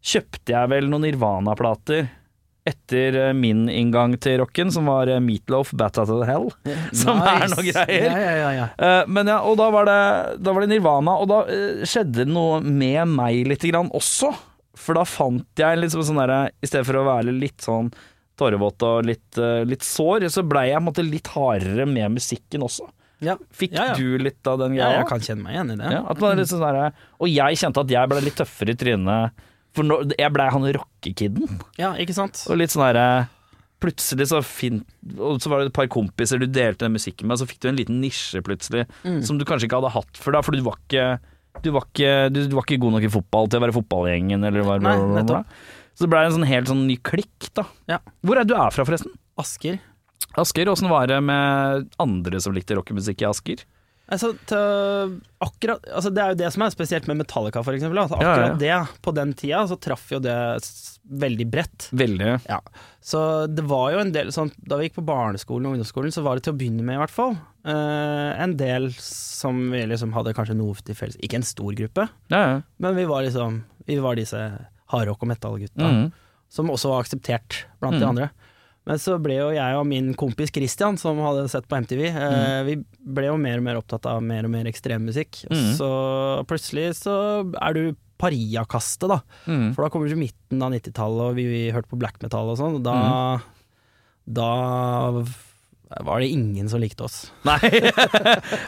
Kjøpte 0.04 0.52
jeg 0.52 0.68
vel 0.68 0.90
noen 0.90 1.06
Nirvana-plater 1.06 2.08
etter 2.64 3.16
eh, 3.28 3.32
min 3.36 3.66
inngang 3.68 4.14
til 4.22 4.38
rocken, 4.40 4.70
som 4.72 4.88
var 4.88 5.10
eh, 5.12 5.20
Meatloaf, 5.20 5.74
Bat 5.76 5.98
Out 6.00 6.12
of 6.14 6.24
Hell. 6.28 6.46
Som 6.96 7.20
er 7.20 7.44
noe 7.52 7.64
greier. 7.66 8.06
Ja, 8.08 8.16
ja, 8.22 8.32
ja, 8.40 8.50
ja. 8.56 8.68
Eh, 8.78 9.10
men 9.12 9.28
ja, 9.28 9.42
og 9.44 9.58
da 9.60 9.68
var, 9.74 9.88
det, 9.90 9.98
da 10.40 10.54
var 10.56 10.64
det 10.64 10.70
Nirvana, 10.72 11.18
og 11.20 11.28
da 11.28 11.42
skjedde 11.84 12.22
det 12.22 12.28
noe 12.32 12.62
med 12.64 13.12
meg 13.12 13.44
lite 13.52 13.68
grann 13.68 13.92
også. 13.94 14.32
For 14.80 14.96
da 14.96 15.04
fant 15.06 15.60
jeg 15.60 15.78
liksom 15.78 16.02
sånn 16.02 16.18
derre 16.18 16.48
I 16.58 16.66
stedet 16.66 16.88
for 16.88 16.98
å 16.98 17.04
være 17.06 17.30
litt 17.36 17.62
sånn 17.62 17.92
tårevåt 18.40 18.82
og 18.82 19.04
litt, 19.06 19.38
litt 19.70 19.84
sår, 19.86 20.24
så 20.34 20.42
blei 20.42 20.64
jeg 20.72 20.80
på 20.80 20.82
en 20.82 20.88
måte 20.88 21.04
litt 21.06 21.28
hardere 21.36 21.84
med 21.86 22.16
musikken 22.16 22.64
også. 22.66 22.88
Ja. 23.22 23.36
Fikk 23.54 23.76
Ja, 23.76 23.92
ja. 23.92 23.94
du 23.94 24.18
litt 24.18 24.46
av 24.50 24.58
den 24.64 24.74
ja, 24.74 24.88
greia? 24.88 24.98
jeg 24.98 25.10
kan 25.12 25.22
kjenne 25.22 25.44
meg 25.46 25.54
igjen 25.54 25.70
i 25.70 25.76
det. 25.78 25.92
Ja, 25.94 26.32
litt 26.34 26.50
sånn 26.50 26.64
der, 26.64 26.96
og 27.20 27.30
jeg 27.30 27.60
kjente 27.60 27.84
at 27.84 27.94
jeg 27.94 28.10
ble 28.10 28.24
litt 28.24 28.36
tøffere 28.40 28.74
i 28.74 28.80
trynet. 28.80 29.44
For 29.74 29.86
nå, 29.86 30.00
jeg 30.14 30.30
blei 30.34 30.48
han 30.54 30.66
rockekiden. 30.76 31.60
Ja, 31.80 31.92
ikke 31.98 32.14
sant? 32.16 32.44
Og 32.48 32.60
litt 32.60 32.70
sånn 32.74 32.86
derre 32.88 33.06
Plutselig 33.84 34.28
så 34.30 34.38
fint 34.46 34.86
Og 35.18 35.42
så 35.42 35.50
var 35.50 35.60
det 35.60 35.66
et 35.68 35.74
par 35.76 35.88
kompiser 35.92 36.38
du 36.40 36.46
delte 36.46 36.86
den 36.86 36.94
musikken 36.94 37.26
med, 37.28 37.34
og 37.36 37.42
så 37.42 37.48
fikk 37.50 37.58
du 37.60 37.66
en 37.68 37.76
liten 37.76 37.98
nisje 38.00 38.40
plutselig 38.46 38.86
Mm. 39.04 39.18
som 39.26 39.36
du 39.36 39.44
kanskje 39.44 39.66
ikke 39.68 39.80
hadde 39.82 39.90
hatt 39.92 40.16
før 40.16 40.38
da, 40.38 40.40
for 40.46 40.56
du 40.56 40.62
var 40.64 40.78
ikke 40.86 41.18
du 41.62 41.68
var 41.74 41.84
ikke, 41.90 42.12
du, 42.32 42.40
var 42.54 42.64
ikke 42.64 42.80
god 42.82 42.94
nok 42.96 43.04
i 43.06 43.10
fotball 43.12 43.46
til 43.50 43.60
å 43.60 43.62
være 43.62 43.74
fotballgjengen, 43.76 44.42
eller 44.48 44.64
hva 44.66 44.78
nettopp. 44.80 45.52
Så 45.94 46.02
det 46.06 46.10
blei 46.10 46.24
en 46.26 46.34
sånn 46.34 46.46
helt 46.48 46.66
sånn 46.70 46.80
ny 46.88 46.96
klikk, 46.98 47.50
da. 47.54 47.62
Ja. 47.86 47.98
Hvor 48.26 48.40
er 48.40 48.48
du 48.48 48.56
er 48.58 48.72
fra, 48.74 48.82
forresten? 48.88 49.12
Asker. 49.38 49.76
Asker. 50.40 50.70
Åssen 50.72 50.90
var 50.90 51.06
det 51.12 51.20
med 51.22 51.86
andre 52.02 52.40
som 52.42 52.56
likte 52.56 52.74
rockemusikk 52.74 53.22
i 53.22 53.28
Asker? 53.28 53.62
Altså, 54.12 54.34
akkurat, 55.40 55.84
altså 55.88 56.10
Det 56.12 56.20
er 56.22 56.32
jo 56.34 56.38
det 56.42 56.50
som 56.52 56.62
er 56.66 56.72
spesielt 56.74 57.06
med 57.08 57.16
Metallica, 57.22 57.62
for 57.64 57.72
eksempel. 57.76 58.00
At 58.02 58.10
Ja, 58.12 58.18
ja. 58.20 58.32
akkurat 58.34 58.58
det, 58.60 59.00
på 59.02 59.14
den 59.16 59.32
tida, 59.34 59.62
så 59.70 59.78
traff 59.80 60.10
jo 60.12 60.18
det 60.20 60.34
veldig 61.08 61.46
bredt. 61.50 61.88
Veldig. 61.92 62.40
Ja. 62.48 62.58
Så 63.04 63.46
det 63.52 63.64
var 63.68 63.92
jo 63.92 63.98
en 64.00 64.12
del 64.12 64.28
sånn 64.32 64.50
Da 64.64 64.76
vi 64.80 64.88
gikk 64.88 64.96
på 65.00 65.04
barneskolen 65.08 65.66
og 65.68 65.74
ungdomsskolen, 65.76 66.12
så 66.14 66.22
var 66.24 66.36
det 66.36 66.44
til 66.46 66.54
å 66.54 66.58
begynne 66.60 66.84
med, 66.84 66.96
i 66.96 67.02
hvert 67.02 67.10
fall. 67.14 67.36
uh, 67.66 68.42
en 68.44 68.56
del 68.60 68.90
som 69.00 69.70
vi 69.72 69.84
liksom 69.88 70.12
hadde 70.12 70.34
kanskje 70.36 70.56
noe 70.56 70.74
til 70.84 70.94
felles. 70.94 71.16
Ikke 71.24 71.36
en 71.40 71.42
stor 71.48 71.72
gruppe, 71.72 72.08
Ja, 72.30 72.42
ja. 72.44 72.60
men 72.78 72.94
vi 72.96 73.04
var 73.06 73.22
liksom 73.24 73.62
Vi 73.86 73.98
var 74.00 74.14
disse 74.16 74.36
hardrock- 74.92 75.22
og 75.22 75.28
metallgutta. 75.28 75.80
mm. 75.84 76.12
som 76.54 76.68
også 76.70 76.88
var 76.88 77.02
akseptert 77.02 77.64
blant 77.80 77.98
de 77.98 78.04
Mm. 78.04 78.08
andre. 78.10 78.30
Men 78.86 78.98
så 79.00 79.14
ble 79.22 79.38
jo 79.38 79.46
jeg 79.56 79.76
og 79.78 79.86
min 79.88 80.10
kompis 80.14 80.50
Christian, 80.52 80.98
som 81.00 81.16
hadde 81.24 81.46
sett 81.48 81.64
på 81.70 81.78
MTV, 81.80 82.02
eh, 82.10 82.16
Mm. 82.18 82.66
vi 82.66 82.74
ble 83.16 83.26
jo 83.30 83.36
mer 83.40 83.56
og 83.58 83.64
mer 83.64 83.76
opptatt 83.80 84.04
av 84.06 84.22
mer 84.22 84.44
og 84.44 84.50
mer 84.52 84.64
ekstremmusikk. 84.68 85.46
Mm. 85.48 85.70
Så 85.78 85.88
plutselig 86.46 86.90
så 87.00 87.14
er 87.62 87.72
du 87.72 87.96
pariakastet, 88.20 89.08
da. 89.08 89.20
Mm. 89.48 89.72
For 89.74 89.82
da 89.84 89.88
kommer 89.90 90.06
du 90.08 90.14
til 90.14 90.20
midten 90.28 90.62
av 90.62 90.70
90-tallet, 90.72 91.30
og 91.30 91.34
vi, 91.34 91.46
vi 91.48 91.62
hørte 91.72 91.88
på 91.88 91.98
black 91.98 92.20
metal 92.22 92.52
og 92.52 92.58
sånn, 92.60 92.82
da 92.84 92.94
Mm. 92.94 93.42
Da 94.26 95.20
var 96.04 96.20
det 96.20 96.28
ingen 96.32 96.68
som 96.68 96.80
likte 96.82 97.04
oss. 97.06 97.30
Nei, 97.48 97.58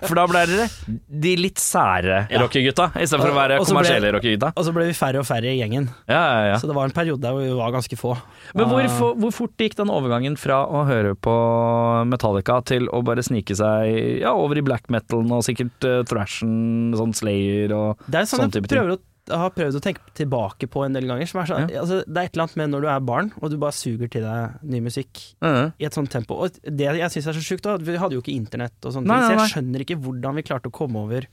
for 0.06 0.14
da 0.18 0.26
ble 0.30 0.42
dere 0.46 0.66
de 1.08 1.32
litt 1.40 1.58
sære 1.62 2.18
Ja. 2.30 2.40
rockegutta, 2.42 2.90
istedenfor 3.00 3.32
å 3.32 3.36
være 3.38 3.58
kommersielle 3.64 4.12
rockegutta. 4.14 4.52
Og 4.54 4.66
så 4.68 4.74
ble 4.76 4.84
vi 4.90 4.94
færre 4.98 5.22
og 5.22 5.26
færre 5.26 5.50
i 5.50 5.56
gjengen. 5.58 5.88
Ja, 6.08 6.20
ja, 6.20 6.42
ja. 6.52 6.58
Så 6.62 6.68
det 6.70 6.76
var 6.76 6.86
en 6.90 6.94
periode 6.96 7.22
der 7.24 7.34
vi 7.38 7.48
var 7.56 7.72
ganske 7.74 7.98
få. 7.98 8.14
Men 8.54 8.68
hvor, 8.70 8.84
Ah. 8.86 8.92
for, 8.98 9.16
hvor 9.18 9.32
fort 9.34 9.56
gikk 9.58 9.74
den 9.80 9.90
overgangen 9.90 10.36
fra 10.38 10.60
å 10.68 10.84
høre 10.86 11.14
på 11.18 11.34
Metallica 12.06 12.60
til 12.68 12.86
å 12.92 13.02
bare 13.06 13.24
snike 13.26 13.56
seg 13.58 14.20
ja, 14.22 14.32
over 14.36 14.58
i 14.60 14.64
black 14.66 14.88
metal 14.92 15.24
og 15.32 15.42
sikkert 15.46 15.86
uh, 15.88 16.02
thrashen, 16.06 16.92
sånn 16.96 17.14
Slayer 17.16 17.72
og 17.74 17.98
Det 18.06 18.20
er 18.22 18.28
sånn 18.28 18.36
Sånn 18.46 18.50
jeg 18.52 18.60
type 18.60 18.68
ting. 18.70 18.78
prøver 18.78 18.96
å, 18.98 19.00
har 19.28 19.50
prøvd 19.50 19.76
å 19.78 19.80
tenke 19.82 20.00
tilbake 20.14 20.68
på 20.70 20.84
en 20.86 20.92
del 20.94 21.06
ganger. 21.08 21.26
Som 21.26 21.40
er 21.42 21.46
sånn, 21.50 21.70
altså, 21.80 22.02
det 22.06 22.16
er 22.16 22.28
et 22.28 22.34
eller 22.36 22.44
annet 22.46 22.56
med 22.56 22.70
når 22.70 22.80
du 22.84 22.88
er 22.92 23.00
barn, 23.00 23.32
og 23.42 23.50
du 23.50 23.56
bare 23.58 23.72
suger 23.74 24.08
til 24.10 24.22
deg 24.22 24.58
ny 24.62 24.80
musikk 24.80 25.22
Mhm. 25.42 25.72
i 25.80 25.84
et 25.84 25.92
sånt 25.94 26.10
tempo. 26.10 26.34
Og 26.44 26.50
det 26.62 26.86
jeg 26.96 27.10
syns 27.10 27.26
er 27.26 27.32
så 27.32 27.42
sjukt, 27.42 27.62
da, 27.62 27.74
at 27.74 27.82
vi 27.82 27.96
hadde 27.96 28.12
jo 28.14 28.20
ikke 28.22 28.36
internett 28.36 28.78
og 28.84 28.92
sånne 28.92 29.06
Nei, 29.06 29.18
ting, 29.28 29.38
så 29.38 29.46
jeg 29.46 29.54
skjønner 29.56 29.80
ikke 29.86 30.00
hvordan 30.00 30.34
vi 30.36 30.42
klarte 30.42 30.70
å 30.70 30.72
komme 30.72 30.96
over 30.96 31.26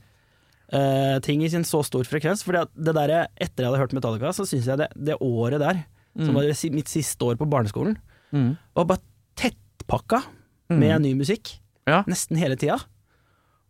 uh, 0.72 1.18
ting 1.20 1.42
i 1.44 1.48
sin 1.48 1.62
så 1.62 1.84
stor 1.84 2.02
frekvens. 2.04 2.42
For 2.42 2.52
det 2.52 2.94
der, 2.96 3.28
etter 3.38 3.62
jeg 3.62 3.70
hadde 3.70 3.78
hørt 3.78 3.92
Metallica, 3.94 4.32
så 4.34 4.42
syns 4.48 4.66
jeg 4.66 4.78
det, 4.78 4.88
det 4.96 5.18
året 5.20 5.60
der, 5.60 5.84
Mm. 6.16 6.26
som 6.26 6.34
var 6.36 6.42
det 6.42 6.70
mitt 6.72 6.86
siste 6.86 7.18
år 7.26 7.34
på 7.36 7.48
barneskolen, 7.50 7.96
mm. 8.32 8.56
var 8.76 8.84
bare 8.84 9.00
tettpakka 9.34 10.22
Mm. 10.70 10.78
med 10.78 11.02
ny 11.02 11.14
musikk. 11.14 11.58
Ja. 11.86 12.02
Nesten 12.04 12.38
hele 12.38 12.56
tida. 12.56 12.78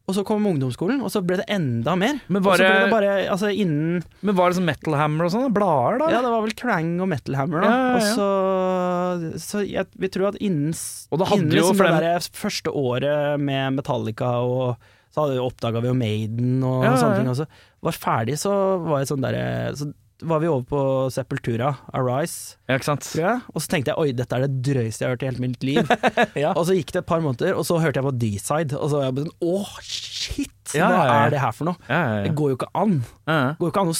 Og 0.04 0.12
så 0.12 0.20
kom 0.28 0.44
ungdomsskolen, 0.44 0.98
og 1.00 1.08
så 1.12 1.22
ble 1.24 1.38
det 1.40 1.46
enda 1.52 1.94
mer. 1.96 2.18
Men 2.28 2.44
var, 2.44 2.60
det, 2.60 2.66
det 2.68 2.90
bare 2.92 3.12
altså 3.32 3.48
innen 3.48 4.02
Men 4.20 4.36
var 4.36 4.52
det 4.52 4.58
sånn 4.58 4.66
Metal 4.68 4.96
Hammer 5.00 5.28
og 5.28 5.32
sånn? 5.32 5.46
Blader, 5.56 6.02
da? 6.02 6.08
Ja, 6.12 6.20
det 6.20 6.32
var 6.34 6.44
vel 6.44 6.56
Krang 6.58 6.90
og 7.00 7.08
Metal 7.08 7.38
Hammer, 7.38 7.64
da. 7.64 7.70
Ja, 7.70 7.78
ja, 7.78 7.86
ja. 7.86 7.94
Og 7.94 8.10
så, 8.18 9.40
så 9.40 9.62
jeg 9.64 9.88
vil 10.02 10.12
tro 10.12 10.28
at 10.28 10.36
innen, 10.44 10.76
Og 11.08 11.22
det 11.22 11.30
innen 11.38 11.56
liksom 11.56 11.80
det 11.80 11.94
der 12.04 12.28
første 12.36 12.74
året 12.76 13.40
med 13.40 13.80
Metallica, 13.80 14.34
og 14.44 14.92
så 15.14 15.28
oppdaga 15.40 15.80
vi 15.80 15.92
jo 15.92 15.96
Maiden 15.96 16.58
og 16.66 16.84
ja, 16.84 16.96
sånne 16.98 17.20
ting 17.22 17.30
også. 17.30 17.48
Var 17.86 17.96
ferdig, 17.96 18.36
så 18.40 18.52
var 18.84 19.02
jeg 19.02 19.12
sånn 19.12 19.24
derre 19.24 19.44
Så 19.78 19.92
var 20.22 20.38
vi 20.40 20.46
over 20.48 20.62
på 20.68 20.80
Sepultura, 21.10 21.72
Arise, 21.92 22.56
Ja, 22.68 22.76
ikke 22.78 22.86
sant? 22.86 23.08
Og 23.54 23.60
så 23.60 23.68
tenkte 23.72 23.90
jeg 23.92 23.98
oi, 23.98 24.12
dette 24.16 24.36
er 24.36 24.44
det 24.46 24.60
drøyeste 24.64 25.02
jeg 25.02 25.08
har 25.08 25.16
hørt 25.16 25.24
i 25.24 25.28
hele 25.30 25.42
mitt 25.42 25.64
liv. 25.66 25.90
Ja. 26.44 26.52
Og 26.54 26.66
så 26.68 26.76
gikk 26.78 26.92
det 26.94 27.00
et 27.02 27.08
par 27.08 27.20
måneder, 27.24 27.56
og 27.58 27.66
så 27.66 27.78
hørte 27.82 27.98
jeg 28.00 28.06
på 28.06 28.12
D-side, 28.22 28.76
og 28.78 28.90
så 28.92 29.00
var 29.00 29.08
jeg 29.08 29.16
bare 29.18 29.26
sånn 29.26 29.48
åh, 29.50 29.72
shit! 29.82 30.74
Hva 30.74 30.90
er 31.26 31.34
det 31.34 31.40
her 31.42 31.52
for 31.54 31.68
noe? 31.72 31.78
Det 32.24 32.32
går 32.38 32.52
jo 32.54 32.58
ikke 32.60 32.70
an. 32.78 32.94
Det 33.26 33.58
går 33.58 33.68
jo 33.68 33.72
ikke 33.74 33.82
an 33.84 33.92
å 33.92 33.96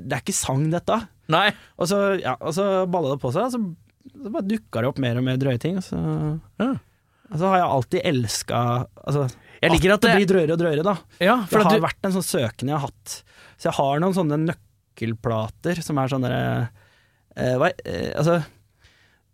Det 0.00 0.14
er 0.16 0.22
ikke 0.24 0.36
sang, 0.38 0.64
dette. 0.72 1.00
Nei. 1.30 1.48
Og 1.78 1.90
så, 1.90 1.98
ja, 2.22 2.36
og 2.40 2.54
så 2.56 2.68
balla 2.90 3.12
det 3.16 3.20
på 3.22 3.30
seg, 3.34 3.50
og 3.50 3.52
så, 3.54 4.14
så 4.24 4.32
bare 4.34 4.46
dukka 4.48 4.82
det 4.84 4.90
opp 4.92 5.02
mer 5.02 5.18
og 5.20 5.26
mer 5.26 5.38
drøye 5.42 5.60
ting. 5.62 5.78
Så, 5.84 5.98
Ja. 6.62 6.70
og 7.30 7.36
så 7.42 7.50
har 7.52 7.60
jeg 7.60 7.68
alltid 7.74 8.06
elska 8.14 8.62
altså, 9.04 9.26
Jeg 9.60 9.74
liker 9.76 9.92
at 9.94 10.06
det 10.06 10.14
blir 10.16 10.30
drøyere 10.30 10.56
og 10.56 10.62
drøyere, 10.62 10.86
da. 10.86 10.96
Ja, 11.22 11.36
for 11.46 11.58
det 11.60 11.68
har 11.68 11.78
du 11.82 11.86
vært 11.90 12.08
en 12.08 12.14
sånn 12.16 12.26
søken 12.26 12.70
jeg 12.72 12.78
har 12.78 12.86
hatt. 12.88 13.20
Så 13.60 13.68
jeg 13.68 13.76
har 13.82 14.00
noen 14.02 14.16
sånne 14.16 14.40
nøkkelplater 14.90 15.80
som 15.82 15.98
er 15.98 16.08
sånn 16.10 16.24
derre 16.24 16.70
eh, 17.36 17.54
hva- 17.56 17.74
eh, 17.84 18.12
Altså 18.18 18.40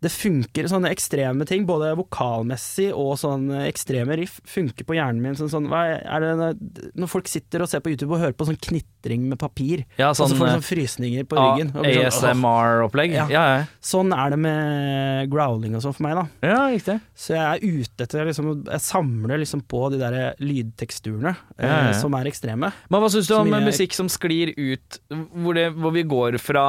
det 0.04 0.10
funker, 0.12 0.66
sånne 0.68 0.90
ekstreme 0.92 1.46
ting, 1.48 1.64
både 1.68 1.94
vokalmessig 1.96 2.90
og 2.92 3.14
sånn 3.20 3.46
ekstreme 3.62 4.18
riff, 4.20 4.36
funker 4.48 4.84
på 4.84 4.96
hjernen 4.98 5.22
min 5.24 5.38
sånn, 5.38 5.48
sånn 5.48 5.70
når, 5.72 6.52
når 7.00 7.08
folk 7.10 7.30
sitter 7.30 7.64
og 7.64 7.70
ser 7.70 7.80
på 7.84 7.94
YouTube 7.94 8.12
og 8.12 8.20
hører 8.20 8.36
på 8.36 8.44
sånn 8.48 8.58
knitring 8.60 9.24
med 9.30 9.40
papir, 9.40 9.86
Ja, 9.96 10.10
og 10.10 10.18
så 10.18 10.26
sånn, 10.28 10.36
får 10.36 10.44
de 10.44 10.50
eh, 10.50 10.58
sånn 10.58 10.66
frysninger 10.68 11.26
på 11.30 11.40
ryggen. 11.40 11.72
sånn. 11.72 11.88
ASMR-opplegg. 12.04 13.16
Ja. 13.16 13.26
Ja. 13.32 13.46
Sånn 13.80 14.12
er 14.12 14.36
det 14.36 14.40
med 14.44 15.32
growling 15.32 15.78
og 15.78 15.86
sånn 15.86 15.96
for 15.96 16.08
meg, 16.10 16.20
da. 16.20 16.26
ja, 16.52 16.60
riktig. 16.76 16.98
Så 17.16 17.32
jeg 17.38 17.44
er 17.46 17.80
ute 17.80 18.04
etter 18.06 18.28
liksom, 18.28 18.52
Jeg 18.68 18.84
samler 18.84 19.40
liksom 19.40 19.64
på 19.64 19.86
de 19.94 20.00
der 20.02 20.18
lydteksturene 20.44 21.32
eh, 21.56 21.64
ja, 21.64 21.82
ja. 21.88 21.96
som 21.96 22.14
er 22.20 22.28
ekstreme. 22.28 22.72
Men 22.92 23.02
hva 23.02 23.12
syns 23.12 23.32
du 23.32 23.36
om 23.40 23.48
jeg, 23.48 23.64
musikk 23.72 23.96
som 23.96 24.12
sklir 24.12 24.52
ut, 24.56 25.00
hvor, 25.08 25.56
det, 25.56 25.70
hvor 25.72 25.96
vi 25.96 26.04
går 26.04 26.36
fra 26.42 26.66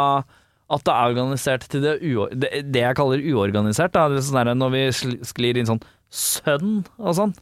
at 0.69 0.83
det 0.83 0.93
er 0.93 1.11
organisert 1.13 1.67
til 1.71 1.81
det, 1.85 1.93
det, 2.41 2.49
det 2.73 2.81
jeg 2.83 2.95
kaller 2.99 3.21
uorganisert? 3.31 3.93
Da. 3.95 4.07
Det 4.11 4.17
er 4.19 4.25
sånn 4.27 4.39
der, 4.43 4.53
når 4.59 4.73
vi 4.73 4.81
sklir 5.29 5.57
inn 5.61 5.69
sånn 5.69 5.81
sønn 6.11 6.81
og 6.99 7.13
sånn. 7.15 7.33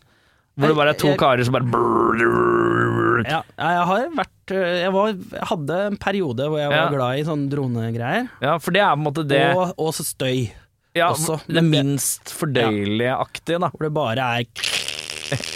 Hvor 0.56 0.72
det 0.72 0.76
bare 0.78 0.94
er 0.94 1.00
to 1.00 1.08
Jeg- 1.10 1.18
jeg- 1.18 1.20
karer 1.20 1.44
som 1.44 1.54
bare 1.58 3.26
Ja, 3.26 3.42
jeg 3.58 3.86
har 3.90 4.04
vært 4.16 4.52
eh, 4.54 4.76
Jeg, 4.84 4.92
var, 4.94 5.08
jeg 5.14 5.48
hadde 5.50 5.78
en 5.88 5.98
periode 5.98 6.46
hvor 6.48 6.60
jeg 6.62 6.70
var 6.70 6.78
Ja. 6.78 6.90
glad 6.94 7.20
i 7.20 7.24
sånne 7.28 7.50
dronegreier. 7.52 8.30
Ja, 8.42 8.58
for 8.62 8.72
det 8.72 8.82
er 8.82 8.94
på 8.94 9.00
en 9.02 9.06
måte 9.08 9.26
det 9.28 9.42
Og, 9.56 9.74
og 9.78 9.94
så 9.98 10.06
støy. 10.06 10.52
ja, 10.96 11.10
også. 11.12 11.40
Det 11.48 11.64
minst 11.64 12.32
fordøyelige-aktige, 12.38 13.60
da. 13.60 13.70
Hvor 13.74 13.84
det 13.88 13.94
bare 13.94 14.18
er 14.20 14.46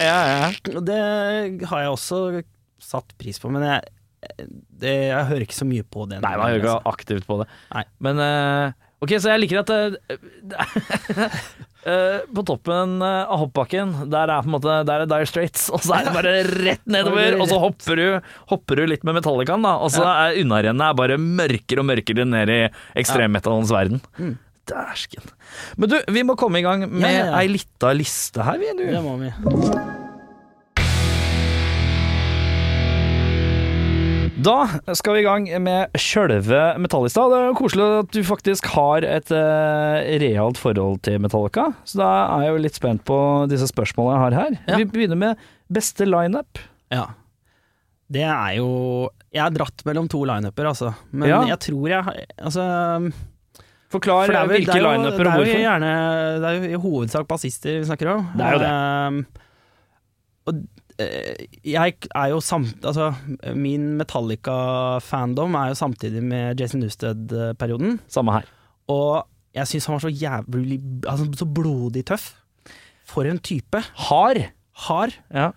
Ja, 0.00 0.18
ja. 0.26 0.80
Det 0.80 1.64
har 1.70 1.80
jeg 1.84 1.90
også 1.94 2.42
satt 2.80 3.16
pris 3.18 3.38
på, 3.38 3.50
men 3.52 3.62
jeg, 3.62 3.84
det, 4.80 4.94
jeg 5.10 5.26
hører 5.30 5.46
ikke 5.46 5.56
så 5.56 5.66
mye 5.68 5.84
på 5.86 6.06
det. 6.10 6.20
Nei, 6.24 6.36
man 6.36 6.50
hører 6.52 6.62
ikke 6.64 6.92
aktivt 6.92 7.26
på 7.28 7.40
det. 7.42 7.50
Nei. 7.74 7.84
Men 8.04 8.22
eh, 8.24 8.78
Ok, 9.00 9.14
så 9.16 9.30
jeg 9.32 9.40
liker 9.40 9.62
at 9.62 9.70
det, 9.70 10.16
eh, 11.88 12.18
På 12.36 12.44
toppen 12.44 12.98
eh, 13.00 13.22
av 13.24 13.46
hoppbakken, 13.46 13.94
der 14.12 14.28
er 14.28 14.44
på 14.44 14.50
en 14.50 14.56
måte 14.58 14.74
Der 14.88 15.06
er 15.06 15.08
Dire 15.08 15.28
Straits, 15.28 15.70
og 15.72 15.80
så 15.86 15.96
er 15.96 16.08
det 16.08 16.12
bare 16.18 16.34
rett 16.50 16.84
nedover, 16.84 17.38
og 17.40 17.48
så 17.48 17.60
hopper 17.62 17.96
du, 17.96 18.04
hopper 18.52 18.82
du 18.82 18.84
litt 18.92 19.06
med 19.08 19.16
Metallicaen, 19.16 19.64
da, 19.64 19.78
og 19.80 19.92
så 19.94 20.04
er 20.04 20.36
unnarennet 20.42 21.00
bare 21.00 21.16
mørkere 21.20 21.80
og 21.80 21.88
mørkere 21.94 22.28
ned 22.28 22.52
i 22.52 22.60
ekstremmetallens 23.00 23.72
verden. 23.72 24.04
Mm. 24.20 24.36
Dæsken. 24.70 25.32
Men 25.80 25.94
du, 25.94 25.96
vi 26.12 26.26
må 26.28 26.36
komme 26.38 26.60
i 26.60 26.66
gang 26.66 26.84
med 26.84 27.08
Ja, 27.08 27.16
ja, 27.16 27.26
ja. 27.32 27.40
ei 27.40 27.48
lita 27.56 27.96
liste 27.96 28.44
her, 28.44 28.60
vi, 28.60 28.70
du. 28.76 28.84
Det 28.92 29.02
må 29.02 29.16
vi. 29.24 29.32
Da 34.40 34.94
skal 34.96 35.16
vi 35.16 35.20
i 35.20 35.26
gang 35.26 35.46
med 35.64 35.96
sjølve 35.98 36.60
Metallista. 36.80 37.24
Det 37.28 37.38
er 37.40 37.48
jo 37.50 37.56
koselig 37.58 37.86
at 37.98 38.12
du 38.14 38.20
faktisk 38.24 38.68
har 38.72 39.04
et 39.04 39.32
eh, 39.34 40.10
realt 40.22 40.60
forhold 40.60 41.00
til 41.04 41.18
Metallica. 41.22 41.66
Så 41.88 41.98
da 42.00 42.10
er 42.38 42.44
jeg 42.46 42.54
jo 42.54 42.60
litt 42.64 42.78
spent 42.78 43.02
på 43.08 43.18
disse 43.50 43.68
spørsmålene 43.68 44.14
jeg 44.16 44.24
har 44.24 44.38
her. 44.38 44.58
Ja. 44.70 44.78
Vi 44.80 44.86
begynner 44.94 45.18
med 45.20 45.42
beste 45.72 46.06
lineup. 46.08 46.62
Ja. 46.94 47.08
Det 48.10 48.24
er 48.26 48.56
jo 48.58 48.70
Jeg 49.30 49.44
har 49.44 49.52
dratt 49.54 49.84
mellom 49.86 50.08
to 50.10 50.24
lineuper, 50.26 50.66
altså. 50.72 50.94
Men 51.12 51.28
Ja. 51.28 51.42
jeg 51.46 51.58
tror 51.62 51.84
jeg 51.88 52.26
Altså 52.42 52.64
Forklar 53.90 54.26
for 54.26 54.34
er 54.34 54.46
vel- 54.48 54.56
hvilke 54.64 54.74
er 54.78 54.82
lineuper 54.82 55.10
og 55.12 55.18
Det 55.18 55.26
er 55.26 55.36
jo 55.36 55.44
hvorfor. 55.44 55.62
gjerne 55.66 55.92
Det 56.40 56.48
er 56.48 56.54
jo 56.56 56.78
i 56.78 56.82
hovedsak 56.82 57.28
bassister 57.28 57.78
vi 57.78 57.86
snakker 57.86 58.10
om. 58.16 58.28
Det 58.36 58.46
er 58.46 58.52
jo 58.52 58.58
det. 58.58 58.70
Ehm, 58.70 59.26
og 60.46 60.54
jeg 61.64 61.96
er 62.14 62.28
jo 62.32 62.40
samt... 62.44 62.84
Altså, 62.84 63.10
min 63.56 63.96
Metallica-fandom 64.00 65.54
er 65.60 65.72
jo 65.72 65.78
samtidig 65.78 66.22
med 66.24 66.60
Jason 66.60 66.82
Newsted-perioden. 66.84 67.98
Samme 68.10 68.38
her. 68.38 68.48
Og 68.90 69.24
jeg 69.56 69.66
syns 69.70 69.88
han 69.88 69.96
var 69.98 70.04
så 70.04 70.12
jævlig 70.14 70.78
altså, 71.10 71.26
Så 71.40 71.46
blodig 71.46 72.04
tøff. 72.10 72.32
For 73.10 73.26
en 73.26 73.40
type. 73.42 73.80
Hard. 74.08 74.44
Hard. 74.86 75.16
Ja. 75.34 75.50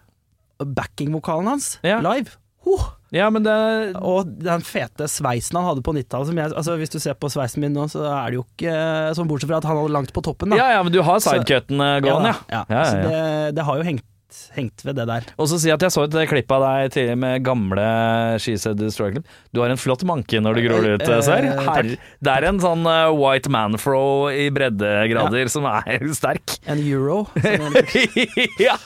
Backingvokalen 0.63 1.47
hans 1.53 1.77
Ja. 1.83 1.99
live. 2.01 2.37
Huh. 2.63 2.79
ja, 3.11 3.25
men 3.29 3.43
det 3.43 3.53
Og 3.99 4.29
den 4.39 4.61
fete 4.63 5.03
sveisen 5.11 5.57
han 5.59 5.65
hadde 5.67 5.81
på 5.83 5.91
90-tallet 5.91 6.53
altså 6.55 6.77
Hvis 6.79 6.93
du 6.93 6.95
ser 7.03 7.17
på 7.19 7.27
sveisen 7.27 7.59
min 7.59 7.73
nå, 7.75 7.89
så 7.91 8.05
er 8.07 8.31
det 8.31 8.37
jo 8.39 8.45
ikke 8.45 8.75
sånn 9.17 9.27
bortsett 9.27 9.51
fra 9.51 9.59
at 9.59 9.67
han 9.67 9.81
hadde 9.81 9.91
langt 9.91 10.13
på 10.15 10.23
toppen, 10.23 10.53
da. 10.53 10.61
Ja 10.61 10.69
ja, 10.77 10.83
men 10.87 10.93
du 10.95 11.01
har 11.03 11.19
sidecutene 11.19 11.89
gående, 12.05 12.31
ja. 12.47 12.61
ja. 12.61 12.63
Ja, 12.69 12.77
ja, 12.77 12.85
Så 12.87 13.01
ja. 13.01 13.03
det, 13.09 13.55
det 13.57 13.65
har 13.67 13.81
jo 13.81 13.87
hengt, 13.89 14.05
hengt 14.55 14.83
ved 14.85 14.95
det 14.99 15.05
der. 15.09 15.25
Og 15.37 15.47
så 15.51 15.57
si 15.61 15.71
at 15.73 15.81
jeg 15.85 15.91
så 15.93 16.03
et 16.07 16.15
klipp 16.29 16.51
av 16.55 16.63
deg 16.65 16.91
tidligere 16.95 17.19
med 17.23 17.43
gamle 17.45 17.85
She 18.43 18.55
Said 18.57 18.77
Destroy 18.81 19.11
Club. 19.15 19.25
Du 19.53 19.61
har 19.63 19.69
en 19.73 19.79
flott 19.81 20.03
manke 20.07 20.41
når 20.43 20.59
du 20.59 20.61
gror 20.67 20.87
ut, 20.95 21.01
Eh, 21.03 21.21
ser. 21.21 21.47
det 22.23 22.31
er 22.35 22.47
en 22.49 22.59
sånn 22.63 22.85
eh, 22.89 23.09
white 23.17 23.49
man-fro 23.53 24.29
i 24.33 24.49
breddegrader 24.53 25.49
som 25.51 25.65
er 25.69 26.07
sterk. 26.19 26.57
En 26.67 26.79
euro. 26.83 27.23
ja. 28.59 28.77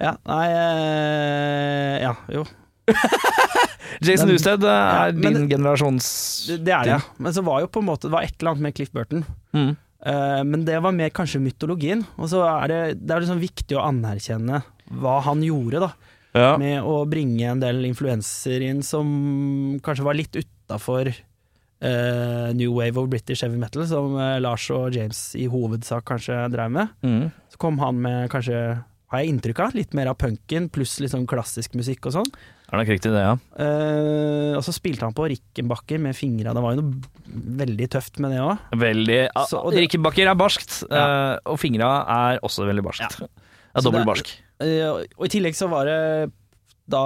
ja, 0.00 0.14
nei 0.26 0.46
eh, 0.54 2.00
Ja, 2.06 2.14
jo. 2.32 2.46
Jason 4.00 4.28
Den- 4.30 4.64
eh, 4.64 4.70
er 4.70 5.06
Ja, 5.06 5.10
din 5.12 5.34
det- 5.34 5.48
generasjons 5.56 6.46
Det, 6.58 6.72
er 6.72 6.84
det. 6.84 7.02
Men 7.18 7.32
så 7.32 7.42
var 7.44 7.60
jo 7.60 7.66
på 7.68 7.80
en 7.82 7.86
måte 7.86 8.08
Det 8.08 8.12
var 8.14 8.22
et 8.22 8.34
eller 8.40 8.50
annet 8.52 8.62
med 8.62 8.74
Cliff 8.74 8.90
Burton. 8.92 9.24
mm. 9.54 9.76
Uh, 10.00 10.40
men 10.48 10.62
det 10.64 10.78
var 10.80 10.92
mer 10.96 11.10
kanskje 11.12 11.36
mytologien. 11.44 12.06
Og 12.16 12.30
så 12.32 12.40
er 12.40 12.68
det, 12.72 12.78
det 13.06 13.12
er 13.12 13.20
liksom 13.20 13.38
viktig 13.42 13.76
å 13.76 13.82
anerkjenne 13.84 14.62
hva 14.90 15.20
han 15.22 15.42
gjorde, 15.46 15.80
da. 15.80 15.90
ja. 16.34 16.56
Med 16.58 16.82
å 16.82 17.04
bringe 17.10 17.46
en 17.50 17.60
del 17.62 17.84
influenser 17.88 18.62
inn 18.66 18.82
som 18.82 19.80
kanskje 19.82 20.06
var 20.06 20.14
litt 20.18 20.36
utafor 20.40 21.12
Uh, 21.80 22.52
New 22.52 22.74
Wave 22.76 22.98
of 23.00 23.06
British 23.08 23.40
Heavy 23.40 23.56
Metal, 23.56 23.86
som 23.88 24.12
uh, 24.12 24.36
Lars 24.36 24.66
og 24.68 24.92
James 24.92 25.16
i 25.40 25.46
hovedsak 25.48 26.04
kanskje 26.04 26.36
drev 26.52 26.68
med. 26.74 26.90
Mm. 27.00 27.30
Så 27.48 27.56
kom 27.56 27.78
han 27.80 27.96
med 28.04 28.26
kanskje, 28.28 28.58
har 29.08 29.22
jeg 29.22 29.30
inntrykk 29.32 29.62
av, 29.64 29.72
litt 29.78 29.96
mer 29.96 30.10
av 30.12 30.18
punken, 30.20 30.66
pluss 30.68 30.98
litt 31.00 31.14
sånn 31.14 31.24
klassisk 31.30 31.72
musikk 31.80 32.10
og 32.10 32.18
sånn. 32.18 32.28
Er 32.68 32.82
nok 32.82 32.92
riktig, 32.92 33.14
det, 33.16 33.22
ja. 33.24 33.32
Uh, 33.56 34.58
og 34.58 34.66
så 34.66 34.74
spilte 34.76 35.08
han 35.08 35.16
på 35.16 35.30
Rickenbacker 35.32 36.04
med 36.04 36.18
fingra, 36.20 36.52
det 36.52 36.66
var 36.66 36.76
jo 36.76 36.84
noe 36.84 37.40
veldig 37.62 37.88
tøft 37.96 38.20
med 38.20 38.36
det 38.36 38.44
òg. 38.44 38.68
Veldig 38.84 39.18
Så- 39.48 39.64
og 39.64 39.72
det- 39.72 39.88
er 40.20 40.34
barskt, 40.36 40.84
Ja. 40.90 41.38
og 41.46 41.58
fingra 41.58 42.04
er 42.04 42.40
også 42.44 42.68
veldig 42.68 42.84
barskt. 42.84 43.20
Ja. 43.24 43.26
Det 43.26 43.80
er 43.80 43.88
dobbelt 43.88 44.04
barsk. 44.04 44.36
Eh, 44.60 44.86
og 44.90 45.26
i 45.26 45.32
tillegg 45.32 45.56
så 45.56 45.70
var 45.72 45.88
det 45.88 45.98
da 46.90 47.02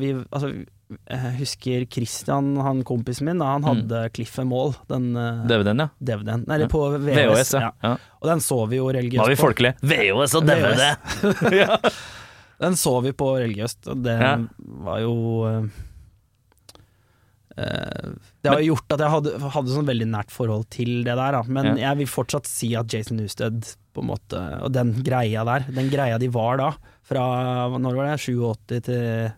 vi 0.00 0.14
Altså, 0.16 0.50
jeg 0.90 1.34
husker 1.38 1.84
Christian, 1.92 2.56
han 2.58 2.80
kompisen 2.86 3.28
min, 3.28 3.38
da, 3.38 3.52
han 3.54 3.66
hadde 3.66 4.00
Cliff 4.16 4.38
and 4.42 4.50
Mall, 4.50 4.72
den 4.90 5.12
uh, 5.14 5.44
DVD-en, 5.46 5.84
ja. 5.84 5.88
DVD-en. 6.02 6.42
Nei, 6.50 6.56
Ja. 6.64 6.66
på 6.72 6.80
VHS. 6.96 7.20
VHS, 7.20 7.52
ja. 7.54 7.68
ja. 7.84 7.92
Og 8.18 8.26
den 8.26 8.42
så 8.42 8.58
vi 8.66 8.80
jo 8.80 8.88
religiøst 8.90 9.20
på. 9.20 9.28
Var 9.28 9.30
vi 9.30 9.38
folkelige. 9.38 9.76
VHS 9.86 10.34
og 10.40 10.46
DVD! 10.50 10.88
VHS. 11.46 12.00
Den 12.60 12.74
så 12.76 12.90
vi 13.00 13.14
på 13.16 13.30
religiøst, 13.40 13.86
og 13.88 14.02
det 14.04 14.18
var 14.84 14.98
jo 15.00 15.14
eh, 15.48 15.54
eh, 15.62 15.68
Det 18.42 18.50
har 18.52 18.60
jo 18.62 18.74
gjort 18.74 18.94
at 18.96 19.02
jeg 19.04 19.10
hadde, 19.14 19.32
hadde 19.54 19.74
sånn 19.74 19.88
veldig 19.88 20.08
nært 20.10 20.30
forhold 20.32 20.66
til 20.72 21.02
det 21.04 21.14
der, 21.18 21.32
da. 21.36 21.42
men 21.46 21.66
Ja. 21.76 21.90
jeg 21.90 21.98
vil 21.98 22.06
fortsatt 22.10 22.46
si 22.48 22.74
at 22.78 22.88
Jason 22.92 23.18
Newsted 23.20 23.74
på 23.94 24.02
en 24.04 24.08
måte, 24.12 24.40
og 24.62 24.72
den 24.72 24.94
greia 25.04 25.44
der, 25.44 25.66
den 25.72 25.90
greia 25.90 26.18
de 26.18 26.28
var 26.28 26.56
da, 26.58 26.70
fra 27.02 27.68
når 27.76 27.94
var 27.98 28.10
det, 28.12 28.20
87 28.22 28.80
til 28.86 29.32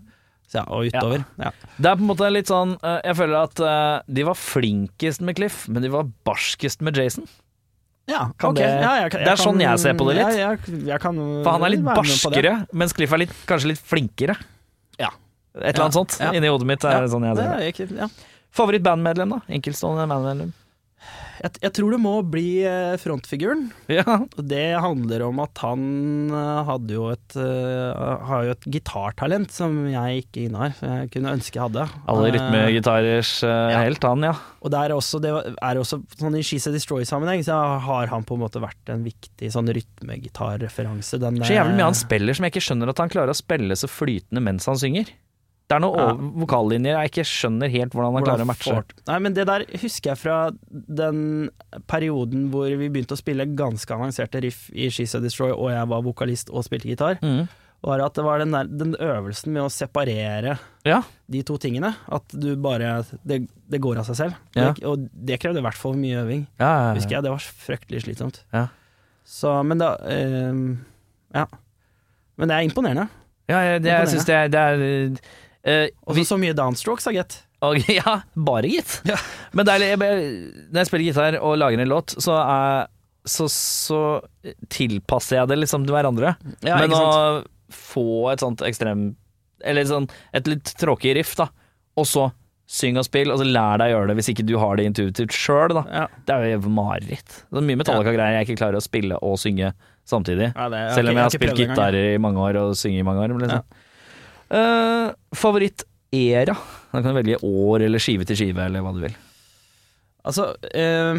ja, 0.52 0.64
og 0.68 0.84
utover. 0.84 1.24
Ja. 1.40 1.50
Det 1.80 1.88
er 1.88 1.96
på 1.96 2.04
en 2.04 2.10
måte 2.10 2.26
litt 2.30 2.50
sånn 2.50 2.74
eh, 2.84 2.98
Jeg 3.08 3.16
føler 3.16 3.38
at 3.46 3.60
eh, 3.64 4.02
de 4.12 4.24
var 4.28 4.34
flinkest 4.36 5.22
med 5.24 5.38
Cliff, 5.38 5.62
men 5.72 5.80
de 5.82 5.88
var 5.88 6.04
barskest 6.28 6.82
med 6.84 6.94
Jason. 7.00 7.24
Ja, 8.10 8.26
Kan 8.36 8.50
ok. 8.50 8.58
det- 8.60 8.82
Ja, 8.82 8.94
jeg 9.00 9.12
jeg, 9.12 9.24
det 9.24 9.32
er 9.32 9.40
sånn 9.40 9.56
kan- 9.56 9.60
jeg 9.64 9.78
ser 9.80 9.94
på 9.94 10.08
det 10.10 10.16
litt. 10.18 10.36
Jeg, 10.86 11.00
kan 11.00 11.16
For 11.16 11.50
han 11.52 11.62
er 11.64 11.70
litt 11.70 11.84
barskere, 11.86 12.66
mens 12.74 12.92
Cliff 12.92 13.12
er 13.12 13.18
litt, 13.24 13.32
kanskje 13.46 13.68
litt 13.72 13.80
flinkere. 13.80 14.36
Et 15.58 15.72
eller 15.74 15.86
annet 15.86 15.98
sånt. 15.98 16.18
Inni 16.32 16.48
hodet 16.52 16.68
mitt 16.68 16.84
er 16.88 16.96
Ja, 16.96 17.04
det 17.04 17.12
sånn 17.12 17.26
jeg 17.28 17.38
ser 17.38 17.52
det. 17.52 17.70
ikke, 17.72 17.88
ja. 17.98 18.08
Favoritt-bandmedlem, 18.52 19.36
da? 19.36 19.40
Enkeltstående 19.58 20.08
bandmedlem? 20.08 20.52
jeg, 21.42 21.58
jeg 21.64 21.72
tror 21.76 21.94
det 21.94 21.98
må 22.02 22.12
bli 22.28 22.46
eh, 22.68 22.94
frontfiguren. 23.00 23.66
Ja. 23.92 24.22
Det 24.36 24.78
handler 24.80 25.24
om 25.26 25.40
at 25.42 25.58
han 25.62 25.82
eh, 26.32 26.60
hadde 26.68 26.94
jo 26.96 27.08
et 27.12 27.34
uh, 27.36 28.22
har 28.28 28.46
jo 28.46 28.54
et 28.54 28.66
gitartalent 28.76 29.52
som 29.52 29.74
jeg 29.90 30.22
ikke 30.24 30.46
innehar, 30.46 30.76
jeg 30.78 31.10
kunne 31.12 31.34
ønske 31.36 31.58
jeg 31.58 31.64
hadde. 31.66 31.86
Alle 32.10 32.30
rytmegitarers 32.34 33.34
uh, 33.44 33.50
ja. 33.74 33.82
helt, 33.84 34.06
han, 34.06 34.24
ja. 34.30 34.32
Og 34.62 34.72
det 34.72 34.80
er 34.80 34.94
også, 34.96 35.20
det 35.22 35.32
er 35.34 35.80
også 35.80 36.00
sånn 36.20 36.38
i 36.38 36.44
She's 36.46 36.68
a 36.70 36.74
Destroy-sammenheng, 36.74 37.44
så 37.46 37.58
har 37.84 38.12
han 38.12 38.26
på 38.28 38.38
en 38.38 38.44
måte 38.44 38.62
vært 38.62 38.94
en 38.94 39.04
viktig 39.06 39.50
sånn 39.52 39.70
rytmegitarreferanse. 39.74 41.18
Så 41.18 41.52
jævlig 41.52 41.76
mye 41.76 41.90
han 41.90 41.98
spiller 41.98 42.38
som 42.38 42.46
jeg 42.46 42.54
ikke 42.54 42.66
skjønner 42.70 42.94
at 42.94 43.02
han 43.02 43.12
klarer 43.12 43.34
å 43.34 43.38
spille 43.38 43.76
så 43.78 43.90
flytende 43.90 44.44
mens 44.44 44.70
han 44.70 44.80
synger. 44.80 45.12
Det 45.72 45.78
er 45.78 45.82
noen 45.86 46.02
Ja. 46.02 46.12
vokallinjer 46.44 46.98
jeg 46.98 47.10
ikke 47.12 47.24
skjønner 47.30 47.70
helt 47.72 47.94
hvordan 47.96 48.12
han 48.18 48.26
klarer 48.26 48.44
å 48.44 48.50
matche. 48.50 48.74
Nei, 49.08 49.18
men 49.24 49.32
det 49.38 49.46
der 49.48 49.64
husker 49.80 50.10
jeg 50.12 50.18
fra 50.20 50.36
den 50.70 51.48
perioden 51.88 52.50
hvor 52.52 52.68
vi 52.76 52.90
begynte 52.92 53.16
å 53.16 53.20
spille 53.20 53.46
ganske 53.56 53.88
avanserte 53.96 54.42
riff 54.44 54.66
i 54.74 54.90
She's 54.92 55.14
a 55.16 55.20
Destroy, 55.24 55.50
og 55.54 55.70
jeg 55.72 55.88
var 55.88 56.02
vokalist 56.04 56.52
og 56.52 56.66
spilte 56.66 56.90
gitar. 56.92 57.16
Mm. 57.24 57.46
Var 57.82 57.98
at 58.04 58.14
det 58.14 58.22
var 58.22 58.38
den, 58.38 58.52
der, 58.54 58.68
den 58.68 58.92
øvelsen 58.94 59.50
med 59.56 59.64
å 59.64 59.70
separere 59.72 60.58
Ja. 60.86 61.00
de 61.28 61.40
to 61.42 61.56
tingene. 61.58 61.94
At 62.12 62.28
du 62.30 62.54
bare 62.56 63.04
Det, 63.26 63.40
det 63.72 63.80
går 63.82 63.98
av 63.98 64.04
seg 64.06 64.16
selv. 64.20 64.36
Ja. 64.54 64.68
Det, 64.72 64.84
og 64.86 65.08
det 65.12 65.40
krevde 65.42 65.58
i 65.58 65.66
hvert 65.66 65.74
fall 65.80 65.94
mye 65.98 66.20
øving. 66.22 66.44
Husker 66.60 67.16
jeg. 67.16 67.22
Det 67.24 67.32
var 67.32 67.38
fryktelig 67.42 68.04
slitsomt. 68.04 68.42
Ja. 68.52 68.68
Så, 69.24 69.56
men 69.66 69.78
da 69.78 69.96
øh, 70.04 70.76
Ja. 71.34 71.46
Men 72.36 72.48
det 72.48 72.54
er 72.60 72.68
imponerende. 72.68 73.08
ja, 73.48 73.78
det, 73.78 73.90
jeg 73.90 74.08
syns 74.14 74.24
det 74.26 74.38
det 74.52 74.60
er 74.60 75.16
eh, 75.64 75.88
Og 76.06 76.16
vi- 76.16 76.24
så 76.28 76.38
mye 76.40 76.54
downstrokes, 76.58 77.04
da, 77.08 77.12
gitt. 77.20 77.40
Ja, 77.94 78.20
bare 78.34 78.66
gitt. 78.66 78.96
Ja. 79.06 79.16
Men 79.54 79.66
det 79.68 79.74
er, 79.76 79.84
jeg, 79.92 79.98
når 80.72 80.80
jeg 80.82 80.88
spiller 80.88 81.06
gitar 81.06 81.36
og 81.40 81.58
lager 81.60 81.78
en 81.84 81.88
låt, 81.92 82.14
så, 82.18 82.34
er, 82.42 82.88
så, 83.28 83.46
så 83.52 84.00
tilpasser 84.72 85.38
jeg 85.40 85.50
det 85.52 85.58
liksom 85.62 85.86
til 85.86 85.94
hverandre. 85.94 86.34
Ja, 86.66 86.80
Men 86.82 86.94
å 86.96 87.42
få 87.72 88.32
et 88.34 88.42
sånt 88.42 88.60
ekstrem 88.66 89.12
Eller 89.64 89.86
sånn 89.88 90.08
et 90.34 90.48
litt 90.50 90.72
tråkig 90.80 91.14
riff, 91.16 91.36
da, 91.38 91.46
og 91.96 92.08
så 92.10 92.26
syng 92.72 92.96
og 92.98 93.04
spill, 93.06 93.30
og 93.30 93.38
så 93.38 93.44
lær 93.46 93.78
deg 93.78 93.92
å 93.92 93.94
gjøre 93.94 94.08
det 94.10 94.14
hvis 94.18 94.30
ikke 94.32 94.44
du 94.48 94.54
har 94.58 94.78
det 94.80 94.86
intuitivt 94.88 95.34
sjøl. 95.36 95.74
Ja. 95.86 96.06
Det 96.26 96.34
er 96.34 96.46
jo 96.56 96.70
mareritt. 96.72 97.34
Det 97.52 97.60
er 97.60 97.66
mye 97.68 97.78
Metallica-greier 97.78 98.38
jeg 98.40 98.48
ikke 98.48 98.58
klarer 98.62 98.80
å 98.80 98.82
spille 98.82 99.18
og 99.22 99.36
synge 99.38 99.70
samtidig. 100.08 100.48
Ja, 100.56 100.66
det, 100.72 100.80
okay, 100.88 100.94
Selv 100.96 101.12
om 101.12 101.20
jeg 101.20 101.26
har 101.28 101.34
spilt 101.36 101.60
gitar 101.62 101.98
i 102.00 102.06
mange 102.22 102.42
år 102.42 102.58
og 102.62 102.72
synge 102.80 103.02
i 103.02 103.06
mange 103.06 103.22
år. 103.26 103.34
Liksom. 103.44 103.62
Eh, 104.52 105.12
Favoritt-era? 105.38 106.56
Da 106.92 107.00
kan 107.00 107.08
du 107.10 107.18
velge 107.22 107.40
år 107.46 107.86
eller 107.86 108.02
skive 108.02 108.26
til 108.28 108.38
skive, 108.38 108.66
eller 108.68 108.84
hva 108.84 108.92
du 108.96 109.00
vil. 109.06 109.14
Altså, 110.22 110.52
uh, 110.54 111.18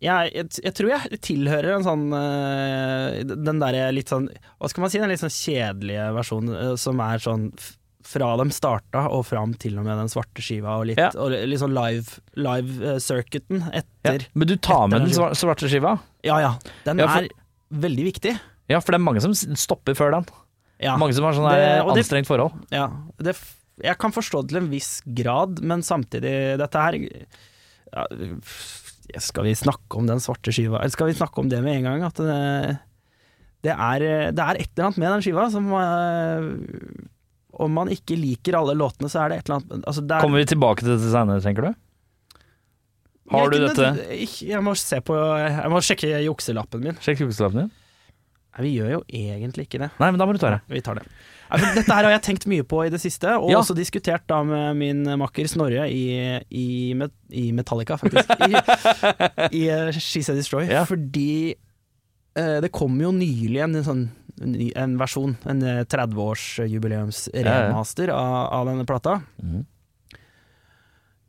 jeg, 0.00 0.30
jeg, 0.32 0.46
jeg 0.64 0.74
tror 0.78 0.92
jeg 0.94 1.18
tilhører 1.20 1.74
en 1.76 1.84
sånn 1.84 2.06
uh, 2.16 3.18
Den 3.28 3.60
derre 3.60 3.90
litt 3.92 4.08
sånn 4.08 4.24
Hva 4.56 4.70
skal 4.72 4.86
man 4.86 4.92
si, 4.94 5.00
den 5.02 5.12
litt 5.12 5.20
sånn 5.20 5.34
kjedelige 5.36 6.06
versjonen 6.16 6.78
som 6.80 7.02
er 7.04 7.20
sånn 7.20 7.50
fra 8.02 8.32
de 8.40 8.48
starta 8.50 9.04
og 9.14 9.26
fram 9.28 9.52
til 9.62 9.76
og 9.78 9.86
med 9.86 9.94
den 10.00 10.10
svarte 10.10 10.42
skiva, 10.42 10.78
og 10.80 10.88
litt, 10.90 10.98
Ja. 10.98 11.12
og 11.14 11.30
litt 11.30 11.60
sånn 11.62 11.74
live, 11.76 12.18
live 12.34 12.96
etter. 12.98 14.26
Men 14.34 14.48
du 14.48 14.56
tar 14.56 14.88
med 14.88 15.04
den 15.04 15.12
den 15.12 15.36
svarte 15.38 15.68
skiva? 15.70 15.98
Ja 16.26 16.40
ja, 16.42 16.58
den 16.84 16.98
Ja, 16.98 17.06
for- 17.06 17.22
er 17.22 17.28
veldig 17.70 18.04
viktig. 18.12 18.38
Ja, 18.68 18.80
for 18.80 18.92
det 18.92 18.98
er 19.00 19.04
mange 19.06 19.20
som 19.22 19.34
stopper 19.34 19.94
før 19.94 20.10
den. 20.18 20.26
Ja, 20.82 20.96
Mange 20.98 21.14
som 21.14 21.26
har 21.28 21.36
sånn 21.36 21.48
anstrengt 21.94 22.26
forhold. 22.26 22.56
ja 22.74 22.88
det, 23.22 23.36
jeg 23.82 23.96
kan 24.02 24.12
forstå 24.14 24.42
det 24.42 24.52
til 24.52 24.60
en 24.62 24.70
viss 24.72 24.90
grad, 25.16 25.62
men 25.64 25.80
samtidig 25.86 26.32
Dette 26.60 26.82
her 26.82 26.96
ja, 26.98 28.04
Skal 29.22 29.46
vi 29.48 29.54
snakke 29.58 29.98
om 29.98 30.08
den 30.10 30.20
svarte 30.22 30.52
skiva? 30.54 30.80
Eller 30.80 30.92
skal 30.94 31.08
vi 31.10 31.16
snakke 31.18 31.40
om 31.42 31.48
det 31.52 31.62
med 31.64 31.80
en 31.80 31.88
gang? 31.88 32.04
At 32.06 32.20
det, 32.20 32.36
det, 33.64 33.72
er, 33.74 34.04
det 34.34 34.44
er 34.44 34.60
et 34.60 34.70
eller 34.74 34.90
annet 34.90 35.00
med 35.02 35.10
den 35.14 35.24
skiva 35.24 35.46
som 35.54 35.70
eh, 35.78 36.46
om 37.62 37.74
man 37.76 37.90
ikke 37.92 38.16
liker 38.16 38.56
alle 38.56 38.74
låtene, 38.78 39.10
så 39.12 39.24
er 39.24 39.32
det 39.32 39.40
et 39.42 39.48
eller 39.50 39.60
annet 39.60 39.88
altså 39.90 40.04
er, 40.06 40.22
Kommer 40.24 40.40
vi 40.40 40.48
tilbake 40.54 40.84
til 40.84 40.94
dette 40.94 41.10
senere, 41.12 41.42
tenker 41.44 41.68
du? 41.68 41.74
Har 43.32 43.46
Jeg 43.46 43.52
du 43.52 43.66
dette? 43.68 43.90
Jeg 44.44 44.64
må 44.64 44.74
se 44.76 44.98
på 45.04 45.16
Jeg 45.16 45.70
må 45.72 45.80
sjekke 45.84 46.10
jukselappen 46.24 46.82
min. 46.84 46.98
Sjekk 47.04 47.22
jukselappen 47.26 47.64
din. 47.64 47.70
Nei, 48.52 48.60
vi 48.66 48.70
gjør 48.76 48.90
jo 48.98 49.02
egentlig 49.08 49.64
ikke 49.66 49.78
det. 49.80 49.88
Nei, 50.00 50.08
men 50.12 50.18
da 50.20 50.26
må 50.28 50.32
du 50.36 50.40
ta 50.42 50.50
det. 50.52 50.60
Vi 50.68 50.80
tar 50.84 50.94
det. 51.00 51.04
Nei, 51.52 51.58
Dette 51.76 51.92
her 51.94 52.04
har 52.04 52.12
jeg 52.14 52.22
tenkt 52.26 52.44
mye 52.48 52.64
på 52.68 52.76
i 52.86 52.90
det 52.92 53.00
siste, 53.00 53.28
og 53.40 53.50
Ja. 53.52 53.58
også 53.62 53.74
diskutert 53.76 54.24
da 54.28 54.42
med 54.44 54.76
min 54.76 55.02
makker 55.20 55.46
Snorre 55.48 55.86
i, 55.92 56.02
i, 56.52 56.92
i 57.32 57.52
Metallica, 57.56 57.96
faktisk. 58.00 58.28
I, 58.44 58.52
i 59.56 59.62
eh, 59.72 59.90
She 59.96 60.22
Said 60.24 60.36
Destroy. 60.40 60.64
Ja. 60.68 60.84
Fordi 60.88 61.54
eh, 62.36 62.58
det 62.64 62.70
kom 62.72 63.00
jo 63.00 63.10
nylig 63.16 63.60
en, 63.64 63.80
sånn, 63.84 64.04
en 64.76 64.98
versjon, 65.00 65.36
en 65.48 65.62
eh, 65.64 65.84
30-årsjubileums-remaster 65.88 68.08
av, 68.12 68.52
av 68.60 68.66
denne 68.68 68.84
plata. 68.88 69.20
Mm. 69.42 69.64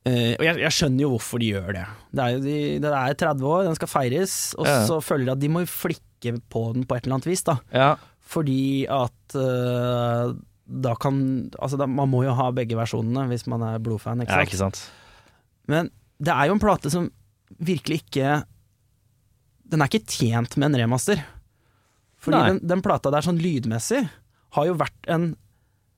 Eh, 0.04 0.34
og 0.36 0.44
jeg, 0.44 0.58
jeg 0.60 0.74
skjønner 0.76 1.00
jo 1.06 1.14
hvorfor 1.16 1.40
de 1.40 1.48
gjør 1.54 1.70
det. 1.78 1.84
Det 2.12 2.20
er, 2.24 2.30
jo 2.36 2.40
de, 2.44 2.56
det 2.84 2.90
er 2.92 3.14
30 3.24 3.46
år, 3.48 3.62
den 3.70 3.78
skal 3.80 3.88
feires, 3.92 4.34
og 4.60 4.66
Ja. 4.68 4.82
så 4.90 4.96
føler 5.04 5.26
de 5.30 5.36
at 5.38 5.44
de 5.44 5.50
må 5.56 5.62
flikke 5.70 6.02
på 6.32 6.74
den 6.74 6.86
på 6.88 6.96
et 6.96 7.04
eller 7.06 7.16
annet 7.20 7.28
vis. 7.30 7.44
da 7.44 7.58
Ja. 7.74 7.96
fordi 8.22 8.86
at 8.90 9.36
uh, 9.36 10.34
da 10.66 10.94
kan 10.96 11.52
Altså, 11.60 11.78
da, 11.78 11.86
man 11.86 12.10
må 12.10 12.24
jo 12.24 12.34
ha 12.34 12.52
begge 12.52 12.76
versjonene 12.76 13.28
hvis 13.30 13.46
man 13.48 13.62
er 13.62 13.80
blodfan, 13.84 14.22
ikke 14.24 14.32
ja, 14.32 14.42
ikke 14.48 14.58
sant. 14.58 14.80
Men 15.68 15.90
det 16.24 16.32
er 16.34 16.48
jo 16.48 16.54
en 16.54 16.60
plate 16.64 16.90
som 16.90 17.12
virkelig 17.60 18.04
ikke 18.06 18.44
Den 19.70 19.82
er 19.82 19.88
ikke 19.92 20.06
tjent 20.08 20.56
med 20.58 20.70
en 20.72 20.80
remaster. 20.82 21.20
Fordi 22.24 22.38
den, 22.48 22.60
den 22.68 22.82
plata 22.82 23.12
der 23.12 23.22
sånn 23.26 23.40
lydmessig 23.42 24.08
har 24.56 24.66
jo 24.70 24.74
vært 24.80 25.10
en 25.12 25.36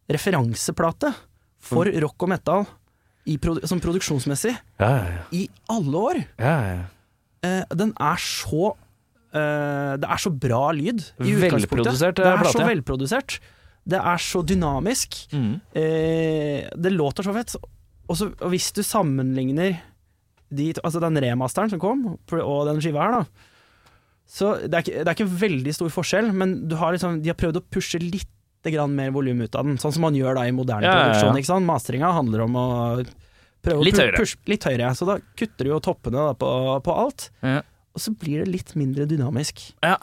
referanseplate 0.09 1.13
for 1.59 1.85
Mm. 1.85 1.99
rock 2.03 2.23
og 2.23 2.29
metal 2.29 2.65
i 3.25 3.37
produ 3.37 3.65
som 3.67 3.79
produksjonsmessig 3.81 4.53
Ja, 4.79 4.89
ja, 4.89 5.05
ja. 5.17 5.23
i 5.33 5.49
alle 5.69 5.97
år. 5.97 6.25
ja, 6.39 6.57
ja. 6.75 6.83
Eh, 7.43 7.63
den 7.75 7.93
er 7.99 8.15
så 8.17 8.75
Det 9.35 10.07
er 10.15 10.21
så 10.21 10.31
bra 10.31 10.69
lyd 10.75 11.01
i 11.25 11.33
utgangspunktet. 11.35 11.91
Velprodusert, 11.91 12.15
Det 12.21 12.27
er 12.31 12.49
så 12.51 12.61
ja. 12.63 12.67
velprodusert. 12.69 13.39
Det 13.85 13.99
er 14.01 14.21
så 14.23 14.41
dynamisk. 14.47 15.17
Mm. 15.35 15.49
Eh, 15.77 16.69
det 16.73 16.91
låter 16.95 17.27
så 17.27 17.33
fett. 17.35 17.55
Og, 18.07 18.15
så, 18.17 18.29
og 18.39 18.49
hvis 18.53 18.71
du 18.73 18.81
sammenligner 18.85 19.75
de, 20.55 20.69
altså 20.85 21.01
den 21.03 21.17
remasteren 21.21 21.69
som 21.73 21.81
kom, 21.81 22.05
og 22.15 22.61
den 22.69 22.79
skiva 22.81 23.03
her, 23.05 23.19
da 23.19 23.25
Så 24.29 24.53
det 24.65 24.73
er, 24.73 24.81
ikke, 24.85 25.01
det 25.03 25.09
er 25.11 25.15
ikke 25.17 25.39
veldig 25.41 25.73
stor 25.77 25.91
forskjell, 25.93 26.31
men 26.33 26.55
du 26.69 26.75
har 26.79 26.95
liksom, 26.95 27.19
de 27.21 27.29
har 27.29 27.37
prøvd 27.37 27.59
å 27.59 27.65
pushe 27.75 27.99
litt 28.01 28.29
grann 28.65 28.95
mer 28.97 29.11
volum 29.13 29.43
ut 29.45 29.53
av 29.57 29.67
den, 29.67 29.75
sånn 29.77 29.93
som 29.93 30.01
man 30.07 30.15
gjør 30.17 30.39
da 30.39 30.47
i 30.49 30.53
moderne 30.55 30.87
Ja, 30.87 30.89
ja, 30.89 30.97
ja. 30.97 31.05
produksjon. 31.11 31.37
Ikke 31.41 31.51
sant? 31.51 31.67
Masteringa 31.69 32.09
handler 32.15 32.45
om 32.47 32.55
å 32.57 32.65
prøve 33.65 33.85
Litt 33.85 33.99
å 33.99 34.05
høyere. 34.05 34.17
pushe 34.17 34.39
litt 34.49 34.65
høyere. 34.65 34.89
Så 34.97 35.05
da 35.09 35.19
kutter 35.37 35.67
du 35.67 35.69
jo 35.75 35.77
toppene 35.85 36.17
da, 36.31 36.33
på, 36.33 36.49
på 36.85 36.95
alt, 37.03 37.27
Ja. 37.45 37.61
Og 37.95 38.01
så 38.03 38.11
blir 38.19 38.43
det 38.43 38.51
litt 38.51 38.73
mindre 38.75 39.07
dynamisk. 39.09 39.71
ja. 39.85 39.95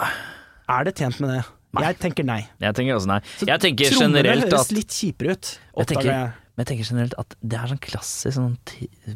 Er 0.72 0.86
det 0.86 0.94
tjent 0.96 1.18
med 1.20 1.28
det? 1.34 1.40
Nei. 1.74 1.82
Jeg 1.88 1.96
tenker 2.00 2.24
nei. 2.24 2.38
Jeg 2.62 2.74
tenker 2.78 2.94
også 2.96 3.08
nei. 3.10 3.18
Så 3.40 3.46
Jeg 3.48 3.60
tenker 3.60 3.90
generelt 3.96 4.46
høres 4.46 4.70
at 4.70 4.72
litt 4.72 4.94
kjipere 4.94 5.34
ut. 5.36 5.48
Jeg 5.82 5.88
tenker-. 5.90 6.32
Men 6.52 6.62
jeg 6.64 6.68
tenker 6.68 6.88
generelt 6.92 7.14
at 7.20 7.34
det 7.40 7.58
er 7.58 7.70
sånn 7.72 7.80
klassisk 7.82 8.34
sånn, 8.36 8.54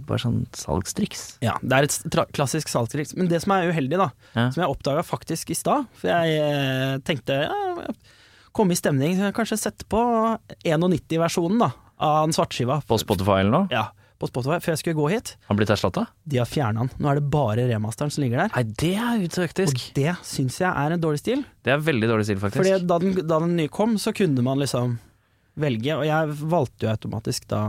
bare 0.09 0.21
sånn 0.23 0.39
salgstriks. 0.57 1.23
Ja, 1.45 1.55
det 1.63 1.79
er 1.79 1.87
et 1.89 2.19
klassisk 2.37 2.69
salgstriks. 2.73 3.13
Men 3.17 3.29
det 3.29 3.43
som 3.45 3.53
er 3.57 3.69
uheldig, 3.71 3.99
da, 4.01 4.09
Ja. 4.35 4.47
som 4.51 4.63
jeg 4.65 4.73
oppdaga 4.73 5.05
faktisk 5.05 5.53
i 5.53 5.57
stad 5.57 5.85
For 6.01 6.09
jeg 6.09 6.41
eh, 6.41 6.97
tenkte 7.05 7.37
ja, 7.45 7.59
jeg 7.87 7.95
kom 8.57 8.73
i 8.73 8.79
stemning, 8.81 9.17
så 9.17 9.29
jeg 9.31 9.37
kanskje 9.37 9.59
sette 9.61 9.85
på 9.93 10.01
91-versjonen 10.65 11.61
da 11.61 11.71
av 12.01 12.27
den 12.27 12.35
svartskiva. 12.37 12.81
På 12.89 12.99
Spotify 13.01 13.41
eller 13.45 13.53
noe. 13.53 13.69
Ja, 13.73 13.87
på 14.19 14.29
Spotify, 14.31 14.59
før 14.65 14.73
jeg 14.75 14.81
skulle 14.83 14.97
gå 14.99 15.09
hit. 15.13 15.35
Har 15.49 15.57
blitt 15.59 15.71
erstatta? 15.75 16.07
De 16.25 16.39
har 16.41 16.49
fjerna 16.49 16.85
den. 16.87 16.91
Nå 17.03 17.11
er 17.11 17.19
det 17.21 17.27
bare 17.33 17.67
remasteren 17.69 18.11
som 18.15 18.23
ligger 18.25 18.45
der. 18.47 18.55
Nei, 18.57 18.63
det 18.81 18.93
er 18.97 19.25
utøktisk. 19.27 19.83
Og 19.91 19.99
det 19.99 20.15
syns 20.25 20.61
jeg 20.63 20.71
er 20.71 20.95
en 20.97 21.03
dårlig 21.03 21.21
stil. 21.21 21.43
Det 21.67 21.75
er 21.75 21.83
veldig 21.85 22.09
dårlig 22.13 22.25
stil, 22.31 22.39
faktisk. 22.41 22.63
Fordi 22.63 22.87
da 22.89 22.99
den, 23.03 23.15
da 23.27 23.41
den 23.45 23.57
nye 23.59 23.69
kom, 23.73 23.99
så 24.01 24.15
kunne 24.17 24.43
man 24.47 24.63
liksom 24.63 24.97
velge, 25.61 25.95
og 25.97 26.05
jeg 26.09 26.39
valgte 26.53 26.87
jo 26.89 26.95
automatisk 26.95 27.47
da 27.53 27.61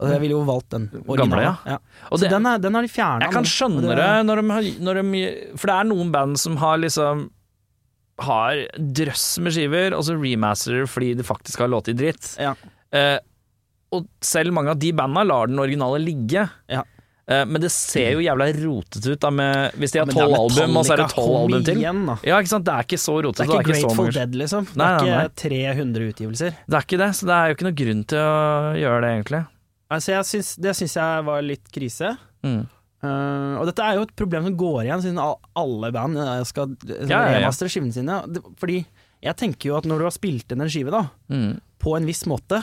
Altså 0.00 0.14
jeg 0.14 0.20
ville 0.22 0.32
jo 0.38 0.44
valgt 0.48 0.70
den 0.72 0.86
originale. 0.96 1.18
Gamle, 1.20 1.40
ja. 1.44 1.74
ja. 1.74 2.04
Og 2.08 2.16
Så 2.16 2.24
det- 2.24 2.30
den, 2.32 2.46
er, 2.48 2.56
den 2.64 2.72
har 2.78 2.86
de 2.86 2.88
fjerna. 2.88 3.26
Jeg 3.26 3.34
kan 3.34 3.44
skjønne 3.44 3.82
det 3.84 4.06
når 4.24 4.40
de, 4.40 4.44
har, 4.56 4.68
når 4.80 5.00
de 5.02 5.24
For 5.60 5.68
det 5.68 5.74
er 5.76 5.88
noen 5.90 6.12
band 6.14 6.38
som 6.40 6.56
har 6.56 6.78
liksom 6.80 7.26
Har 8.24 8.62
drøss 8.80 9.26
med 9.44 9.52
skiver, 9.52 9.92
og 9.96 10.00
så 10.08 10.16
remasterer 10.16 10.88
fordi 10.88 11.14
de 11.18 11.22
faktisk 11.24 11.60
har 11.60 11.68
låter 11.68 11.92
i 11.92 11.98
dritt. 12.00 12.30
Ja. 12.40 12.54
Eh, 12.92 13.18
og 13.92 14.06
selv 14.22 14.52
mange 14.54 14.70
av 14.74 14.78
de 14.78 14.92
banda 14.92 15.22
lar 15.26 15.46
den 15.50 15.58
originale 15.58 15.98
ligge. 16.02 16.44
Ja. 16.70 16.84
Eh, 17.30 17.44
men 17.46 17.60
det 17.62 17.70
ser 17.70 18.12
jo 18.16 18.22
jævla 18.24 18.48
rotete 18.56 19.12
ut 19.12 19.20
da 19.22 19.30
med 19.30 19.76
Hvis 19.78 19.92
de 19.94 20.00
har 20.00 20.06
det 20.08 20.16
er 20.16 20.20
tolv 20.24 20.34
album, 20.40 20.76
og 20.80 20.86
så 20.86 20.94
er 20.96 21.02
det 21.04 21.08
tolv 21.14 21.36
album 21.44 21.64
til. 21.68 21.78
Igjen. 21.82 22.00
Ja, 22.26 22.38
ikke 22.42 22.50
sant? 22.54 22.64
Det 22.66 22.74
er 22.74 22.86
ikke 22.88 22.98
så 23.02 23.14
rotete. 23.22 23.46
Det 23.46 23.54
er 23.54 23.60
ikke 23.62 23.76
så 23.76 23.86
Grateful 23.86 24.04
mange- 24.08 24.16
Dead, 24.18 24.34
liksom. 24.40 24.64
Det 24.70 24.76
Nei, 24.80 24.90
er 24.96 25.06
nei, 25.10 25.24
ikke 25.28 25.42
300 25.44 26.08
utgivelser. 26.14 26.56
Det 26.66 26.78
er 26.80 26.86
ikke 26.88 26.98
det, 27.04 27.10
så 27.20 27.26
det 27.30 27.36
er 27.36 27.46
jo 27.52 27.54
ikke 27.58 27.68
noe 27.68 27.78
grunn 27.82 28.04
til 28.14 28.18
å 28.18 28.34
gjøre 28.80 29.00
det, 29.04 29.10
egentlig. 29.18 29.42
Altså, 29.90 30.20
syns, 30.30 30.50
det 30.62 30.76
syns 30.78 30.94
jeg 31.00 31.24
var 31.26 31.42
litt 31.42 31.70
krise. 31.74 32.12
Mm. 32.46 32.60
Uh, 33.02 33.56
og 33.58 33.64
dette 33.70 33.80
er 33.80 33.94
jo 33.96 34.02
et 34.04 34.14
problem 34.18 34.44
som 34.44 34.56
går 34.60 34.82
igjen, 34.84 35.00
siden 35.06 35.20
alle 35.56 35.88
band 35.94 36.18
eh, 36.20 36.42
skal 36.44 36.74
Ja, 36.84 37.06
ja, 37.08 37.20
ja. 37.30 37.38
remastre 37.38 37.70
skivene 37.72 37.94
sine. 37.96 38.18
Fordi 38.60 38.82
jeg 39.24 39.36
tenker 39.40 39.70
jo 39.70 39.76
at 39.78 39.86
når 39.88 39.98
du 40.02 40.04
har 40.04 40.12
spilt 40.14 40.52
inn 40.52 40.60
en 40.60 40.68
skive, 40.68 40.90
da, 40.92 41.06
Mm. 41.32 41.60
på 41.80 41.96
en 41.96 42.04
viss 42.06 42.26
måte, 42.28 42.62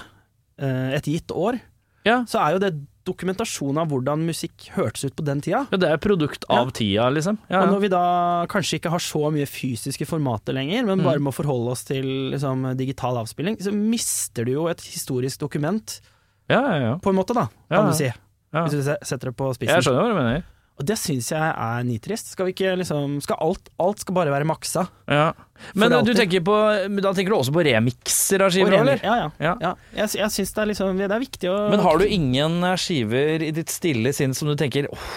et 0.60 1.03
gitt 1.05 1.28
år, 1.32 1.60
Ja. 2.05 2.24
så 2.26 2.39
er 2.39 2.53
jo 2.53 2.60
det 2.60 2.74
dokumentasjon 3.08 3.78
av 3.80 3.88
hvordan 3.88 4.26
musikk 4.28 4.66
hørtes 4.76 5.05
ut 5.05 5.16
på 5.16 5.24
den 5.24 5.39
tida. 5.41 5.66
ja, 5.72 5.78
det 5.78 5.88
er 5.89 5.97
produkt 5.97 6.43
av 6.49 6.72
tida, 6.76 7.10
liksom. 7.10 7.38
Ja, 7.49 7.62
Og 7.64 7.70
når 7.76 7.80
vi 7.82 7.88
da 7.93 8.45
kanskje 8.47 8.80
ikke 8.82 8.89
har 8.91 8.99
så 8.99 9.32
mye 9.32 9.45
fysiske 9.47 10.05
formater 10.05 10.53
lenger, 10.53 10.86
men 10.86 10.99
Mm. 10.99 11.03
bare 11.05 11.20
må 11.20 11.32
forholde 11.34 11.72
oss 11.72 11.84
til 11.86 12.03
liksom, 12.32 12.76
digital 12.76 13.16
avspilling, 13.24 13.58
så 13.62 13.72
mister 13.72 14.43
du 14.45 14.51
jo 14.53 14.68
et 14.68 14.80
historisk 14.82 15.39
dokument, 15.39 16.01
ja, 16.49 16.60
ja, 16.62 16.80
ja. 16.80 16.97
på 16.97 17.10
en 17.10 17.16
måte, 17.16 17.34
da, 17.34 17.47
kan 17.70 17.86
ja. 17.86 17.91
du 17.91 17.93
si. 17.95 18.12
Ja. 18.53 18.66
Hvis 18.68 18.72
du 18.84 18.95
setter 19.03 19.32
det 19.32 19.36
på 19.38 19.53
spissen. 19.55 19.76
Jeg 19.76 19.84
skjønner 19.84 20.03
hva 20.03 20.10
du 20.10 20.16
mener. 20.16 20.43
Og 20.78 20.86
det 20.86 20.97
syns 21.01 21.32
jeg 21.34 21.41
er 21.41 21.86
nitrist. 21.88 22.30
Skal 22.36 22.49
vi 22.49 22.53
ikke 22.53 22.75
liksom 22.78 23.17
Skal 23.25 23.39
alt, 23.41 23.71
alt 23.82 24.03
skal 24.03 24.17
bare 24.17 24.34
være 24.34 24.45
maksa? 24.47 24.86
Ja. 25.09 25.32
Men 25.73 25.95
du 26.05 26.13
tenker 26.13 26.43
på, 26.45 26.55
da 27.01 27.13
tenker 27.17 27.34
du 27.34 27.38
også 27.39 27.53
på 27.55 27.63
remixer 27.65 28.43
av 28.45 28.53
skiver, 28.53 28.78
eller? 28.78 29.01
Ja, 29.01 29.15
ja. 29.23 29.32
Ja. 29.41 29.55
ja. 29.63 29.73
Jeg, 30.03 30.13
jeg 30.19 30.36
syns 30.36 30.53
det 30.53 30.67
liksom 30.73 31.01
Det 31.01 31.09
er 31.09 31.23
viktig 31.23 31.49
å 31.49 31.57
Men 31.73 31.82
har 31.82 31.97
du 31.97 32.05
ingen 32.05 32.59
eh, 32.61 32.78
skiver 32.78 33.47
i 33.47 33.51
ditt 33.55 33.73
stille 33.73 34.13
sinn 34.13 34.38
som 34.38 34.51
du 34.51 34.57
tenker 34.59 34.89
«Åh, 34.93 35.07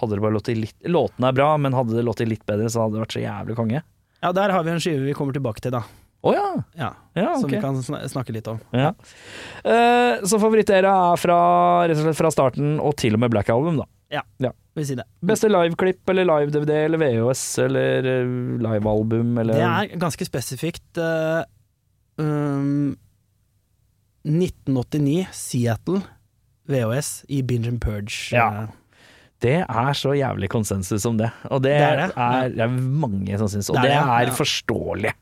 hadde 0.00 0.18
det 0.18 0.24
bare 0.24 0.34
låtet 0.34 0.58
litt 0.58 0.90
Låtene 0.90 1.30
er 1.30 1.36
bra, 1.38 1.52
men 1.62 1.76
hadde 1.78 1.94
det 1.94 2.06
låtet 2.06 2.30
litt 2.30 2.42
bedre, 2.48 2.66
så 2.72 2.84
hadde 2.84 2.98
det 2.98 3.04
vært 3.06 3.14
så 3.14 3.22
jævlig 3.22 3.58
konge. 3.60 3.84
Ja, 4.24 4.32
der 4.34 4.54
har 4.56 4.66
vi 4.66 4.72
en 4.74 4.82
skive 4.82 5.04
vi 5.06 5.14
kommer 5.14 5.36
tilbake 5.36 5.62
til, 5.62 5.76
da. 5.76 5.84
Å 6.24 6.32
ja. 6.32 6.44
Ja, 6.80 6.90
ja 7.18 7.32
Som 7.36 7.50
vi 7.52 7.60
kan 7.60 7.76
sna- 7.84 8.00
snakke 8.08 8.32
litt 8.32 8.46
om. 8.48 8.58
Ja. 8.72 8.94
Uh, 9.60 10.24
så 10.24 10.40
favorittera 10.40 10.94
er 11.12 11.20
fra, 11.20 11.38
rett 11.84 12.00
og 12.00 12.06
slett 12.06 12.18
fra 12.18 12.30
starten 12.32 12.78
og 12.80 12.96
til 13.00 13.18
og 13.18 13.20
med 13.20 13.34
Black 13.34 13.52
Album, 13.52 13.82
da. 13.82 13.88
Vil 14.74 14.86
si 14.88 14.94
det. 14.98 15.04
Beste 15.22 15.46
liveklipp 15.46 16.10
eller 16.10 16.26
live-DVD 16.26 16.70
eller 16.88 16.98
VHS 16.98 17.42
eller 17.62 18.06
eh, 18.10 18.32
livealbum 18.64 19.36
eller 19.38 19.54
Det 19.54 19.66
er 19.68 19.98
ganske 20.02 20.26
spesifikt. 20.26 20.98
Uh, 20.98 21.44
um, 22.18 22.96
1989, 24.24 25.26
Seattle, 25.36 26.00
VHS, 26.70 27.24
i 27.28 27.42
Binge 27.46 27.68
and 27.68 27.80
Purge. 27.84 28.32
Ja. 28.34 28.48
eh, 28.64 28.68
Det 29.44 29.58
er 29.68 29.92
så 29.98 30.14
jævlig 30.16 30.48
konsensus 30.48 31.04
om 31.06 31.18
det, 31.18 31.30
og 31.50 31.62
det, 31.62 31.74
Det 31.76 31.82
er 31.86 31.96
det. 32.00 32.12
er, 32.16 32.48
det 32.54 32.62
er 32.64 32.76
mange 33.04 33.38
som 33.38 33.48
syns, 33.52 33.68
og 33.70 33.76
Det 33.82 33.90
er 33.92 34.00
er, 34.00 34.24
det, 34.24 34.32
ja. 34.32 34.38
forståelig. 34.38 35.12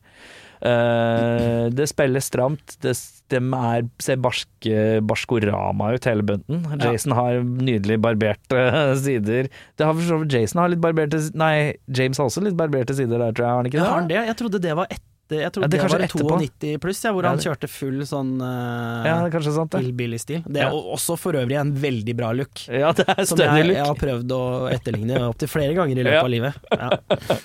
Eh, 0.63 1.67
det 1.75 1.89
spiller 1.91 2.23
stramt, 2.23 2.77
det, 2.85 2.93
de 3.33 3.41
er, 3.59 3.87
ser 4.03 4.21
barske, 4.23 4.83
barskorama 5.09 5.93
ut 5.97 6.07
hele 6.07 6.23
bunten. 6.27 6.63
Ja. 6.77 6.93
Jason 6.93 7.15
har 7.19 7.41
nydelig 7.43 7.99
barberte 8.05 8.63
sider. 9.05 9.49
Det 9.77 9.89
har 9.89 9.97
for 9.99 10.07
så 10.07 10.21
vidt 10.23 10.37
Jason 10.39 10.63
har 10.63 10.71
litt 10.73 10.83
barberte 10.85 11.19
Nei, 11.39 11.75
James 11.91 12.21
har 12.21 12.31
også 12.31 12.45
litt 12.47 12.59
barberte 12.59 12.95
sider 12.99 13.19
der, 13.19 13.33
tror 13.35 13.47
jeg. 13.47 13.51
Har 13.53 13.63
han 13.63 13.71
ikke 13.73 13.81
Ja, 13.81 13.83
det? 13.83 13.91
har 13.91 14.01
han 14.05 14.13
det? 14.13 14.21
Jeg 14.31 14.39
trodde 14.43 14.63
det 14.69 14.77
var 14.79 14.91
etter 14.93 15.09
Jeg 15.41 15.53
tror 15.55 15.65
Ja, 15.65 15.69
det 15.73 15.79
det, 15.79 15.89
var 15.93 16.05
etterpå. 16.07 16.39
92 16.43 16.73
pluss, 16.83 17.01
ja, 17.05 17.13
hvor 17.17 17.29
han 17.29 17.41
kjørte 17.43 17.71
full 17.71 18.03
sånn 18.09 18.35
uh, 18.43 19.07
Ja, 19.07 19.15
det 19.23 19.31
er 19.31 19.35
kanskje 19.37 19.55
sant, 19.57 19.73
det. 19.73 19.83
hillbilly-stil. 19.87 20.43
Det 20.47 20.65
er 20.67 20.77
også 20.77 21.17
for 21.21 21.39
øvrig 21.41 21.59
en 21.61 21.73
veldig 21.83 22.17
bra 22.19 22.33
look. 22.37 22.65
Ja, 22.69 22.93
det 22.97 23.07
er 23.09 23.25
Som 23.29 23.41
jeg, 23.41 23.63
jeg, 23.63 23.77
jeg 23.79 23.89
har 23.89 23.99
prøvd 24.03 24.37
å 24.37 24.43
etterligne 24.73 25.23
opptil 25.31 25.51
flere 25.53 25.77
ganger 25.79 26.03
i 26.03 26.07
løpet 26.09 26.27
av 26.27 26.33
livet. 26.33 26.71
Ja. 26.73 26.91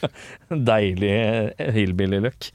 Deilig 0.71 1.13
eh, 1.13 1.71
hillbilly 1.77 2.19
look. 2.27 2.51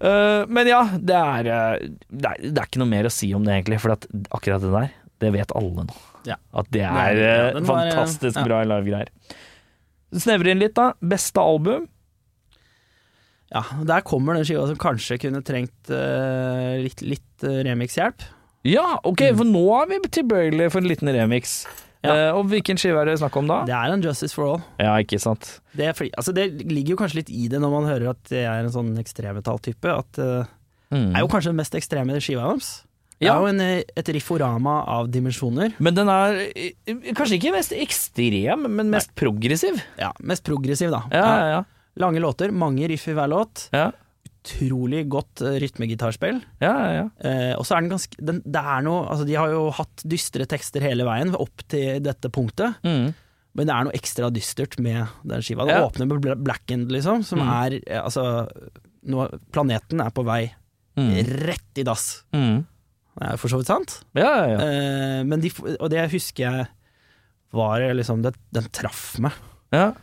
Uh, 0.00 0.42
men 0.50 0.68
ja, 0.68 0.82
det 0.98 1.16
er, 1.16 1.48
eh, 1.54 1.86
det 2.10 2.30
er 2.32 2.42
Det 2.50 2.58
er 2.58 2.66
ikke 2.68 2.82
noe 2.82 2.90
mer 2.90 3.08
å 3.08 3.12
si 3.12 3.30
om 3.36 3.44
det, 3.46 3.60
egentlig. 3.60 3.80
For 3.84 3.94
at 3.94 4.08
akkurat 4.34 4.64
det 4.64 4.72
der, 4.74 4.90
det 5.22 5.32
vet 5.36 5.54
alle 5.56 5.86
nå. 5.88 5.96
Ja. 6.28 6.38
At 6.56 6.70
det 6.72 6.84
Det 6.84 6.88
er 6.88 7.20
eh, 7.20 7.60
var, 7.60 7.60
eh, 7.60 7.66
fantastisk 7.68 8.40
bra 8.46 8.62
live-greier. 8.68 9.10
Snevre 10.14 10.54
inn 10.54 10.62
litt, 10.62 10.74
da. 10.76 10.92
Beste 11.02 11.42
album? 11.42 11.88
Ja, 13.54 13.62
Der 13.86 14.02
kommer 14.02 14.34
den 14.34 14.44
skiva 14.48 14.66
som 14.66 14.76
kanskje 14.82 15.16
kunne 15.22 15.40
trengt 15.46 15.90
uh, 15.94 16.74
litt, 16.82 17.00
litt 17.06 17.46
uh, 17.46 17.60
remix-hjelp. 17.66 18.24
Ja, 18.66 18.98
ok, 19.06 19.22
for 19.38 19.46
nå 19.46 19.64
er 19.82 19.90
vi 19.92 19.98
tilbøyelige 20.08 20.70
for 20.72 20.82
en 20.82 20.88
liten 20.90 21.10
remix. 21.14 21.60
Ja. 22.04 22.14
Uh, 22.32 22.38
og 22.40 22.48
hvilken 22.50 22.76
skive 22.80 22.98
er 23.00 23.08
det 23.12 23.18
snakk 23.22 23.36
om 23.40 23.46
da? 23.48 23.60
Det 23.68 23.76
er 23.76 23.92
en 23.94 24.02
Justice 24.04 24.34
for 24.36 24.48
All. 24.56 24.64
Ja, 24.82 24.96
ikke 25.00 25.20
sant. 25.22 25.60
Det, 25.76 25.86
er 25.88 25.94
fordi, 25.96 26.10
altså 26.20 26.34
det 26.36 26.48
ligger 26.68 26.96
jo 26.96 26.98
kanskje 27.00 27.20
litt 27.22 27.30
i 27.32 27.46
det 27.52 27.60
når 27.62 27.72
man 27.78 27.86
hører 27.88 28.10
at 28.16 28.32
jeg 28.34 28.44
er 28.50 28.66
en 28.66 28.74
sånn 28.74 28.90
ekstremmetalltype. 29.00 29.94
At 30.02 30.20
eh, 30.24 30.52
Mm. 30.94 31.08
det 31.10 31.16
er 31.16 31.22
jo 31.24 31.28
kanskje 31.32 31.48
den 31.50 31.56
mest 31.58 31.74
ekstreme 31.74 32.18
skiva 32.22 32.44
deres. 32.44 32.66
Det 33.18 33.26
Ja. 33.26 33.32
er 33.34 33.40
jo 33.40 33.46
en, 33.48 33.60
et 33.98 34.08
rifforama 34.14 34.74
av 34.86 35.08
dimensjoner. 35.10 35.72
Men 35.82 35.94
den 35.96 36.10
er 36.12 36.36
kanskje 37.16 37.38
ikke 37.40 37.52
mest 37.56 37.72
ekstrem, 37.74 38.66
men 38.76 38.90
mest 38.92 39.10
progressiv. 39.18 39.80
Ja, 39.98 40.12
Mest 40.20 40.44
progressiv, 40.46 40.92
da. 40.94 41.00
Ja, 41.10 41.24
ja, 41.24 41.46
ja. 41.54 41.62
Lange 41.96 42.20
låter, 42.20 42.50
mange 42.50 42.88
riff 42.90 43.06
i 43.08 43.14
hver 43.14 43.28
låt. 43.30 43.68
ja. 43.72 43.90
Utrolig 44.44 45.06
godt 45.08 45.40
uh, 45.40 45.54
rytmegitarspill. 45.62 46.40
ja, 46.60 46.72
ja, 46.84 46.88
ja. 46.98 47.04
Eh, 47.24 47.52
og 47.56 47.64
så 47.64 47.76
er 47.78 47.80
den 47.80 47.92
ganske 47.94 48.18
den, 48.20 48.42
det 48.44 48.60
er 48.60 48.82
noe, 48.84 49.06
altså 49.08 49.24
De 49.24 49.36
har 49.40 49.48
jo 49.54 49.70
hatt 49.72 50.02
dystre 50.04 50.44
tekster 50.50 50.84
hele 50.84 51.06
veien 51.08 51.30
opp 51.40 51.62
til 51.72 52.02
dette 52.04 52.28
punktet. 52.28 52.76
Mm. 52.84 53.14
Men 53.56 53.70
det 53.70 53.72
er 53.72 53.86
noe 53.88 53.94
ekstra 53.96 54.28
dystert 54.34 54.76
med 54.84 55.06
den 55.24 55.40
skiva. 55.44 55.64
Det 55.64 55.78
åpner 55.80 56.10
med 56.10 56.42
Black 56.44 56.70
End, 56.76 56.92
liksom, 56.92 57.22
som 57.24 57.40
Mm. 57.40 57.48
er 57.54 57.78
eh, 57.86 58.02
Altså, 58.02 58.46
nå, 59.08 59.28
planeten 59.52 60.00
er 60.04 60.10
på 60.12 60.24
vei 60.28 60.52
Mm. 60.96 61.10
rett 61.48 61.78
i 61.80 61.82
dass. 61.82 62.22
Mm. 62.36 62.66
Det 63.18 63.30
er 63.32 63.36
for 63.40 63.48
så 63.48 63.56
vidt 63.62 63.66
sant. 63.72 63.96
Ja, 64.14 64.28
ja, 64.44 64.46
ja. 64.52 64.58
Eh, 64.60 65.24
men 65.24 65.40
de, 65.40 65.50
og 65.80 65.88
det 65.90 66.04
husker 66.12 66.44
jeg 66.50 66.68
var 67.54 67.80
liksom 67.94 68.20
det, 68.22 68.34
Den 68.52 68.68
traff 68.70 69.18
meg. 69.18 69.32
ja. 69.72 69.94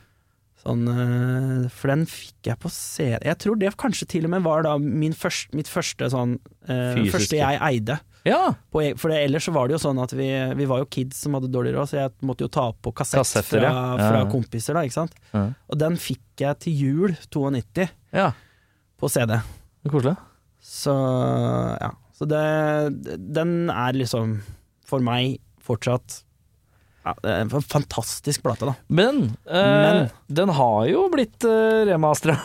Sånn, 0.62 0.84
eh, 0.93 1.70
for 1.74 1.89
den 1.89 2.03
fikk 2.05 2.51
jeg 2.51 2.59
på 2.62 2.70
CD 2.70 3.18
Jeg 3.26 3.38
tror 3.41 3.57
det 3.57 3.72
kanskje 3.82 4.05
til 4.14 4.28
og 4.28 4.34
med 4.36 4.43
var 4.45 4.62
da 4.68 4.76
min 4.78 5.16
første, 5.18 5.49
mitt 5.57 5.70
første 5.72 6.12
sånn 6.14 6.36
uh, 6.70 6.99
Første 7.09 7.39
jeg 7.39 7.57
eide. 7.66 7.97
ja. 8.30 8.53
På, 8.70 8.84
e- 8.86 8.93
for 8.99 9.09
det, 9.09 9.24
ellers 9.26 9.47
så 9.49 9.55
var 9.55 9.68
det 9.68 9.80
jo 9.80 9.82
sånn 9.82 10.01
at 10.03 10.14
vi, 10.14 10.30
vi 10.59 10.68
var 10.70 10.84
jo 10.84 10.89
kids 10.93 11.24
som 11.26 11.34
hadde 11.38 11.49
dårlig 11.49 11.74
råd, 11.74 11.89
så 11.89 11.97
jeg 12.03 12.14
måtte 12.30 12.45
jo 12.45 12.51
ta 12.53 12.68
på 12.78 12.93
kassett 12.93 13.24
Kassetter, 13.24 13.64
fra, 13.64 13.72
ja. 13.74 14.12
Fra 14.12 14.22
kompiser, 14.30 14.78
da, 14.78 14.86
ikke 14.86 14.99
sant. 14.99 15.18
Ja. 15.34 15.47
Og 15.72 15.82
den 15.82 15.97
fikk 16.01 16.43
jeg 16.43 16.62
til 16.62 16.86
jul 16.86 17.18
92 17.34 17.89
ja. 18.14 18.30
på 19.01 19.09
CD. 19.09 19.39
Koselig. 19.89 20.14
Så 20.62 20.93
ja. 21.82 21.89
Så 22.22 22.28
det, 22.30 23.18
den 23.18 23.72
er 23.74 23.97
liksom 23.97 24.43
for 24.86 25.01
meg 25.01 25.39
fortsatt 25.66 26.22
ja, 27.06 27.14
det 27.24 27.30
er 27.34 27.43
en 27.45 27.49
fantastisk 27.54 28.43
plate, 28.45 28.68
da. 28.72 28.74
Men, 28.93 29.24
eh, 29.49 29.76
Men. 29.86 30.10
den 30.30 30.49
har 30.58 30.86
jo 30.91 31.08
blitt 31.14 31.43
uh, 31.47 31.82
remastera. 31.89 32.38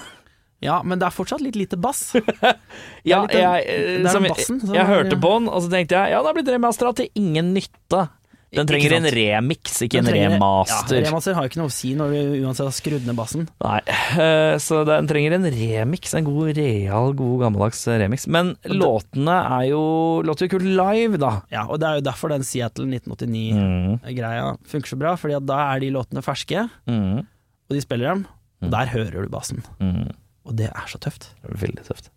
Ja, 0.64 0.78
men 0.82 0.98
det 0.98 1.04
er 1.10 1.12
fortsatt 1.12 1.42
litt 1.44 1.54
lite 1.60 1.76
bass. 1.76 2.14
Ja, 3.06 3.20
litt 3.22 3.36
jeg, 3.36 3.66
eh, 3.68 3.98
det 4.02 4.10
som, 4.10 4.24
bassen 4.24 4.60
jeg 4.64 4.80
er- 4.80 4.88
hørte 4.88 5.18
på 5.20 5.34
den, 5.36 5.48
og 5.52 5.60
så 5.62 5.68
tenkte 5.70 5.94
jeg 6.00 6.10
ja, 6.14 6.18
den 6.22 6.26
har 6.30 6.34
blitt 6.38 6.48
remastera 6.50 6.94
til 6.96 7.10
ingen 7.14 7.52
nytte. 7.54 8.06
Den 8.54 8.66
trenger 8.68 8.92
en 8.96 9.04
remix, 9.10 9.80
ikke 9.82 9.98
en 9.98 10.06
remaster. 10.06 11.00
Ja, 11.02 11.08
remaster 11.10 11.34
har 11.34 11.42
jo 11.44 11.50
ikke 11.50 11.58
noe 11.60 11.68
å 11.68 11.74
si 11.74 11.90
når 11.98 12.12
du 12.14 12.44
uansett 12.46 12.64
har 12.68 12.74
skrudd 12.76 13.04
ned 13.08 13.16
bassen. 13.18 13.48
Nei, 13.64 13.80
eh, 14.22 14.54
så 14.62 14.84
den 14.86 15.08
trenger 15.10 15.34
en 15.36 15.48
remix, 15.50 16.14
en 16.14 16.24
god, 16.24 16.52
real, 16.56 17.12
god 17.18 17.40
gammeldags 17.42 17.82
remix. 17.90 18.26
Men 18.30 18.54
låtene 18.70 19.34
er 19.58 19.66
jo 19.72 19.82
låter 20.24 20.46
jo 20.46 20.54
kult 20.54 20.68
live, 20.78 21.18
da. 21.18 21.32
Ja, 21.52 21.66
og 21.66 21.80
det 21.82 21.88
er 21.90 21.98
jo 21.98 22.06
derfor 22.06 22.32
den 22.32 22.46
Seattle 22.46 22.86
1989-greia 22.86 24.46
Mm. 24.54 24.58
funker 24.66 24.88
så 24.94 24.98
bra, 24.98 25.16
fordi 25.16 25.40
da 25.44 25.58
er 25.74 25.80
de 25.80 25.90
låtene 25.90 26.22
ferske, 26.24 26.68
Mm. 26.86 27.18
og 27.26 27.70
de 27.74 27.80
spiller 27.80 28.14
dem, 28.14 28.26
og 28.62 28.70
der 28.70 28.86
hører 28.86 29.22
du 29.26 29.28
bassen. 29.28 29.62
Mm. 29.80 30.12
Og 30.46 30.54
det 30.56 30.70
er 30.70 30.86
så 30.86 30.98
tøft. 31.02 31.30
Veldig 31.42 31.84
tøft. 31.84 32.10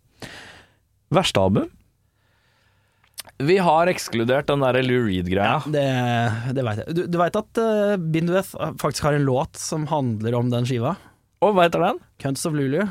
Verste 1.11 1.41
album? 1.41 1.69
Vi 3.39 3.55
har 3.63 3.87
ekskludert 3.87 4.49
den 4.49 4.59
derre 4.65 4.81
Lou 4.83 5.05
Reed-greia. 5.07 5.61
Det, 5.71 5.83
det 6.55 6.63
veit 6.65 6.79
jeg. 6.81 6.95
Du, 6.97 7.01
du 7.07 7.17
veit 7.21 7.35
at 7.39 7.59
uh, 7.63 7.93
Bindweth 7.95 8.51
faktisk 8.81 9.05
har 9.07 9.15
en 9.15 9.23
låt 9.27 9.55
som 9.59 9.85
handler 9.87 10.35
om 10.35 10.49
den 10.51 10.67
skiva? 10.67 10.95
Og 11.39 11.53
hva 11.55 11.63
heter 11.69 11.79
den? 11.85 12.01
Cunts 12.19 12.43
of 12.49 12.53
Lulu. 12.57 12.81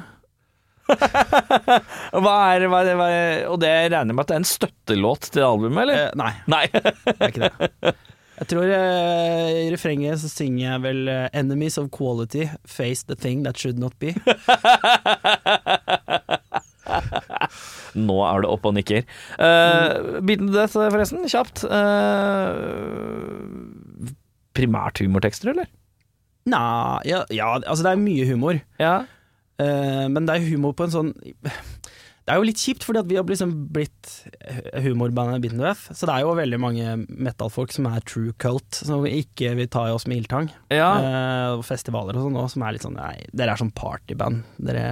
Hva 0.89 2.35
er, 2.55 2.63
hva 2.65 2.79
er, 2.81 2.95
hva 2.97 3.07
er, 3.13 3.43
og 3.53 3.59
det 3.61 3.69
regner 3.93 4.09
jeg 4.09 4.17
med 4.17 4.23
at 4.23 4.31
det 4.31 4.37
er 4.39 4.41
en 4.41 4.47
støttelåt 4.49 5.27
til 5.35 5.45
albumet, 5.45 5.83
eller? 5.83 5.99
Eh, 6.07 6.15
nei, 6.17 6.33
Nei. 6.49 6.65
det 6.73 7.13
er 7.19 7.29
ikke 7.29 7.45
det. 7.45 7.93
Jeg 8.39 8.47
tror 8.55 8.73
uh, 8.73 9.49
i 9.53 9.69
refrenget 9.75 10.17
så 10.23 10.31
synger 10.33 10.63
jeg 10.63 10.81
vel 10.87 11.01
eh, 11.13 11.29
'Enemies 11.37 11.77
of 11.77 11.93
quality 11.93 12.49
face 12.65 13.05
the 13.05 13.13
thing 13.19 13.45
that 13.45 13.61
should 13.61 13.77
not 13.77 13.93
be'. 14.01 14.17
Nå 18.09 18.19
er 18.27 18.45
det 18.45 18.53
opp 18.53 18.69
og 18.69 18.75
nikker. 18.77 19.05
Uh, 19.39 20.19
Beaten 20.23 20.49
to 20.51 20.55
Death, 20.57 20.77
forresten, 20.79 21.27
kjapt. 21.31 21.65
Uh, 21.69 23.37
primært 24.59 25.03
humortekster, 25.03 25.53
eller? 25.55 25.69
Nei, 26.49 27.05
ja, 27.09 27.25
ja, 27.35 27.53
altså 27.59 27.85
det 27.85 27.93
er 27.93 28.03
mye 28.03 28.27
humor. 28.29 28.61
Ja. 28.81 29.03
Uh, 29.61 30.07
men 30.11 30.29
det 30.29 30.37
er 30.37 30.51
humor 30.53 30.71
på 30.79 30.85
en 30.87 30.93
sånn 30.93 31.09
Det 31.19 32.31
er 32.31 32.37
jo 32.39 32.45
litt 32.47 32.61
kjipt, 32.63 32.85
fordi 32.87 33.01
at 33.01 33.09
vi 33.11 33.17
har 33.19 33.25
liksom 33.27 33.55
blitt 33.75 34.11
humorbandet 34.85 35.43
Beaten 35.43 35.63
Death. 35.63 35.89
Så 35.97 36.07
det 36.07 36.15
er 36.15 36.27
jo 36.27 36.37
veldig 36.39 36.61
mange 36.61 36.97
metal-folk 37.09 37.73
som 37.75 37.89
er 37.91 38.05
true 38.07 38.35
cult, 38.41 38.69
som 38.85 39.07
ikke 39.09 39.55
vil 39.59 39.71
ta 39.73 39.87
i 39.89 39.95
oss 39.97 40.07
med 40.07 40.23
ildtang. 40.23 40.51
Ja. 40.73 40.91
Uh, 41.01 41.65
festivaler 41.67 42.19
og 42.19 42.29
sånn 42.29 42.39
òg, 42.39 42.51
som 42.53 42.65
er 42.65 42.77
litt 42.77 42.85
sånn 42.85 42.99
Nei, 43.01 43.17
dere 43.33 43.55
er 43.55 43.63
sånn 43.63 43.75
partyband. 43.77 44.45
Dere 44.61 44.85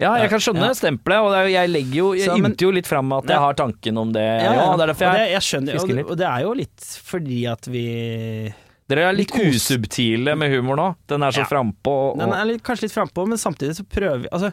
ja, 0.00 0.14
jeg 0.22 0.30
kan 0.32 0.40
skjønne 0.40 0.66
Ja. 0.70 0.76
stempelet, 0.78 1.20
og 1.20 1.50
jeg 1.52 1.70
legger 1.70 1.94
jo 2.00 2.12
Jeg 2.16 2.28
Så, 2.30 2.38
men- 2.40 2.56
jo 2.58 2.70
litt 2.72 2.86
fram 2.88 3.12
at 3.12 3.24
jeg 3.28 3.36
Ja. 3.36 3.40
har 3.40 3.54
tanken 3.54 3.98
om 3.98 4.12
det. 4.12 4.22
Ja, 4.24 4.52
ja, 4.54 4.76
det 4.76 4.82
er 4.82 4.92
derfor 4.94 5.06
jeg, 5.06 5.18
det, 5.20 5.30
jeg 5.36 5.42
skjønner, 5.42 5.72
fisker 5.78 5.94
litt. 6.00 6.10
og 6.10 6.16
det 6.16 6.26
er 6.26 6.40
jo 6.42 6.52
litt 6.54 6.80
fordi 7.04 7.40
at 7.52 7.66
vi 7.66 8.54
Dere 8.90 9.02
er 9.08 9.12
litt 9.12 9.30
litt 9.30 9.54
usubtile 9.54 10.36
med 10.36 10.50
humor 10.50 10.76
nå. 10.76 10.96
Den 11.06 11.22
er 11.22 11.30
så 11.30 11.44
Ja. 11.44 11.44
frampå. 11.44 12.12
og- 12.14 12.18
Den 12.18 12.32
er 12.32 12.44
litt, 12.44 12.62
kanskje 12.62 12.82
litt 12.82 12.92
frampå, 12.92 13.26
men 13.28 13.38
samtidig 13.38 13.76
så 13.76 13.84
prøver 13.86 14.22
vi 14.22 14.28
Altså, 14.32 14.52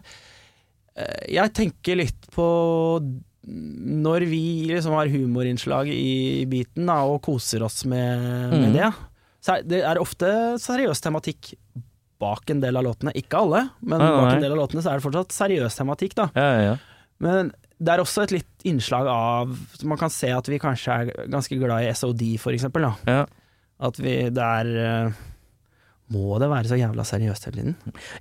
eh, 0.96 1.26
jeg 1.34 1.54
tenker 1.54 1.96
litt 1.98 2.22
på 2.32 3.02
når 3.48 4.20
vi 4.28 4.68
liksom 4.76 4.92
har 4.92 5.08
humorinnslag 5.08 5.88
i 5.88 6.46
biten 6.46 6.86
da, 6.86 7.02
og 7.06 7.22
koser 7.24 7.64
oss 7.64 7.86
med, 7.86 8.52
med 8.52 8.70
Mhm. 8.70 8.74
det, 8.74 8.94
så 9.42 9.58
er 9.58 9.62
det 9.64 9.84
er 9.84 9.96
ofte 9.96 10.60
seriøs 10.60 11.00
tematikk 11.02 11.54
bak 12.20 12.50
en 12.50 12.60
del 12.64 12.78
av 12.80 12.84
låtene. 12.88 13.14
Ikke 13.20 13.38
alle, 13.44 13.64
men 13.82 14.00
Nei, 14.02 14.08
nei, 14.10 14.18
bak 14.22 14.34
en 14.36 14.44
del 14.46 14.56
av 14.56 14.62
låtene 14.64 14.82
så 14.84 14.92
er 14.92 15.00
det 15.00 15.06
fortsatt 15.06 15.36
seriøs 15.36 15.78
tematikk, 15.78 16.16
da. 16.18 16.30
Ja, 16.38 16.48
ja, 16.56 16.62
ja. 16.72 16.76
Men 17.24 17.52
det 17.78 17.94
er 17.94 18.02
også 18.02 18.24
et 18.26 18.32
litt 18.34 18.66
innslag 18.66 19.06
av 19.10 19.52
Man 19.86 19.98
kan 20.02 20.10
se 20.10 20.32
at 20.34 20.48
vi 20.50 20.58
kanskje 20.62 20.94
er 20.94 21.28
ganske 21.30 21.58
glad 21.62 21.86
i 21.86 21.92
SOD, 21.94 22.24
for 22.42 22.54
eksempel. 22.58 22.88
Da. 22.90 22.94
Ja. 23.06 23.26
At 23.88 24.00
vi 24.02 24.16
Det 24.34 24.42
er 24.44 24.70
eh, 24.82 25.18
Må 26.14 26.40
det 26.42 26.48
være 26.50 26.70
så 26.72 26.78
jævla 26.80 27.04
seriøst 27.06 27.46
hele 27.50 27.62
tiden? 27.62 27.76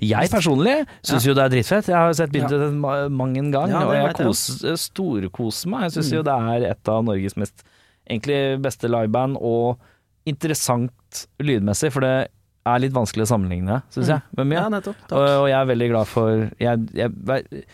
Jeg 0.05 0.29
personlig 0.33 0.75
syns 1.07 1.25
jo 1.29 1.33
det 1.39 1.45
er 1.47 1.53
dritfett. 1.55 1.89
Jeg 1.89 1.97
har 1.97 2.13
sett 2.19 2.33
bildet 2.35 2.67
ja. 2.67 3.09
mang 3.09 3.37
en 3.39 3.49
gang, 3.55 3.71
Ja, 3.73 3.85
og 3.87 3.95
jeg 3.97 4.17
kos, 4.19 4.45
storkoser 4.85 5.73
meg. 5.73 5.87
Jeg 5.89 5.97
syns 5.99 6.11
Mm. 6.13 6.17
jo 6.19 6.23
det 6.29 6.37
er 6.37 6.71
et 6.73 6.89
av 6.93 7.05
Norges 7.07 7.37
mest 7.41 7.65
egentlig 8.11 8.41
beste 8.63 8.89
liveband, 8.91 9.37
og 9.41 9.79
interessant 10.27 11.27
lydmessig, 11.41 11.93
for 11.95 12.05
det 12.05 12.29
er 12.67 12.85
litt 12.85 12.95
vanskelig 12.97 13.27
å 13.27 13.33
sammenligne, 13.33 13.81
syns 13.95 14.13
jeg, 14.15 14.23
med. 14.39 14.57
Ja, 14.59 14.69
nettopp. 14.73 15.03
Og, 15.11 15.27
og 15.43 15.51
jeg 15.51 15.59
er 15.59 15.69
veldig 15.73 15.91
glad 15.93 16.09
for 16.11 16.47
Jeg, 16.63 16.87
jeg, 16.97 17.67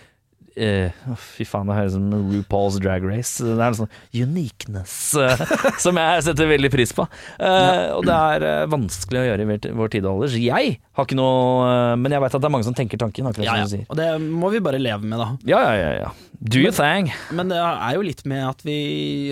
eh, 0.57 1.05
Fy 1.19 1.47
faen, 1.49 1.69
det 1.69 1.77
høres 1.77 1.95
ut 1.95 1.99
som 1.99 2.33
RuPaul's 2.33 2.79
Drag 2.83 3.05
Race. 3.07 3.43
Det 3.43 3.55
er 3.57 3.65
en 3.67 3.79
sånn 3.83 3.93
uniqueness 4.13 4.95
uh, 5.19 5.45
som 5.83 5.99
jeg 6.01 6.25
setter 6.27 6.51
veldig 6.51 6.71
pris 6.73 6.93
på. 6.97 7.07
Eh, 7.39 7.89
Og 7.97 8.05
det 8.09 8.17
er 8.17 8.69
vanskelig 8.73 9.23
å 9.23 9.27
gjøre 9.31 9.47
i 9.47 9.51
vår, 9.53 9.71
vår 9.81 9.95
tid 9.95 10.09
og 10.09 10.13
alder. 10.17 10.37
Jeg 10.43 10.75
har 10.93 11.09
ikke 11.09 11.19
noe 11.19 11.97
Men 12.01 12.17
jeg 12.17 12.25
vet 12.25 12.37
at 12.37 12.45
det 12.45 12.51
er 12.51 12.55
mange 12.57 12.69
som 12.69 12.77
tenker 12.77 13.01
tanken, 13.01 13.31
akkurat 13.31 13.49
Ja, 13.49 13.57
som 13.63 13.71
du 13.71 13.77
sier. 13.77 13.87
Og 13.89 13.99
det 14.01 14.11
må 14.27 14.53
vi 14.53 14.63
bare 14.65 14.83
leve 14.83 15.07
med, 15.07 15.21
da. 15.23 15.31
Ja, 15.49 15.63
ja, 15.71 15.81
ja. 15.81 15.93
ja. 16.07 16.13
Do 16.43 16.61
your 16.61 16.75
thing. 16.75 17.13
Men 17.31 17.53
det 17.53 17.61
er 17.63 17.97
jo 17.97 18.05
litt 18.07 18.25
med 18.29 18.45
at 18.49 18.65
vi 18.67 18.79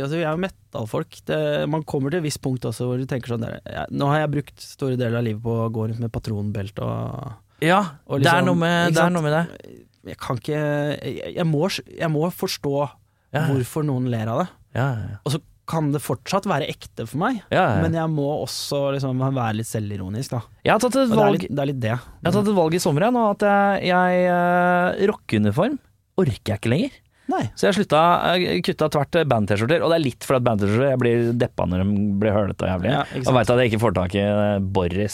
Altså, 0.01 0.17
vi 0.21 0.25
er 0.25 0.35
jo 0.37 0.45
metal-folk. 0.71 1.21
Det- 1.27 1.69
Man 1.69 1.83
kommer 1.83 2.11
til 2.11 2.19
et 2.19 2.25
visst 2.25 2.41
punkt 2.43 2.63
også 2.65 2.87
hvor 2.87 2.99
du 2.99 3.07
tenker 3.07 3.29
sånn 3.35 3.41
der, 3.43 3.61
ja, 3.67 3.87
Nå 3.91 4.07
har 4.09 4.21
jeg 4.21 4.31
brukt 4.31 4.61
store 4.61 4.97
deler 4.97 5.19
av 5.19 5.25
livet 5.25 5.43
på 5.43 5.51
å 5.67 5.71
gå 5.71 5.89
rundt 5.89 5.99
med 6.01 6.13
patronbelte 6.13 6.81
og 6.83 7.33
Ja, 7.61 7.81
Og 8.09 8.21
det, 8.23 8.27
er 8.29 8.41
liksom, 8.43 8.47
noe 8.47 8.55
med, 8.57 8.95
det 8.95 9.03
er 9.03 9.11
noe 9.11 9.23
med 9.23 9.33
det. 9.33 9.77
Jeg 10.07 10.17
kan 10.19 10.37
ikke 10.37 11.05
Jeg, 11.05 11.35
jeg, 11.37 11.47
må, 11.47 11.69
jeg 11.99 12.11
må 12.11 12.31
forstå 12.33 12.91
Ja. 13.33 13.47
hvorfor 13.47 13.85
noen 13.85 14.09
ler 14.11 14.27
av 14.29 14.39
det. 14.45 14.49
Ja, 14.75 14.89
ja, 14.95 15.17
Og 15.25 15.33
så 15.33 15.41
kan 15.71 15.93
det 15.93 16.01
fortsatt 16.03 16.47
være 16.51 16.67
ekte 16.67 17.07
for 17.07 17.19
meg, 17.19 17.45
men 17.53 17.93
jeg 17.95 18.11
må 18.11 18.43
også 18.43 18.91
liksom 18.93 19.21
være 19.21 19.55
litt 19.55 19.67
selvironisk, 19.69 20.31
da. 20.31 20.41
Jeg 20.65 20.73
har 20.73 20.81
tatt 20.81 20.97
et 20.97 21.09
valg, 21.15 21.39
det 21.47 21.47
er 21.63 21.67
litt 21.71 21.79
det. 21.79 21.93
Er 21.93 21.95
litt 21.95 22.03
det. 22.03 22.25
Jeg 22.25 22.27
har 22.27 22.33
tatt 22.33 22.49
et 22.51 22.57
valg 22.57 22.75
i 22.75 22.79
sommer 22.83 23.03
jeg, 23.07 23.13
nå, 23.15 23.23
at 23.31 23.39
jeg, 23.47 23.85
jeg 23.87 24.27
uh, 24.35 25.07
rockeuniform 25.13 25.79
orker 26.19 26.43
jeg 26.57 26.59
ikke 26.59 26.73
lenger. 26.75 26.91
Nei. 27.31 27.45
Så 27.55 27.69
jeg 27.69 27.77
slutta, 27.79 28.01
jeg 28.43 28.65
kutta 28.67 28.89
tvert 28.91 29.21
band-T-skjorter, 29.31 29.85
og 29.87 29.93
det 29.93 29.99
er 30.01 30.05
litt 30.05 30.27
for 30.27 30.39
at 30.41 30.45
band-T-skjorter 30.49 30.91
Jeg 30.93 31.01
blir 31.03 31.31
deppa 31.39 31.67
når 31.71 31.85
de 31.87 32.03
blir 32.23 32.35
hølete 32.35 32.67
og 32.67 32.73
jævlig. 32.75 32.91
Ja, 32.97 33.05
og 33.23 33.37
veit 33.39 33.53
at 33.55 33.63
jeg 33.63 33.71
ikke 33.73 33.83
får 33.85 33.97
tak 34.01 34.17
i 34.19 34.25
eh, 34.27 34.59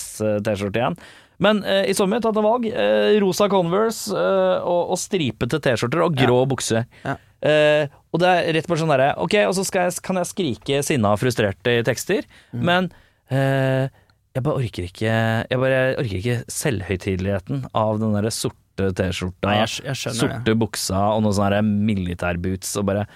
Boris-T-skjorte 0.01 0.81
igjen. 0.83 0.99
Men 1.45 1.61
eh, 1.69 1.83
i 1.91 1.95
sommer 1.97 2.23
tatt 2.25 2.39
et 2.41 2.47
valg. 2.47 2.65
Eh, 2.71 3.19
rosa 3.21 3.49
Converse 3.53 4.09
eh, 4.17 4.65
og, 4.65 4.95
og 4.95 5.01
stripete 5.01 5.61
T-skjorter 5.61 6.05
og 6.07 6.17
grå 6.17 6.39
bukse. 6.49 6.87
Ja. 7.05 7.17
Eh, 7.45 7.85
og 8.17 8.23
det 8.23 8.31
er 8.33 8.47
rett 8.57 8.67
på 8.71 8.79
sånn 8.81 8.89
derre 8.89 9.11
Ok, 9.21 9.35
og 9.45 9.53
så 9.59 9.61
jeg, 9.69 9.93
kan 10.03 10.17
jeg 10.17 10.29
skrike 10.31 10.79
sinna 10.87 11.11
og 11.13 11.21
frustrert 11.21 11.69
i 11.69 11.83
tekster, 11.85 12.25
Mm. 12.57 12.63
men 12.65 12.87
eh, 13.29 13.91
jeg 14.33 14.45
bare 14.47 14.63
orker 14.63 14.87
ikke 14.89 15.11
Jeg 15.51 15.61
bare 15.61 15.83
orker 16.01 16.17
ikke 16.23 16.39
selvhøytideligheten 16.53 17.67
av 17.77 18.01
den 18.01 18.17
derre 18.17 18.33
sorte 18.33 18.57
T-skjorta, 18.77 19.67
sorte 20.15 20.45
det. 20.45 20.57
buksa 20.61 21.01
og 21.17 21.23
noen 21.25 21.37
sånne 21.37 21.63
militærboots 21.65 22.77
og 22.81 22.87
bare 22.91 23.07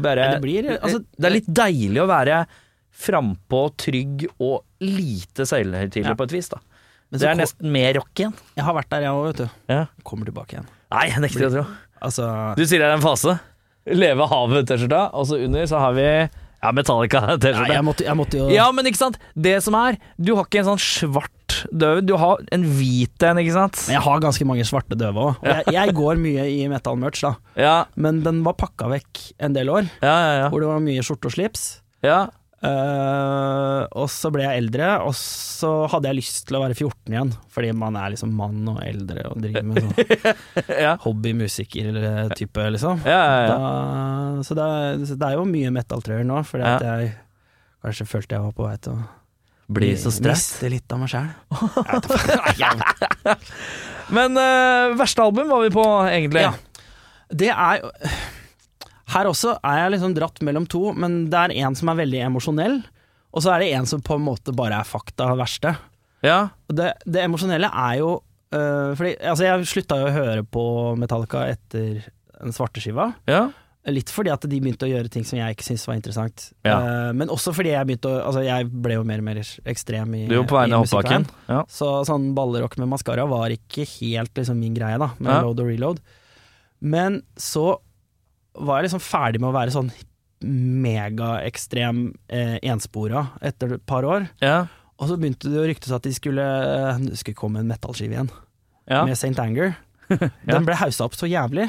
bare 0.00 0.28
det 0.34 0.42
blir, 0.42 0.68
altså- 0.78 1.04
Det 1.18 1.24
er 1.26 1.30
litt 1.34 1.46
deilig 1.52 2.00
å 2.02 2.06
være 2.06 2.46
frampå, 2.94 3.60
trygg 3.76 4.26
og 4.38 4.62
lite 4.80 5.42
selvhøytidelig 5.48 6.12
Ja. 6.12 6.14
på 6.14 6.24
et 6.24 6.32
vis, 6.32 6.48
da. 6.48 6.58
Men 7.10 7.20
Det 7.20 7.28
er 7.28 7.34
nesten 7.34 7.70
mer 7.70 7.94
rock 7.94 8.14
igjen. 8.14 8.34
Jeg 8.56 8.64
har 8.64 8.74
vært 8.74 8.88
der, 8.90 9.00
jeg 9.02 9.10
òg, 9.10 9.26
vet 9.26 9.36
du. 9.36 9.50
Ja. 9.68 9.86
Kommer 10.04 10.24
tilbake 10.26 10.54
igjen. 10.54 10.66
Nei, 10.90 11.06
jeg 11.08 11.20
nekter 11.20 11.46
å 11.48 11.50
tro. 11.52 11.66
Altså 12.02 12.56
Du 12.56 12.62
sier 12.64 12.78
det 12.78 12.86
er 12.88 12.94
en 12.94 13.00
fase. 13.00 13.40
Leve 13.86 14.26
havet-T-skjorta, 14.28 15.10
og 15.12 15.26
så 15.26 15.38
under 15.44 15.62
så 15.66 15.78
har 15.78 15.92
vi 15.92 16.02
ja, 16.02 16.28
ja, 16.62 16.72
Metallica-T-skjorte. 16.72 17.68
jeg, 17.68 17.84
måtte, 17.84 18.04
jeg 18.04 18.16
måtte 18.16 18.38
jo 18.40 18.48
Ja, 18.50 18.70
men 18.72 18.86
ikke 18.86 18.96
sant. 18.96 19.18
Det 19.36 19.62
som 19.62 19.74
er, 19.74 19.98
du 20.20 20.34
har 20.36 20.44
ikke 20.44 20.60
en 20.60 20.76
sånn 20.76 20.80
svart 20.80 21.30
død, 21.70 22.04
du 22.08 22.14
har 22.20 22.42
en 22.54 22.68
hvit 22.78 23.26
en, 23.26 23.40
ikke 23.42 23.56
sant. 23.56 23.80
Men 23.88 23.98
jeg 23.98 24.06
har 24.06 24.22
ganske 24.24 24.46
mange 24.48 24.66
svarte 24.68 24.98
døve 24.98 25.28
òg. 25.30 25.42
Og 25.42 25.50
jeg, 25.50 25.74
jeg 25.76 25.96
går 25.96 26.22
mye 26.22 26.46
i 26.52 26.62
metal-merch, 26.72 27.24
da. 27.24 27.34
Ja, 27.58 27.76
Men 27.94 28.22
den 28.26 28.42
var 28.46 28.58
pakka 28.60 28.88
vekk 28.92 29.26
en 29.44 29.56
del 29.56 29.72
år, 29.72 29.90
ja, 30.04 30.14
ja. 30.14 30.32
ja. 30.44 30.48
hvor 30.52 30.64
det 30.64 30.70
var 30.72 30.82
mye 30.84 31.04
skjorte 31.04 31.30
og 31.30 31.36
slips. 31.36 31.68
ja. 32.06 32.24
Uh, 32.64 33.84
og 33.92 34.06
så 34.08 34.30
ble 34.32 34.44
jeg 34.46 34.62
eldre, 34.62 34.86
og 35.04 35.12
så 35.18 35.68
hadde 35.92 36.08
jeg 36.08 36.16
lyst 36.22 36.46
til 36.48 36.56
å 36.56 36.62
være 36.62 36.76
14 36.78 37.12
igjen. 37.12 37.32
Fordi 37.52 37.72
man 37.76 37.98
er 38.00 38.14
liksom 38.14 38.32
mann 38.38 38.62
og 38.72 38.78
eldre 38.84 39.26
og 39.28 39.42
driver 39.42 39.66
med 39.68 39.82
sånn 39.82 40.70
ja. 40.86 40.94
hobbymusiker-type, 41.04 42.68
liksom. 42.76 43.04
Ja, 43.04 43.18
ja, 43.20 43.42
ja. 43.44 43.58
Da, 43.58 44.46
så, 44.46 44.56
det 44.56 44.70
er, 44.78 45.04
så 45.10 45.18
det 45.20 45.28
er 45.28 45.36
jo 45.36 45.44
mye 45.50 45.74
metal-trøyer 45.76 46.24
nå, 46.28 46.40
fordi 46.48 46.70
at 46.70 46.86
jeg 46.88 47.12
kanskje 47.84 48.08
følte 48.08 48.38
jeg 48.38 48.46
var 48.46 48.56
på 48.56 48.64
vei 48.64 48.78
til 48.80 48.96
å 48.96 49.04
Blir 49.66 49.96
så 49.96 50.12
stress. 50.12 50.44
miste 50.52 50.68
litt 50.72 50.92
av 50.92 51.00
meg 51.00 51.08
sjæl. 51.12 51.28
Men 54.16 54.36
uh, 54.36 54.92
verste 54.98 55.24
album 55.24 55.48
var 55.48 55.64
vi 55.64 55.70
på, 55.72 55.84
egentlig. 56.10 56.44
Ja. 56.44 56.52
Det 57.34 57.48
er 57.48 57.80
jo 57.80 57.88
Her 59.14 59.30
også 59.30 59.54
er 59.64 59.78
jeg 59.80 59.94
liksom 59.94 60.14
dratt 60.16 60.42
mellom 60.44 60.66
to, 60.70 60.90
men 60.96 61.26
det 61.32 61.40
er 61.40 61.54
en 61.64 61.74
som 61.76 61.90
er 61.92 61.98
veldig 62.02 62.20
emosjonell, 62.26 62.78
og 63.34 63.44
så 63.44 63.52
er 63.54 63.62
det 63.62 63.72
en 63.76 63.88
som 63.88 64.02
på 64.04 64.16
en 64.18 64.24
måte 64.24 64.54
bare 64.56 64.78
er 64.80 64.88
fakta 64.88 65.28
verste. 65.38 65.74
Ja. 66.24 66.38
Det, 66.72 66.94
det 67.04 67.24
emosjonelle 67.24 67.68
er 67.68 67.98
jo 68.00 68.14
uh, 68.16 68.90
Fordi 68.96 69.10
altså 69.20 69.44
Jeg 69.44 69.66
slutta 69.68 69.98
jo 70.00 70.06
å 70.08 70.14
høre 70.14 70.44
på 70.48 70.62
Metallica 70.96 71.42
etter 71.52 72.00
den 72.40 72.56
svarte 72.56 72.80
skiva. 72.80 73.12
ja. 73.30 73.50
Litt 73.92 74.08
fordi 74.08 74.30
at 74.32 74.44
de 74.48 74.58
begynte 74.64 74.86
å 74.86 74.88
gjøre 74.88 75.10
ting 75.12 75.26
som 75.28 75.36
jeg 75.36 75.56
ikke 75.56 75.66
syntes 75.66 75.84
var 75.84 75.98
interessant. 75.98 76.46
Ja. 76.64 76.76
Uh, 76.80 77.10
men 77.16 77.28
også 77.32 77.52
fordi 77.52 77.74
jeg 77.74 77.84
begynte 77.88 78.08
å 78.08 78.22
Altså 78.30 78.40
jeg 78.46 78.70
ble 78.72 78.96
jo 78.96 79.02
mer 79.04 79.20
og 79.20 79.26
mer 79.26 79.40
ekstrem 79.68 80.14
i 80.16 80.22
Du 80.24 80.38
er 80.38 80.40
jo 80.40 80.46
på 80.48 80.56
vei 80.56 80.64
ned 80.70 80.80
hoppbakken. 80.80 81.26
Ja. 81.50 81.60
Så 81.68 81.90
sånn 82.08 82.30
ballerock 82.36 82.78
med 82.80 82.88
maskara 82.94 83.26
var 83.28 83.52
ikke 83.52 83.84
helt 83.98 84.32
liksom 84.40 84.56
min 84.62 84.76
greie, 84.78 84.96
da, 85.00 85.10
med 85.18 85.32
Ja. 85.34 85.42
load 85.44 85.60
og 85.60 85.68
reload. 85.68 86.00
Men 86.80 87.22
så 87.36 87.74
var 88.54 88.80
jeg 88.80 88.88
liksom 88.88 89.04
ferdig 89.04 89.42
med 89.42 89.50
å 89.50 89.56
være 89.56 89.74
sånn 89.74 89.92
megaekstrem 90.84 92.06
eh, 92.28 92.56
enspora 92.70 93.26
etter 93.44 93.76
et 93.78 93.86
par 93.86 94.06
år. 94.08 94.28
Ja. 94.44 94.66
Og 95.00 95.10
så 95.10 95.16
begynte 95.18 95.50
det 95.50 95.60
å 95.60 95.66
ryktes 95.66 95.94
at 95.94 96.04
de 96.06 96.12
skulle, 96.14 96.44
det 97.02 97.18
skulle 97.20 97.38
komme 97.38 97.62
en 97.62 97.70
metallskive 97.70 98.14
igjen, 98.14 98.30
ja. 98.86 99.02
med 99.04 99.16
St. 99.16 99.34
Anger. 99.42 99.74
Den 100.46 100.66
ble 100.68 100.76
haussa 100.78 101.08
opp 101.08 101.16
så 101.18 101.28
jævlig, 101.30 101.66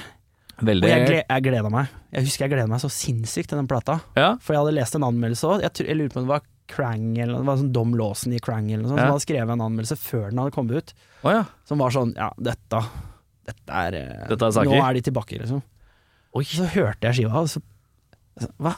og 0.61 0.67
jeg, 0.87 1.05
gled, 1.07 1.23
jeg 1.29 1.43
gleda 1.43 1.69
meg. 1.73 1.87
Jeg 2.15 2.23
husker 2.27 2.45
jeg 2.45 2.51
gleda 2.55 2.67
meg 2.71 2.79
så 2.83 2.89
sinnssykt 2.93 3.49
til 3.51 3.57
den 3.59 3.67
plata. 3.67 3.99
Ja. 4.15 4.35
For 4.39 4.53
jeg 4.55 4.61
hadde 4.63 4.75
lest 4.77 4.95
en 4.95 5.03
anmeldelse 5.07 5.49
òg. 5.49 5.61
Jeg, 5.65 5.73
tror- 5.75 5.87
jeg 5.91 5.97
lurer 5.99 6.13
på 6.13 6.21
om 6.21 6.27
det 6.27 6.33
var 6.35 6.45
Krang 6.67 7.17
eller 7.21 7.37
det 7.43 7.45
var 7.45 7.57
sånn 7.59 7.73
Dom 7.75 7.91
Lawson 7.93 8.33
i 8.33 8.39
Krang 8.41 8.71
eller 8.71 8.81
noe 8.83 8.89
sånt, 8.89 8.97
Ja. 8.97 9.05
som 9.05 9.13
hadde 9.17 9.25
skrevet 9.27 9.51
en 9.53 9.61
anmeldelse 9.67 9.97
før 10.01 10.29
den 10.31 10.39
hadde 10.39 10.55
kommet 10.55 10.77
ut, 10.79 10.93
Oh, 11.23 11.31
ja. 11.31 11.43
som 11.65 11.77
var 11.77 11.89
sånn 11.93 12.15
Ja, 12.15 12.31
dette 12.39 12.79
Dette 13.45 13.69
er, 13.69 13.93
eh, 13.93 14.27
Dette 14.31 14.47
er. 14.49 14.65
Nå 14.65 14.79
er 14.81 14.93
de 14.97 15.01
tilbake, 15.05 15.37
liksom. 15.37 15.61
Oi. 16.33 16.43
Så 16.43 16.65
hørte 16.65 17.01
jeg 17.11 17.13
skiva, 17.19 17.35
og 17.43 17.47
så 17.51 17.61
Hva? 18.59 18.73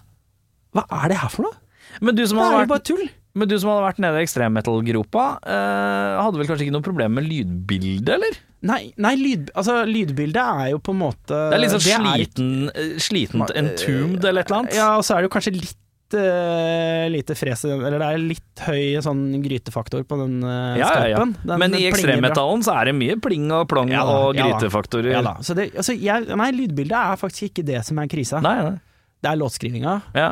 Hva 0.76 0.84
er 1.06 1.08
det 1.14 1.18
her 1.22 1.30
for 1.30 1.44
noe? 1.48 1.56
Men 2.02 2.16
du 2.16 2.26
som 2.28 2.38
Det 2.38 2.46
er 2.46 2.60
jo 2.66 2.68
bare 2.74 2.84
tull! 2.84 3.08
Men 3.38 3.50
du 3.52 3.56
som 3.62 3.72
hadde 3.72 3.86
vært 3.88 4.02
nede 4.04 4.20
i 4.20 4.26
ekstremmetal-gropa, 4.26 5.26
eh, 5.46 6.18
hadde 6.26 6.42
vel 6.42 6.50
kanskje 6.50 6.68
ikke 6.68 6.76
noe 6.76 6.86
problem 6.86 7.18
med 7.20 7.28
lydbildet, 7.30 8.14
eller? 8.18 8.38
Nei, 8.68 8.80
nei 8.98 9.14
lyd, 9.20 9.52
altså, 9.54 9.84
lydbildet 9.86 10.42
er 10.42 10.72
jo 10.74 10.80
på 10.82 10.96
en 10.96 11.02
måte 11.04 11.30
Det 11.52 11.58
er 11.60 11.62
litt 11.62 11.76
sånn 11.76 11.84
sliten, 11.86 12.08
er 12.08 12.16
sliten, 12.18 12.48
eh, 12.74 12.96
slitent 13.06 13.52
entombed 13.62 14.26
eller 14.26 14.42
et 14.42 14.50
eller 14.50 14.64
annet. 14.64 14.74
Ja, 14.80 14.88
og 14.98 15.06
så 15.06 15.14
er 15.16 15.22
det 15.22 15.30
jo 15.30 15.36
kanskje 15.38 15.54
litt 15.60 15.76
uh, 16.18 17.06
lite 17.12 17.36
fres 17.38 17.66
eller 17.68 18.00
det 18.00 18.08
er 18.08 18.22
litt 18.24 18.64
høy 18.66 18.98
sånn 19.04 19.22
grytefaktor 19.44 20.06
på 20.08 20.18
den 20.24 20.40
uh, 20.42 20.78
Ja, 20.80 20.90
ja, 21.04 21.08
ja. 21.14 21.20
Den- 21.26 21.60
Men 21.60 21.72
den 21.76 21.82
i 21.82 21.88
ekstremmetallen 21.92 22.64
så 22.66 22.74
er 22.80 22.90
det 22.90 22.96
mye 22.98 23.20
pling 23.22 23.46
og 23.52 23.68
plong 23.70 23.92
Ja 23.94 24.06
da, 24.08 24.18
og 24.30 24.36
ja 24.40 24.48
grytefaktorer. 24.48 25.12
Ja 25.18 25.22
da. 25.26 25.36
Så 25.46 25.54
det, 25.58 25.70
altså, 25.76 25.94
jeg, 26.00 26.28
nei, 26.34 26.50
lydbildet 26.56 26.98
er 26.98 27.20
faktisk 27.22 27.52
ikke 27.52 27.66
det 27.68 27.84
som 27.86 28.00
er 28.02 28.08
krisa. 28.12 28.42
Nei, 28.42 28.56
nei. 28.72 28.76
Det 29.22 29.32
er 29.32 29.40
låtskrivinga. 29.42 29.96
Ja. 30.16 30.32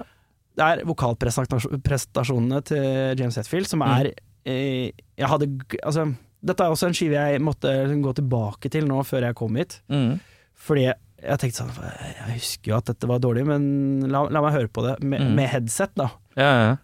Det 0.56 0.64
er 0.64 0.86
vokalprestasjonene 0.88 2.62
til 2.64 3.16
James 3.20 3.36
Hetfield 3.36 3.68
som 3.68 3.80
Mm. 3.84 3.90
er 4.00 4.12
eh, 4.46 4.92
Jeg 5.18 5.28
hadde 5.28 5.48
Altså, 5.84 6.16
dette 6.46 6.64
er 6.64 6.70
også 6.72 6.88
en 6.88 6.94
skive 6.94 7.14
jeg 7.18 7.42
måtte 7.42 7.72
gå 8.02 8.14
tilbake 8.16 8.70
til 8.72 8.86
nå 8.88 9.02
før 9.04 9.22
jeg 9.28 9.36
kom 9.36 9.56
hit. 9.56 9.82
Mm. 9.90 10.20
Fordi 10.56 10.86
jeg, 10.86 11.38
tenkte 11.42 11.58
sånn 11.64 11.72
Jeg 11.82 12.36
husker 12.38 12.72
jo 12.72 12.78
at 12.78 12.86
dette 12.86 13.08
var 13.10 13.20
dårlig, 13.20 13.46
men 13.46 14.02
la, 14.12 14.24
la 14.30 14.42
meg 14.42 14.54
høre 14.54 14.68
på 14.70 14.84
det 14.86 15.04
med, 15.04 15.22
Mm. 15.22 15.36
med 15.36 15.50
headset, 15.50 15.92
da. 15.96 16.10
Ja, 16.38 16.52
ja. 16.66 16.76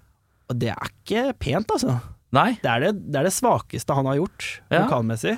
Og 0.50 0.58
det 0.60 0.70
er 0.70 0.90
ikke 0.90 1.34
pent, 1.40 1.68
altså. 1.72 2.00
Nei. 2.34 2.58
Det 2.62 2.66
er 2.72 2.80
det, 2.80 3.12
det, 3.12 3.16
er 3.20 3.24
det 3.24 3.34
svakeste 3.34 3.94
han 3.96 4.06
har 4.06 4.16
gjort 4.18 4.62
Ja. 4.72 4.86
vokalmessig. 4.88 5.38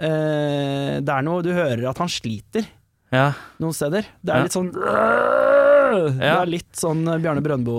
Eh, 0.00 1.00
det 1.00 1.08
er 1.08 1.22
noe 1.26 1.42
Du 1.42 1.50
hører 1.52 1.88
at 1.90 1.98
han 1.98 2.08
sliter 2.08 2.66
Ja. 3.12 3.32
noen 3.58 3.72
steder. 3.72 4.02
Det 4.22 4.28
Ja. 4.34 4.36
er 4.36 4.42
litt 4.42 4.52
sånn 4.52 4.72
Det 6.18 6.30
er 6.30 6.50
litt 6.50 6.78
sånn 6.78 7.02
Bjarne 7.22 7.42
Brøndbo 7.44 7.74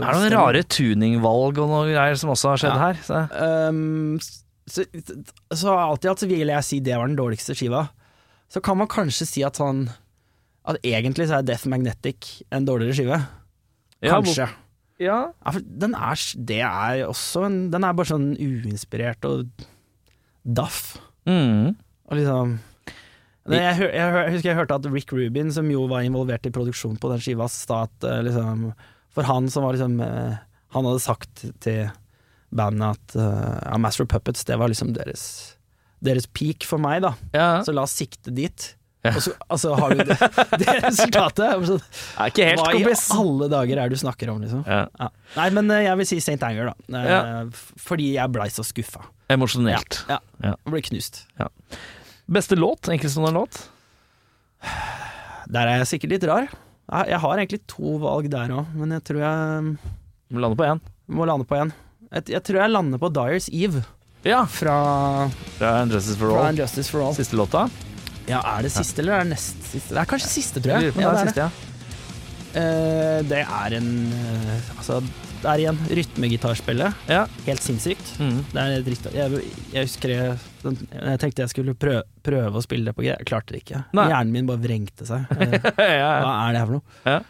Det 0.00 0.06
er 0.08 0.18
noen 0.18 0.34
rare 0.34 0.62
tuningvalg 0.66 1.60
og 1.62 1.72
noe 1.72 1.88
greier 1.90 2.18
som 2.20 2.32
også 2.34 2.52
har 2.52 2.62
skjedd 2.62 2.78
her. 2.80 3.00
Så. 3.06 3.22
Um, 3.34 4.20
så, 4.70 4.86
så 5.56 5.74
alltid 5.74 6.12
alt 6.12 6.22
så 6.22 6.30
vil 6.30 6.52
jeg 6.52 6.66
si 6.66 6.80
det 6.84 6.96
var 6.96 7.10
den 7.10 7.18
dårligste 7.18 7.56
skiva. 7.58 7.88
Så 8.50 8.62
kan 8.64 8.78
man 8.80 8.90
kanskje 8.90 9.28
si 9.28 9.44
at 9.46 9.60
sånn 9.60 9.84
At 10.68 10.80
egentlig 10.86 11.28
så 11.30 11.38
er 11.38 11.46
Death 11.46 11.68
Magnetic 11.70 12.42
en 12.52 12.66
dårligere 12.68 12.98
skive. 12.98 13.20
Kanskje. 14.04 14.48
Ja. 15.00 15.20
Ja, 15.32 15.52
for 15.54 15.64
den 15.64 15.94
er, 15.96 16.24
det 16.36 16.60
er 16.60 17.06
også 17.06 17.46
en 17.46 17.60
Den 17.72 17.86
er 17.88 17.94
bare 17.96 18.10
sånn 18.10 18.34
uinspirert 18.36 19.24
og 19.28 19.48
daff. 20.44 20.98
Mm. 21.28 21.78
Og 22.10 22.18
liksom 22.18 22.58
jeg, 23.56 23.76
jeg, 23.80 23.94
jeg 23.94 24.34
husker 24.34 24.50
jeg 24.50 24.58
hørte 24.58 24.78
at 24.80 24.88
Rick 24.92 25.12
Rubin, 25.16 25.52
som 25.54 25.68
jo 25.72 25.86
var 25.90 26.06
involvert 26.06 26.46
i 26.48 26.52
produksjonen 26.54 26.98
på 27.00 27.10
den 27.12 27.22
skiva, 27.22 27.48
sa 27.50 27.84
at 27.88 28.06
eh, 28.06 28.22
liksom 28.26 28.70
For 29.16 29.26
han 29.26 29.48
som 29.50 29.66
var 29.66 29.76
liksom 29.76 30.00
eh, 30.04 30.36
Han 30.76 30.88
hadde 30.88 31.04
sagt 31.04 31.46
til 31.64 31.88
bandet 32.50 32.98
at 32.98 33.14
uh, 33.14 33.58
ja, 33.62 33.76
Master 33.78 34.02
of 34.02 34.10
Puppets, 34.10 34.42
det 34.48 34.56
var 34.58 34.70
liksom 34.72 34.90
deres 34.96 35.54
deres 36.02 36.24
peak 36.26 36.64
for 36.66 36.82
meg, 36.82 37.02
da. 37.04 37.12
ja. 37.36 37.48
Så 37.62 37.74
la 37.76 37.84
oss 37.84 37.92
sikte 37.94 38.32
dit. 38.34 38.64
Ja. 39.04 39.12
Og 39.14 39.22
så 39.22 39.34
altså, 39.48 39.74
har 39.76 39.94
du 39.94 40.00
det, 40.04 40.16
det 40.62 40.74
resultatet. 40.82 41.52
Så, 41.68 41.76
sånn, 41.76 41.84
Er 42.16 42.32
ikke 42.32 42.48
helt 42.48 42.64
Hva 42.64 42.72
i 42.74 42.96
alle 43.20 43.48
dager 43.52 43.80
er 43.80 43.92
det 43.92 44.00
du 44.00 44.02
snakker 44.02 44.32
om, 44.32 44.42
liksom? 44.42 44.64
Ja. 44.66 44.82
Ja. 44.98 45.08
Nei, 45.36 45.46
men 45.56 45.70
jeg 45.76 46.00
vil 46.00 46.08
si 46.08 46.18
St. 46.24 46.40
Anger, 46.48 46.72
da. 46.72 47.04
Ja. 47.04 47.20
Fordi 47.80 48.10
jeg 48.16 48.34
blei 48.34 48.48
så 48.52 48.64
skuffa. 48.66 49.04
Emosjonelt. 49.30 50.02
Ja. 50.10 50.18
Ja. 50.42 50.56
Jeg 50.56 50.74
ble 50.74 50.82
knust. 50.90 51.22
Beste 52.30 52.56
låt? 52.58 52.88
Enkeltstående 52.92 53.32
låt? 53.34 53.58
Der 55.50 55.66
er 55.66 55.80
jeg 55.80 55.88
sikkert 55.94 56.12
litt 56.14 56.26
rar. 56.30 56.50
Jeg, 56.90 57.18
har 57.22 57.38
egentlig 57.38 57.60
to 57.70 57.96
valg 58.02 58.26
der 58.32 58.52
òg, 58.54 58.70
men 58.74 58.92
jeg 58.96 59.04
tror 59.06 59.20
jeg 59.22 59.70
Vi 60.30 60.42
lande 60.42 60.58
på 60.58 60.66
én. 60.66 60.80
må 61.10 61.26
lande 61.26 61.46
på 61.46 61.56
én. 61.58 61.70
Jeg, 62.10 62.28
jeg 62.36 62.42
tror 62.46 62.60
jeg 62.62 62.70
lander 62.74 62.98
på 63.02 63.10
Dyers 63.14 63.48
Eve 63.54 63.82
Ja. 64.26 64.44
fra, 64.46 65.30
Fra 65.58 65.70
Justice 65.86 66.18
for 66.18 66.34
All. 66.36 66.50
Injustice 66.54 66.90
for 66.90 67.02
All. 67.06 67.14
Siste 67.14 67.38
låta? 67.38 67.68
Ja, 68.28 68.40
Er 68.58 68.62
det 68.62 68.70
siste, 68.74 69.00
eller 69.02 69.12
er 69.20 69.24
det 69.24 69.32
nest 69.34 69.62
siste? 69.70 69.94
Det 69.94 69.98
er 70.02 70.10
kanskje 70.10 70.28
siste, 70.30 70.60
tror 70.62 70.76
jeg. 70.78 70.94
Ja, 70.94 71.10
det 71.10 71.20
er 71.20 71.26
siste, 71.26 71.40
ja. 71.46 71.50
Eh, 72.60 73.22
det 73.30 73.40
er 73.46 73.74
en 73.78 73.90
eh, 74.12 74.70
Altså, 74.76 75.00
det 75.40 75.48
er 75.50 75.62
igjen 75.62 75.78
rytmegitarspillet. 75.98 76.94
Ja. 77.08 77.24
Helt 77.46 77.62
sinnssykt. 77.64 78.12
Mm. 78.20 78.40
Det 78.52 78.62
er 78.66 78.82
dritt. 78.86 79.06
Jeg, 79.14 79.42
jeg 79.72 79.86
husker 79.88 80.12
jeg, 80.14 80.38
den, 80.66 80.76
jeg 80.92 81.18
tenkte 81.22 81.42
jeg 81.44 81.50
skulle 81.52 81.74
prøve, 81.74 82.02
prøve 82.26 82.60
å 82.60 82.62
spille 82.64 82.84
det 82.90 82.94
på 82.96 83.02
greier. 83.04 83.18
Jeg 83.22 83.28
klarte 83.30 83.54
det 83.54 83.60
ikke. 83.64 83.84
Nei. 83.96 84.06
Hjernen 84.12 84.32
min 84.36 84.48
bare 84.50 84.62
vrengte 84.64 85.06
seg. 85.08 85.26
Eh. 85.40 86.00
Hva 86.00 86.32
er 86.48 86.52
det 86.56 86.60
her 86.60 86.66
for 86.66 86.76
noe? 86.78 86.96
Ja. 87.06 87.20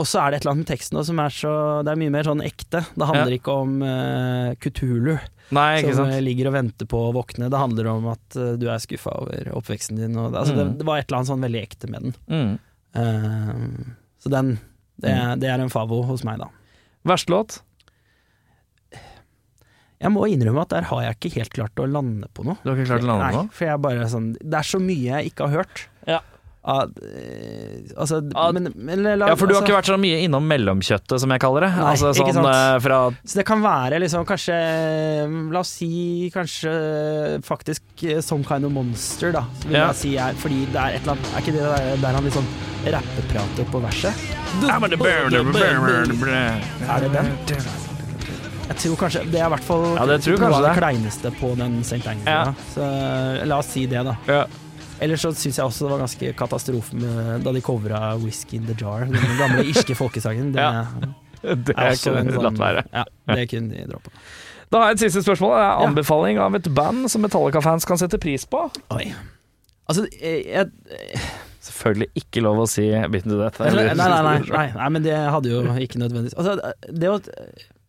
Og 0.00 0.06
så 0.08 0.20
er 0.22 0.30
det 0.32 0.38
et 0.38 0.44
eller 0.46 0.54
annet 0.54 0.62
med 0.64 0.70
teksten 0.70 1.00
som 1.04 1.18
er 1.20 1.32
så 1.34 1.50
Det 1.84 1.90
er 1.92 1.98
mye 2.00 2.12
mer 2.14 2.24
sånn 2.24 2.40
ekte. 2.46 2.80
Det 2.94 3.06
handler 3.10 3.34
Ja. 3.34 3.38
ikke 3.40 3.56
om 3.66 3.72
uh, 3.84 4.54
Kutulu 4.62 5.16
Nei, 5.50 5.80
som 5.82 5.92
sant. 5.98 6.12
eh, 6.14 6.20
ligger 6.24 6.48
og 6.48 6.54
venter 6.54 6.86
på 6.88 7.00
å 7.08 7.12
våkne. 7.12 7.48
Det 7.52 7.58
handler 7.60 7.88
om 7.90 8.06
at 8.14 8.36
uh, 8.38 8.52
du 8.56 8.68
er 8.70 8.78
skuffa 8.80 9.12
over 9.20 9.50
oppveksten 9.58 9.98
din. 10.00 10.14
Og, 10.16 10.32
altså, 10.32 10.54
Mm. 10.54 10.60
det, 10.62 10.78
det 10.78 10.86
var 10.88 10.98
et 11.02 11.08
eller 11.10 11.18
annet 11.20 11.32
sånn 11.32 11.44
veldig 11.44 11.62
ekte 11.66 11.90
med 11.90 12.06
den. 12.06 12.14
Mm. 12.30 12.52
Uh, 12.96 13.94
så 14.22 14.30
den 14.32 14.54
det, 15.00 15.12
det 15.40 15.48
er 15.50 15.60
en 15.64 15.70
favo 15.72 16.02
hos 16.06 16.22
meg, 16.28 16.38
da. 16.42 16.48
Verste 17.08 17.32
låt? 17.32 17.60
Jeg 20.00 20.10
må 20.14 20.24
innrømme 20.32 20.62
at 20.64 20.70
der 20.72 20.86
har 20.88 21.02
jeg 21.04 21.16
ikke 21.18 21.34
helt 21.38 21.52
klart 21.52 21.76
å 21.82 21.84
lande 21.90 22.26
på 22.32 22.44
noe. 22.46 22.56
Du 22.64 22.70
har 22.70 22.76
ikke 22.80 22.88
klart 22.94 23.04
å 23.04 23.10
lande 23.12 23.30
på 23.34 23.36
noe? 23.42 23.48
for 23.52 23.64
jeg 23.68 23.80
bare 23.84 24.06
sånn 24.08 24.30
Det 24.40 24.56
er 24.62 24.62
så 24.74 24.78
mye 24.80 25.08
jeg 25.20 25.32
ikke 25.34 25.48
har 25.48 25.58
hørt. 25.60 25.88
Ja. 26.08 26.20
Av, 26.62 26.90
eh, 27.00 27.88
altså, 27.96 28.18
Ja, 28.34 28.50
men, 28.52 28.66
men 28.76 29.02
la- 29.02 29.28
Ja, 29.30 29.34
for 29.34 29.46
du 29.48 29.54
har 29.54 29.62
altså, 29.62 29.64
ikke 29.64 29.76
vært 29.78 29.88
så 29.88 29.96
mye 30.00 30.18
innom 30.26 30.44
mellomkjøttet, 30.48 31.20
som 31.22 31.30
jeg 31.32 31.40
kaller 31.40 31.64
det. 31.64 31.70
Nei, 31.76 31.86
altså 31.94 32.10
ikke 32.12 32.34
sånn 32.36 32.44
sant. 32.44 32.74
eh, 32.76 32.78
fra 32.84 32.98
Så 33.24 33.34
det 33.40 33.46
kan 33.48 33.62
være 33.64 34.00
liksom 34.02 34.26
kanskje 34.28 34.56
La 35.54 35.60
oss 35.60 35.68
si 35.80 36.30
kanskje 36.34 36.74
faktisk 37.48 37.82
eh, 38.04 38.20
Some 38.20 38.44
Kind 38.44 38.64
of 38.68 38.72
Monster, 38.72 39.32
da. 39.32 39.44
Vil 39.64 39.72
Ja. 39.78 39.86
jeg 39.88 39.96
si 40.02 40.16
er, 40.18 40.32
fordi 40.36 40.66
det 40.72 40.76
er 40.80 40.96
et 40.96 41.02
eller 41.04 41.16
annet 41.16 41.32
Er 41.32 41.40
ikke 41.40 41.52
det 41.56 41.64
der, 41.64 41.96
der 42.04 42.12
han 42.20 42.24
liksom 42.24 42.46
rappeprater 42.92 43.64
på 43.72 43.80
verset? 43.80 44.14
Er 46.88 47.00
det 47.00 47.12
den? 47.12 47.89
Jeg 48.70 48.78
tror 48.84 48.96
kanskje 49.00 49.22
Det 49.32 49.40
er 49.40 49.48
i 49.48 49.52
hvert 49.54 49.66
fall 49.66 49.84
Ja, 49.98 50.04
det 50.06 50.18
tror 50.24 50.38
noe 50.44 50.58
av 50.60 50.66
det 50.68 50.74
kleineste 50.78 51.32
på 51.40 51.52
den 51.58 51.80
St. 51.82 52.00
Ja. 52.26 52.42
Så 52.74 52.84
la 53.50 53.58
oss 53.58 53.70
si 53.74 53.86
det, 53.90 54.04
da. 54.06 54.14
Ja. 54.30 54.44
Ellers 55.00 55.22
så 55.24 55.32
syns 55.34 55.56
jeg 55.58 55.64
også 55.64 55.86
det 55.86 55.90
var 55.94 56.02
ganske 56.04 56.30
katastrofe 56.36 56.98
med, 57.00 57.40
da 57.42 57.52
de 57.56 57.62
covra 57.64 58.00
'Whisky 58.20 58.58
in 58.60 58.66
the 58.68 58.74
Jar', 58.76 59.06
den 59.08 59.36
gamle 59.40 59.64
irske 59.64 59.96
folkesangen. 59.96 60.52
Det 60.54 60.60
Ja. 60.60 60.84
Det 61.40 61.72
er 61.72 61.94
ikke 61.96 62.12
sånn- 62.12 62.42
latt 62.44 62.58
være. 62.60 62.82
Ja, 62.92 63.04
det 63.32 63.46
kunne 63.48 63.72
de 63.72 63.86
droppa. 63.88 64.10
Da 64.70 64.78
har 64.82 64.90
jeg 64.90 64.98
et 64.98 65.04
siste 65.06 65.22
spørsmål. 65.24 65.54
Det 65.56 65.62
er 65.64 65.86
Anbefaling 65.88 66.38
av 66.38 66.54
et 66.54 66.68
band 66.74 67.08
som 67.10 67.22
Metallica-fans 67.24 67.86
kan 67.88 67.96
sette 67.96 68.20
pris 68.20 68.44
på? 68.44 68.60
Oi. 68.92 69.06
Altså, 69.88 70.04
jeg, 70.20 70.44
jeg, 70.46 70.68
Selvfølgelig 71.64 72.08
ikke 72.14 72.42
lov 72.44 72.60
å 72.60 72.68
si 72.68 72.84
Bitten 73.10 73.32
to 73.32 73.40
Death. 73.40 73.58
nei, 73.60 73.72
nei, 73.72 73.94
nei, 73.94 74.22
nei, 74.22 74.38
nei, 74.58 74.66
nei, 74.76 74.88
men 74.92 75.02
det 75.02 75.16
hadde 75.16 75.48
jo 75.50 75.64
ikke 75.80 75.98
nødvendigvis 76.04 76.36
Altså, 76.36 76.54
det 76.92 77.08
å, 77.08 77.18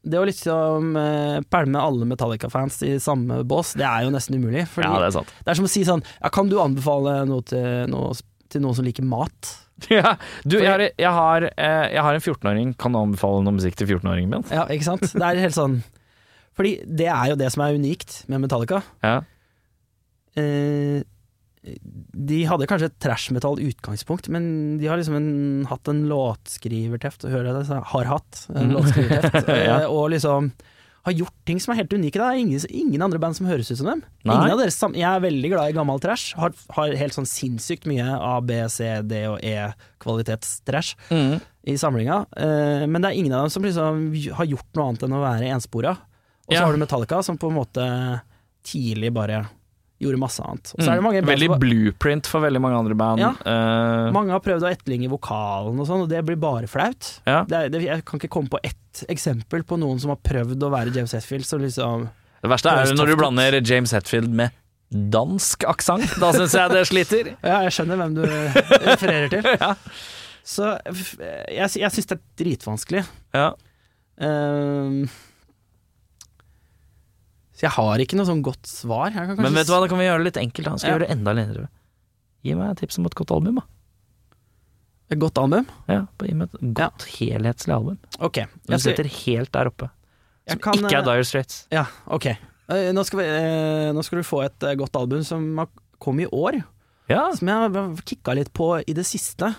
det 0.02 0.18
å 0.18 0.26
liksom 0.26 0.95
eh, 0.97 1.39
pælme 1.54 1.82
alle 1.82 2.08
Metallica-fans 2.10 2.80
i 2.88 2.95
samme 3.02 3.41
bås, 3.45 3.76
det 3.78 3.86
er 3.86 4.08
jo 4.08 4.14
nesten 4.14 4.39
umulig. 4.39 4.66
Fordi 4.72 4.89
Ja, 4.89 4.97
det 5.04 5.12
er 5.14 5.28
det 5.45 5.54
er 5.54 5.60
som 5.60 5.68
å 5.68 5.72
si 5.72 5.84
sånn 5.86 6.02
ja, 6.08 6.32
Kan 6.34 6.49
du 6.49 6.58
anbefale 6.62 7.20
noe 7.30 7.45
til, 7.45 7.86
noe, 7.91 8.16
til 8.49 8.64
noen 8.66 8.78
som 8.80 8.88
liker 8.88 9.06
mat? 9.08 9.52
Ja, 9.89 10.14
du, 10.45 10.60
jeg 10.60 10.70
har, 10.70 10.82
jeg, 10.86 11.10
har, 11.10 11.45
eh, 11.58 11.88
jeg 11.95 12.02
har 12.06 12.14
en 12.14 12.22
14-åring. 12.22 12.74
Kan 12.78 12.93
du 12.93 12.99
anbefale 12.99 13.41
noe 13.41 13.56
musikk 13.56 13.80
til 13.80 13.88
14-åringen 13.89 14.30
min? 14.30 14.43
Ja, 14.54 14.68
ikke 14.70 14.86
sant? 14.86 15.08
Det 15.10 15.26
er 15.26 15.39
helt 15.41 15.58
sånn 15.58 15.80
Fordi 16.54 16.76
det 16.86 17.08
er 17.10 17.32
jo 17.32 17.39
det 17.39 17.49
som 17.54 17.64
er 17.66 17.78
unikt 17.80 18.20
med 18.30 18.43
Metallica. 18.43 18.84
Ja. 19.02 19.16
Eh, 20.38 21.02
de 21.64 22.39
hadde 22.49 22.66
kanskje 22.70 22.88
et 22.89 22.99
trash-metall 23.03 23.59
utgangspunkt, 23.62 24.28
men 24.34 24.78
de 24.82 24.88
har 24.89 24.97
liksom 24.97 25.16
en, 25.20 25.66
hatt 25.70 25.88
en 25.91 26.03
låtskriverteft, 26.09 27.28
hører 27.30 27.51
jeg 27.51 27.68
det? 27.70 27.82
Har 27.93 28.05
hatt 28.09 28.45
en 28.55 28.74
låtskriverteft. 28.74 29.47
Ja. 29.70 29.82
eh, 29.84 29.89
Og 29.93 30.09
liksom 30.16 30.51
har 31.05 31.14
gjort 31.18 31.34
ting 31.49 31.57
som 31.62 31.72
er 31.74 31.80
helt 31.82 31.93
unike. 31.97 32.14
Det 32.20 32.26
er 32.26 32.38
ingen, 32.38 32.59
ingen 32.70 33.01
andre 33.01 33.18
band 33.22 33.34
som 33.38 33.47
høres 33.49 33.72
ut 33.72 33.78
som 33.80 33.88
dem. 33.89 34.01
Deres, 34.26 34.76
jeg 34.93 35.01
er 35.07 35.24
veldig 35.24 35.49
glad 35.49 35.72
i 35.72 35.74
gammel 35.74 35.97
trash. 36.03 36.36
Har, 36.38 36.53
har 36.78 36.93
helt 36.93 37.16
sånn 37.18 37.26
sinnssykt 37.26 37.88
mye 37.89 38.05
A, 38.05 38.36
B, 38.45 38.59
C, 38.70 38.89
D 39.09 39.24
og 39.32 39.39
E-kvalitetstrash 39.41 40.95
Mm. 41.09 41.39
i 41.66 41.78
samlinga. 41.78 42.20
Eh, 42.38 42.86
men 42.89 43.01
det 43.01 43.09
er 43.12 43.18
ingen 43.18 43.34
av 43.34 43.45
dem 43.47 43.53
som 43.53 43.64
liksom 43.66 44.05
har 44.38 44.45
gjort 44.49 44.70
noe 44.78 44.89
annet 44.91 45.03
enn 45.07 45.18
å 45.18 45.24
være 45.26 45.49
enspora. 45.55 45.95
Og 46.47 46.53
så 46.53 46.59
Ja. 46.59 46.66
har 46.66 46.74
du 46.74 46.80
Metallica, 46.86 47.24
som 47.24 47.38
på 47.38 47.49
en 47.49 47.57
måte 47.57 48.22
tidlig 48.66 49.12
bare 49.14 49.47
gjorde 50.02 50.20
masse 50.20 50.41
annet. 50.43 50.72
Og 50.76 50.82
så 50.84 50.95
det 50.97 51.02
Mm. 51.02 51.28
Veldig 51.32 51.47
som- 51.52 51.60
blueprint 51.62 52.28
for 52.28 52.41
veldig 52.41 52.62
mange 52.62 52.78
andre 52.82 52.95
band. 52.97 53.20
Ja. 53.22 53.32
Uh... 53.45 54.12
mange 54.16 54.32
har 54.34 54.41
prøvd 54.43 54.66
å 54.66 54.72
etterligne 54.72 55.10
vokalen 55.12 55.80
og 55.80 55.88
sånn, 55.88 56.02
og 56.06 56.10
det 56.10 56.24
blir 56.26 56.39
bare 56.41 56.68
flaut. 56.68 57.20
ja. 57.26 57.43
Det 57.47 57.72
det, 57.72 57.84
jeg 57.86 58.06
kan 58.06 58.20
ikke 58.20 58.30
komme 58.30 58.49
på 58.49 58.60
ett 58.64 59.06
eksempel 59.08 59.64
på 59.64 59.78
noen 59.80 59.99
som 60.02 60.10
har 60.12 60.18
prøvd 60.26 60.60
å 60.68 60.72
være 60.74 60.93
James 60.95 61.12
Hetfield, 61.14 61.45
som 61.45 61.62
liksom 61.62 62.10
Det 62.41 62.49
verste 62.49 62.70
er 62.74 62.93
når 62.97 63.06
du 63.14 63.16
blander 63.16 63.62
James 63.62 63.91
Hetfield 63.93 64.30
med 64.30 64.52
dansk 64.91 65.64
aksent. 65.70 66.20
Da 66.20 66.32
syns 66.34 66.52
jeg 66.58 66.70
det 66.74 66.82
sliter. 66.89 67.30
Ja, 67.43 67.62
jeg 67.64 67.72
skjønner 67.78 67.95
hvem 68.02 68.16
du 68.18 68.24
refererer 68.89 69.30
til. 69.32 69.43
Ja. 69.62 69.76
Så 70.43 70.72
jeg, 70.91 71.70
jeg 71.78 71.91
syns 71.93 72.08
det 72.10 72.18
er 72.18 72.24
dritvanskelig. 72.43 73.04
Ja. 73.38 73.54
Ehm, 74.20 75.06
så 77.62 77.68
jeg 77.68 77.74
har 77.78 78.01
ikke 78.01 78.18
noe 78.18 78.26
sånn 78.26 78.41
godt 78.41 78.66
svar. 78.66 79.14
Men 79.14 79.53
vet 79.53 79.68
du 79.70 79.74
hva, 79.76 79.84
da 79.84 79.89
kan 79.91 79.99
vi 80.01 80.07
gjøre 80.07 80.24
det 80.24 80.30
litt 80.32 80.39
enkelt. 80.41 80.68
Han 80.72 80.80
Skal 80.82 80.89
Ja. 80.89 80.95
gjøre 80.97 81.05
det 81.05 81.12
enda 81.14 81.34
lettere. 81.38 81.68
Gi 82.41 82.55
meg 82.57 82.72
et 82.74 82.80
tips 82.82 82.97
om 82.97 83.05
et 83.05 83.14
godt 83.20 83.30
album, 83.36 83.59
da. 83.62 83.66
Et 85.12 85.20
godt 85.20 85.38
album? 85.38 85.68
Ja, 85.91 86.05
gi 86.24 86.34
meg 86.34 86.49
et 86.55 86.62
godt 86.74 87.05
helhetslig 87.20 87.76
album. 87.76 87.97
Ok. 88.24 88.39
Du 88.66 88.78
sitter 88.82 89.03
helt 89.05 89.51
der 89.51 89.70
oppe. 89.70 89.89
Som 90.49 90.59
kan, 90.64 90.74
ikke 90.80 90.95
er 90.97 91.03
eh, 91.03 91.09
Dire 91.12 91.28
Straits. 91.28 91.59
Ja, 91.72 91.86
ok. 92.09 92.26
Eh, 92.72 92.91
Nå 92.95 93.03
skal, 93.05 93.20
vi, 93.20 93.26
eh, 93.28 93.91
nå 93.93 94.03
skal 94.07 94.22
du 94.22 94.24
få 94.26 94.41
et 94.45 94.66
godt 94.80 94.95
album 94.97 95.22
som 95.28 95.68
kom 96.01 96.20
i 96.24 96.26
år, 96.32 96.64
Ja. 97.12 97.30
som 97.36 97.47
jeg 97.47 97.55
har 97.76 97.95
kikka 98.07 98.34
litt 98.36 98.53
på 98.53 98.80
i 98.88 98.93
det 98.93 99.05
siste. 99.05 99.53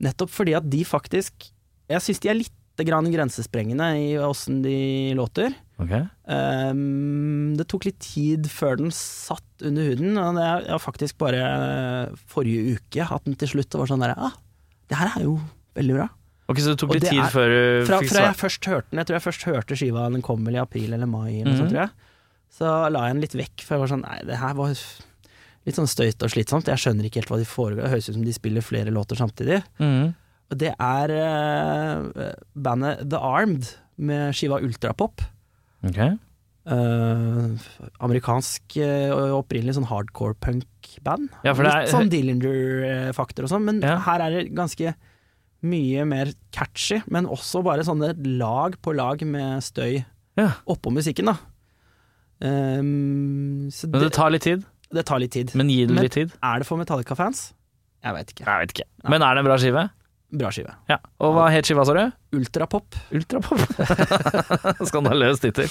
Nettopp 0.00 0.30
fordi 0.30 0.54
at 0.56 0.68
de 0.70 0.82
faktisk 0.84 1.50
Jeg 1.90 2.00
syns 2.00 2.20
de 2.20 2.28
er 2.30 2.34
litt 2.40 2.50
grann 2.86 3.04
grensesprengende 3.12 3.84
i 4.00 4.14
åssen 4.16 4.62
de 4.62 5.12
låter. 5.14 5.52
Ok. 5.82 5.92
Um, 6.30 7.54
det 7.58 7.66
tok 7.70 7.88
litt 7.88 7.98
tid 8.04 8.46
før 8.52 8.78
den 8.78 8.92
satt 8.94 9.64
under 9.64 9.88
huden, 9.90 10.18
og 10.20 10.36
det 10.38 10.44
er 10.46 10.82
faktisk 10.82 11.18
bare 11.18 11.40
eh, 11.42 12.18
forrige 12.30 12.76
uke 12.78 13.06
at 13.16 13.26
den 13.26 13.34
til 13.40 13.50
slutt 13.56 13.74
var 13.80 13.90
sånn 13.90 14.04
der 14.04 14.14
Ah, 14.14 14.36
det 14.90 15.00
her 15.00 15.10
er 15.16 15.24
jo 15.26 15.38
veldig 15.74 15.96
bra. 15.98 16.08
Ok, 16.46 16.60
Så 16.60 16.74
det 16.74 16.78
tok 16.82 16.94
litt 16.94 17.06
det 17.06 17.14
tid 17.14 17.22
er- 17.24 17.32
før 17.32 17.48
du 17.50 17.86
Fra, 17.88 17.98
fikk 18.04 18.12
fra 18.12 18.26
jeg 18.28 18.38
først 18.38 18.68
hørte 18.70 18.90
den, 18.90 19.00
jeg 19.00 19.06
tror 19.08 19.16
jeg 19.16 19.26
først 19.26 19.46
hørte 19.48 19.78
skiva, 19.80 20.10
den 20.12 20.22
kom 20.22 20.44
vel 20.44 20.58
i 20.58 20.62
april 20.62 20.92
eller 20.92 21.06
mai, 21.06 21.40
eller 21.40 21.52
mm 21.52 21.54
-hmm. 21.54 21.58
sånt, 21.58 21.70
tror 21.70 21.80
jeg. 21.80 21.90
Så 22.54 22.92
la 22.92 23.06
jeg 23.06 23.14
den 23.14 23.20
litt 23.24 23.34
vekk, 23.34 23.62
for 23.64 23.74
jeg 23.74 23.80
var 23.80 23.88
sånn 23.88 24.04
Nei, 24.04 24.18
det 24.24 24.36
her 24.38 24.54
var 24.54 24.68
litt 25.64 25.74
sånn 25.74 25.88
støyt 25.88 26.22
og 26.22 26.30
slitsomt. 26.30 26.68
Jeg 26.68 26.78
skjønner 26.78 27.04
ikke 27.08 27.22
helt 27.22 27.30
hva 27.32 27.38
de 27.38 27.44
foregår. 27.44 27.82
Det 27.82 27.90
høres 27.90 28.08
ut 28.08 28.14
som 28.14 28.24
de 28.24 28.32
spiller 28.32 28.60
flere 28.60 28.92
låter 28.92 29.16
samtidig. 29.16 29.62
Mhm. 29.80 30.14
Og 30.52 30.58
det 30.58 30.74
er 30.78 31.08
uh, 31.10 32.32
bandet 32.54 33.08
The 33.08 33.16
Armed 33.16 33.64
med 33.96 34.34
skiva 34.34 34.60
Ultrapop. 34.60 35.22
Ok. 35.84 35.98
Uh, 36.64 37.58
amerikansk 38.00 38.78
uh, 38.80 39.34
opprinnelig 39.36 39.74
sånn 39.76 39.84
hardcore 39.90 40.32
punk-band. 40.40 41.28
Ja, 41.44 41.52
Litt 41.52 41.90
sånn 41.92 42.08
Dillinger-faktor 42.12 43.44
og 43.44 43.52
sånn, 43.52 43.66
men 43.68 43.82
Ja. 43.84 43.98
her 44.06 44.22
er 44.24 44.30
det 44.38 44.54
ganske 44.56 44.94
mye 45.64 46.04
mer 46.08 46.32
catchy, 46.52 47.02
men 47.08 47.26
også 47.26 47.62
bare 47.64 47.84
sånne 47.84 48.14
lag 48.38 48.76
på 48.80 48.94
lag 48.96 49.20
med 49.28 49.62
støy 49.62 50.04
Ja. 50.36 50.54
oppå 50.66 50.90
musikken, 50.92 51.26
da. 51.26 51.36
Um, 52.40 53.68
så 53.70 53.86
Men 53.88 54.00
det 54.00 54.08
det, 54.10 54.12
tar 54.16 54.30
litt 54.30 54.42
tid. 54.42 54.64
det 54.92 55.04
tar 55.06 55.18
litt 55.20 55.32
tid. 55.32 55.54
Men 55.54 55.68
gi 55.68 55.86
det 55.86 55.96
litt 56.00 56.12
tid. 56.12 56.32
Er 56.42 56.58
det 56.60 56.66
for 56.66 56.76
Metallica-fans? 56.80 57.52
Jeg 58.04 58.12
veit 58.14 58.32
ikke. 58.34 58.44
Jeg 58.44 58.60
vet 58.60 58.74
ikke. 58.74 58.88
Men 59.08 59.22
er 59.22 59.34
det 59.34 59.38
en 59.44 59.44
bra 59.48 59.56
skive? 59.56 59.90
Bra 60.34 60.50
skive. 60.54 60.74
Ja. 60.90 60.98
Og 61.22 61.36
hva 61.36 61.46
het 61.54 61.68
skiva, 61.68 61.84
sa 61.86 61.94
du? 61.94 62.02
Ultrapop. 62.34 62.96
Ultrapop. 63.14 63.60
Skandaløs 64.88 65.42
tittel. 65.44 65.70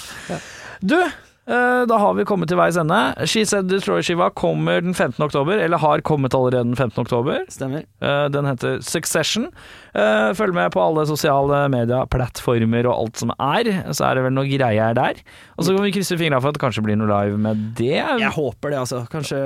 Du, 0.80 0.96
eh, 0.96 1.12
da 1.46 1.98
har 2.00 2.14
vi 2.16 2.24
kommet 2.24 2.48
til 2.48 2.56
veis 2.56 2.76
ende. 2.80 2.98
She 3.28 3.42
Said 3.44 3.68
Destroy-skiva 3.68 4.30
kommer 4.34 4.80
den 4.80 4.94
15. 4.96 5.18
oktober, 5.26 5.58
eller 5.60 5.78
har 5.82 6.00
kommet 6.06 6.32
allerede 6.34 6.64
den 6.70 6.76
15. 6.78 7.02
oktober. 7.04 7.44
Stemmer. 7.52 7.84
Eh, 8.00 8.28
Den 8.32 8.46
heter 8.48 8.78
Succession. 8.82 9.50
Eh, 9.94 10.32
Følg 10.34 10.54
med 10.56 10.72
på 10.74 10.80
alle 10.82 11.04
sosiale 11.06 11.64
medieplattformer 11.70 12.88
og 12.88 12.94
alt 12.96 13.20
som 13.20 13.32
er, 13.36 13.68
så 13.94 14.08
er 14.08 14.18
det 14.18 14.24
vel 14.26 14.34
noe 14.38 14.48
greier 14.48 14.96
der. 14.96 15.20
Og 15.58 15.66
så 15.66 15.74
kan 15.76 15.84
vi 15.84 15.92
krysse 15.94 16.16
fingra 16.18 16.40
for 16.42 16.50
at 16.50 16.56
det 16.58 16.62
kanskje 16.64 16.82
blir 16.86 16.96
noe 16.98 17.10
live 17.12 17.38
med 17.38 17.60
det. 17.78 17.92
Jeg 18.00 18.32
håper 18.34 18.72
det, 18.74 18.80
altså. 18.80 19.02
Kanskje 19.12 19.38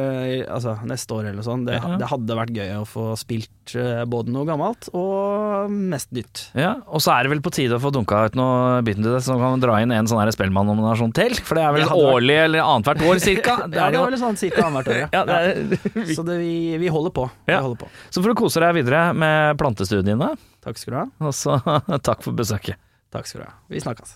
altså, 0.47 0.77
neste 0.89 1.19
år 1.19 1.31
eller 1.33 1.43
sånn. 1.47 1.67
Det, 1.67 1.77
Ja. 1.79 1.97
det 2.01 2.09
hadde 2.11 2.35
vært 2.39 2.55
gøy 2.57 2.71
å 2.79 2.87
få 2.89 3.09
spilt 3.19 3.75
eh, 3.77 4.05
både 4.09 4.33
noe 4.33 4.47
gammelt 4.49 4.89
og 4.97 5.71
mest 5.71 6.11
nytt. 6.17 6.47
Ja, 6.59 6.77
Og 6.89 7.03
så 7.05 7.13
er 7.19 7.27
det 7.27 7.35
vel 7.35 7.43
på 7.45 7.53
tide 7.55 7.77
å 7.77 7.83
få 7.83 7.93
dunka 7.95 8.25
ut 8.31 8.39
noe 8.39 8.81
biten 8.87 9.03
til 9.05 9.13
det, 9.19 9.23
så 9.27 9.37
kan 9.39 9.57
man 9.59 9.61
dra 9.63 9.77
inn 9.83 9.93
en 9.93 10.07
sånn 10.09 10.23
her 10.23 10.33
Spellemann-nominasjon 10.35 11.13
til. 11.17 11.35
For 11.45 11.59
det 11.59 11.65
er 11.67 11.77
vel 11.77 11.88
årlig 11.95 12.37
eller 12.45 12.59
annethvert 12.65 13.03
år, 13.09 13.19
cirka. 13.23 13.57
Det 13.69 13.77
Ja, 13.79 13.87
er 13.87 13.91
det 13.95 13.99
jo 13.99 14.03
var 14.05 14.11
litt 14.15 14.21
sånn 14.23 14.37
cirka 14.41 14.65
annethvert 14.67 14.95
år, 14.95 15.01
ja. 15.01 15.09
ja, 15.13 15.25
det 15.25 15.35
er, 15.39 16.15
Så 16.15 16.23
det, 16.27 16.39
vi, 16.43 16.55
vi 16.83 16.89
holder 16.93 17.11
på. 17.15 17.29
Ja. 17.47 17.59
Vi 17.59 17.63
holder 17.69 17.81
på. 17.85 17.89
Så 18.11 18.23
får 18.23 18.29
du 18.35 18.39
kose 18.43 18.61
deg 18.65 18.75
videre 18.81 19.01
med 19.15 19.59
plantestudiene, 19.61 20.33
Takk 20.65 20.79
skal 20.81 20.95
du 20.95 20.99
ha. 21.01 21.07
og 21.29 21.35
så 21.37 21.53
takk 22.09 22.23
for 22.27 22.33
besøket. 22.37 22.77
Takk 23.15 23.27
skal 23.31 23.41
du 23.41 23.45
ha. 23.49 23.53
Vi 23.73 23.81
snakkes. 23.81 24.11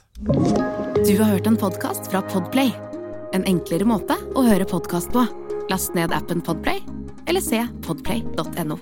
Du 1.06 1.14
har 1.22 1.30
hørt 1.32 1.46
en 1.48 1.56
podkast 1.56 2.10
fra 2.12 2.20
Podplay. 2.28 2.74
En 3.32 3.44
enklere 3.48 3.84
måte 3.88 4.14
å 4.36 4.42
høre 4.44 4.66
podkast 4.68 5.12
på. 5.14 5.24
Last 5.70 5.94
ned 5.96 6.12
appen 6.12 6.40
Podplay, 6.44 6.82
eller 7.30 7.40
se 7.40 7.62
podplay.no. 7.86 8.76